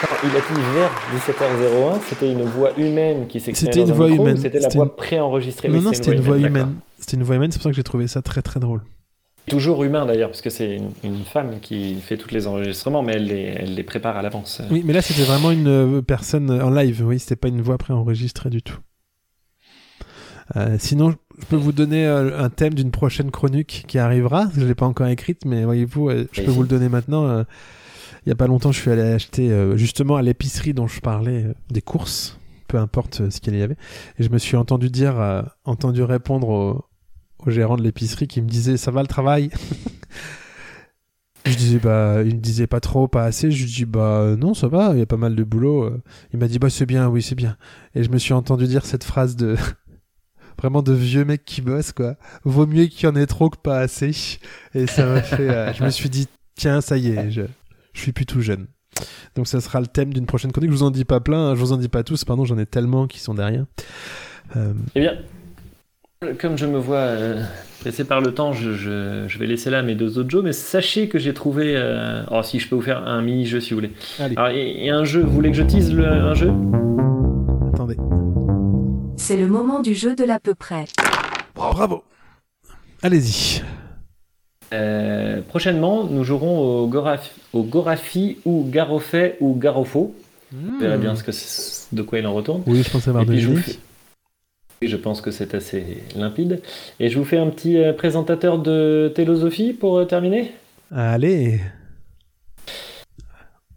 [0.00, 3.94] Quand il a dit vers 17h01, c'était une voix humaine qui s'exprimait C'était une un
[3.94, 4.36] voix humaine.
[4.36, 5.68] C'était la voix préenregistrée?
[5.68, 6.76] Non, non, c'était une voix humaine.
[7.00, 8.82] C'était une voix humaine, c'est pour ça que j'ai trouvé ça très très drôle.
[9.48, 13.14] Toujours humain d'ailleurs, parce que c'est une, une femme qui fait tous les enregistrements, mais
[13.14, 14.62] elle les, elle les prépare à l'avance.
[14.70, 17.78] Oui, mais là c'était vraiment une euh, personne en live, oui, c'était pas une voix
[17.78, 18.78] préenregistrée du tout.
[20.56, 24.46] Euh, sinon, je peux vous donner euh, un thème d'une prochaine chronique qui arrivera.
[24.56, 27.44] Je l'ai pas encore écrite, mais voyez-vous, euh, je peux vous le donner maintenant.
[28.26, 31.46] il y a pas longtemps, je suis allé acheter justement à l'épicerie dont je parlais
[31.70, 33.76] des courses, peu importe ce qu'il y avait,
[34.18, 36.84] et je me suis entendu dire, entendu répondre au,
[37.46, 39.50] au gérant de l'épicerie qui me disait "Ça va le travail?
[41.46, 43.50] Je disais bah il me disait pas trop, pas assez.
[43.50, 45.90] Je lui dis bah non ça va, il y a pas mal de boulot.
[46.32, 47.56] Il m'a dit bah c'est bien, oui c'est bien.
[47.94, 49.56] Et je me suis entendu dire cette phrase de
[50.58, 52.16] vraiment de vieux mec qui bosse quoi.
[52.44, 54.10] Vaut mieux qu'il y en ait trop que pas assez.
[54.74, 55.48] Et ça m'a fait.
[55.48, 57.42] euh, je me suis dit tiens ça y est, je,
[57.94, 58.66] je suis plus tout jeune.
[59.36, 60.70] Donc ça sera le thème d'une prochaine chronique.
[60.70, 62.24] Je vous en dis pas plein, hein, je vous en dis pas tous.
[62.24, 63.64] Pardon, j'en ai tellement qui sont derrière.
[64.56, 65.12] Euh, Eh bien,
[66.40, 67.42] comme je me vois euh,
[67.80, 70.52] pressé par le temps, je, je- je vais laisser là mes deux autres jeux, mais
[70.52, 71.74] sachez que j'ai trouvé.
[71.76, 73.92] euh, Oh, si je peux vous faire un mini-jeu si vous voulez.
[74.18, 74.36] Allez.
[74.36, 76.50] Alors, et, et un jeu, vous voulez que je tease le- un jeu?
[77.72, 77.96] Attendez.
[79.16, 80.86] C'est le moment du jeu de l'à peu près.
[81.54, 82.02] Bravo.
[83.02, 83.62] Allez-y.
[84.74, 90.14] Euh, Prochainement, nous jouerons au, Goraf- au Gorafi ou Garofet ou Garofo.
[90.50, 92.62] Vous verrez bien ce que c'est- de quoi il en retourne.
[92.66, 93.72] Oui, je pense avoir Et puis, je, vous deviné.
[93.72, 93.78] fais- Et
[94.86, 96.62] je pense que c'est assez limpide.
[97.00, 100.52] Et je vous fais un petit euh, présentateur de Télosophie pour euh, terminer.
[100.90, 101.60] Allez.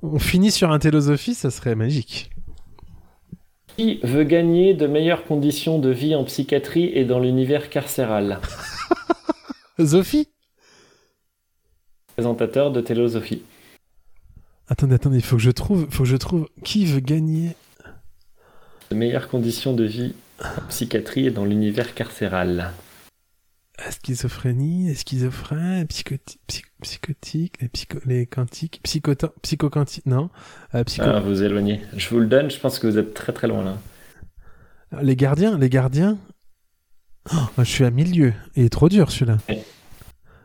[0.04, 2.32] On finit sur un télosophie, ça serait magique.
[3.78, 8.40] Qui veut gagner de meilleures conditions de vie en psychiatrie et dans l'univers carcéral?
[9.86, 10.28] Sophie?
[12.16, 13.44] Présentateur de Télosophie.
[14.68, 17.56] Attendez, attendez, il faut que je trouve, faut que je trouve qui veut gagner.
[18.90, 20.14] De meilleures conditions de vie
[20.70, 22.72] psychiatrie et dans l'univers carcéral.
[23.84, 30.30] La schizophrénie, les schizophrènes, psychoti- psy- psychotiques, les, psycho, les quantiques, psychota- psychoquantiques, non,
[30.76, 31.82] euh, psycho- Ah, vous éloignez.
[31.98, 33.78] Je vous le donne, je pense que vous êtes très très loin là.
[35.02, 36.18] les gardiens, les gardiens.
[37.34, 38.34] Oh, je suis à milieu.
[38.56, 39.38] Il est trop dur celui-là.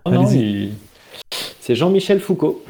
[0.05, 0.65] Oh non, Allez-y.
[0.69, 0.73] il-
[1.61, 2.65] C'est Jean-Michel Foucault.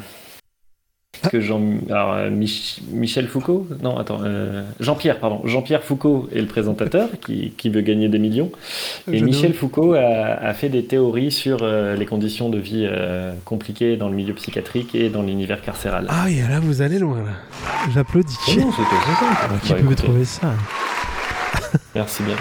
[1.31, 1.61] Que Jean...
[1.91, 4.21] Alors, euh, Mich- Michel Foucault Non, attends.
[4.25, 5.41] euh, Jean-Pierre, pardon.
[5.45, 8.51] Jean-Pierre Foucault est le présentateur qui, qui veut gagner des millions.
[9.11, 9.55] Et Je Michel.
[9.55, 14.09] Foucault a, a fait des théories sur euh, les conditions de vie euh, compliquées dans
[14.09, 16.07] le milieu psychiatrique et dans l'univers carcéral.
[16.09, 17.33] Ah oui, là vous allez loin là.
[17.95, 18.37] J'applaudis.
[18.49, 18.71] Oh non.
[19.45, 20.53] Alors, qui pouvait trouver ça
[21.95, 22.37] Merci bien.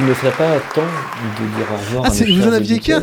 [0.00, 2.04] Il ne serait pas temps de dire au revoir.
[2.06, 3.02] Ah, à vous en aviez qu'un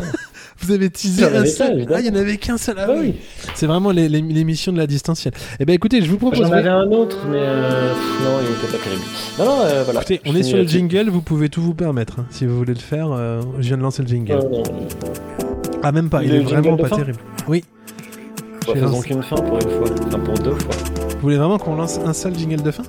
[0.64, 1.86] Vous avez teasé un seul.
[1.92, 2.76] Ah, il y en avait qu'un seul.
[2.78, 3.08] Ah Bah oui.
[3.08, 3.14] oui.
[3.54, 5.34] C'est vraiment l'émission de la distancielle.
[5.60, 6.38] Eh ben écoutez, je vous propose.
[6.40, 7.92] J'en avais un autre, mais euh,
[8.22, 9.02] non, il était pas terrible.
[9.38, 10.00] Non, non, euh, voilà.
[10.00, 12.20] Écoutez, on est sur le jingle, vous pouvez tout vous permettre.
[12.20, 12.26] hein.
[12.30, 14.32] Si vous voulez le faire, euh, je viens de lancer le jingle.
[14.32, 14.62] Euh, non,
[15.82, 17.18] Ah, même pas, il le est vraiment pas fin terrible.
[17.46, 17.62] Oui.
[18.66, 20.74] bah, faisons qu'une fin pour une fois, enfin pour deux fois.
[21.10, 22.82] Vous voulez vraiment qu'on lance un seul jingle de fin?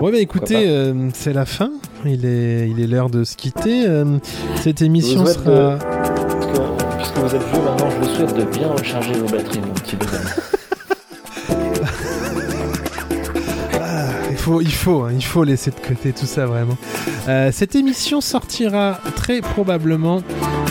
[0.00, 1.70] Ouais, bah écoutez, euh, c'est la fin.
[2.04, 3.86] Il est, il est l'heure de se quitter.
[3.86, 4.18] Euh,
[4.56, 5.78] cette émission sera.
[7.22, 10.28] Vous êtes vieux maintenant, je vous souhaite de bien recharger vos batteries, mon petit bonhomme.
[13.80, 16.76] Ah, il faut, il faut, hein, il faut laisser de côté tout ça vraiment.
[17.28, 20.22] Euh, cette émission sortira très probablement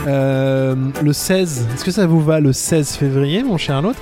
[0.07, 1.67] euh, le 16.
[1.73, 3.99] Est-ce que ça vous va le 16 février, mon cher l'autre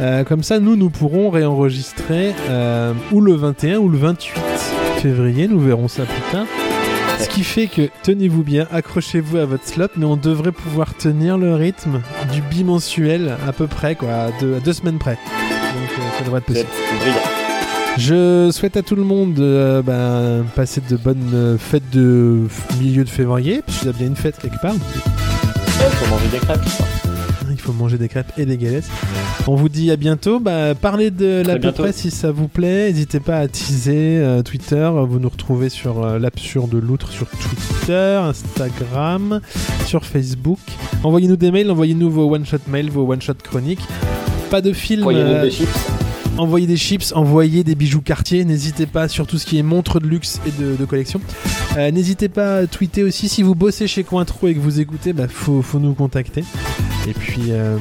[0.00, 2.32] Euh, Comme ça, nous, nous pourrons réenregistrer
[3.10, 4.32] ou le 21 ou le 28
[4.98, 5.48] février.
[5.48, 6.46] Nous verrons ça plus tard.
[7.20, 11.36] Ce qui fait que, tenez-vous bien, accrochez-vous à votre slot, mais on devrait pouvoir tenir
[11.36, 12.00] le rythme
[12.32, 15.14] du bimensuel à peu près, quoi, à deux, à deux semaines près.
[15.16, 16.68] Donc euh, ça devrait être possible.
[17.96, 22.42] Je souhaite à tout le monde euh, ben, passer de bonnes euh, fêtes de
[22.80, 24.74] milieu de février, parce qu'il y a bien une fête quelque part.
[24.74, 26.64] Ouais, faut manger des crêpes.
[26.68, 26.84] ça.
[26.94, 26.97] Il
[27.68, 28.88] faut manger des crêpes et des galettes.
[29.46, 30.40] On vous dit à bientôt.
[30.40, 32.90] Bah, parlez de l'à peu près si ça vous plaît.
[32.90, 34.90] N'hésitez pas à teaser euh, Twitter.
[35.06, 39.40] Vous nous retrouvez sur euh, l'absurde loutre sur Twitter, Instagram,
[39.86, 40.58] sur Facebook.
[41.04, 43.86] Envoyez-nous des mails, envoyez-nous vos one-shot mails, vos one-shot chroniques.
[44.50, 45.02] Pas de film.
[45.02, 45.68] Envoyez-nous euh, des chips.
[46.38, 48.46] Envoyez des chips, envoyez des bijoux Cartier.
[48.46, 51.20] N'hésitez pas sur tout ce qui est montres de luxe et de, de collection.
[51.76, 53.28] Euh, N'hésitez pas à tweeter aussi.
[53.28, 56.44] Si vous bossez chez Cointreau et que vous écoutez, bah, faut, faut nous contacter.
[57.08, 57.78] Et puis, euh,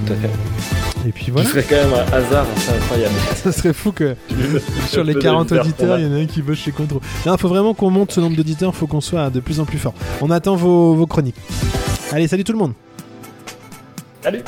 [1.05, 1.49] et puis Ce voilà.
[1.49, 3.13] serait quand même un hasard, c'est incroyable.
[3.35, 4.15] Ça serait fou que
[4.87, 7.01] sur les peu 40 d'auditeurs auditeurs, il y en a un qui bosse chez Cointreau.
[7.25, 8.73] Non, faut vraiment qu'on monte ce nombre d'auditeurs.
[8.73, 9.93] Faut qu'on soit de plus en plus fort.
[10.21, 11.35] On attend vos, vos chroniques.
[12.13, 12.71] Allez, salut tout le monde.
[14.21, 14.43] Salut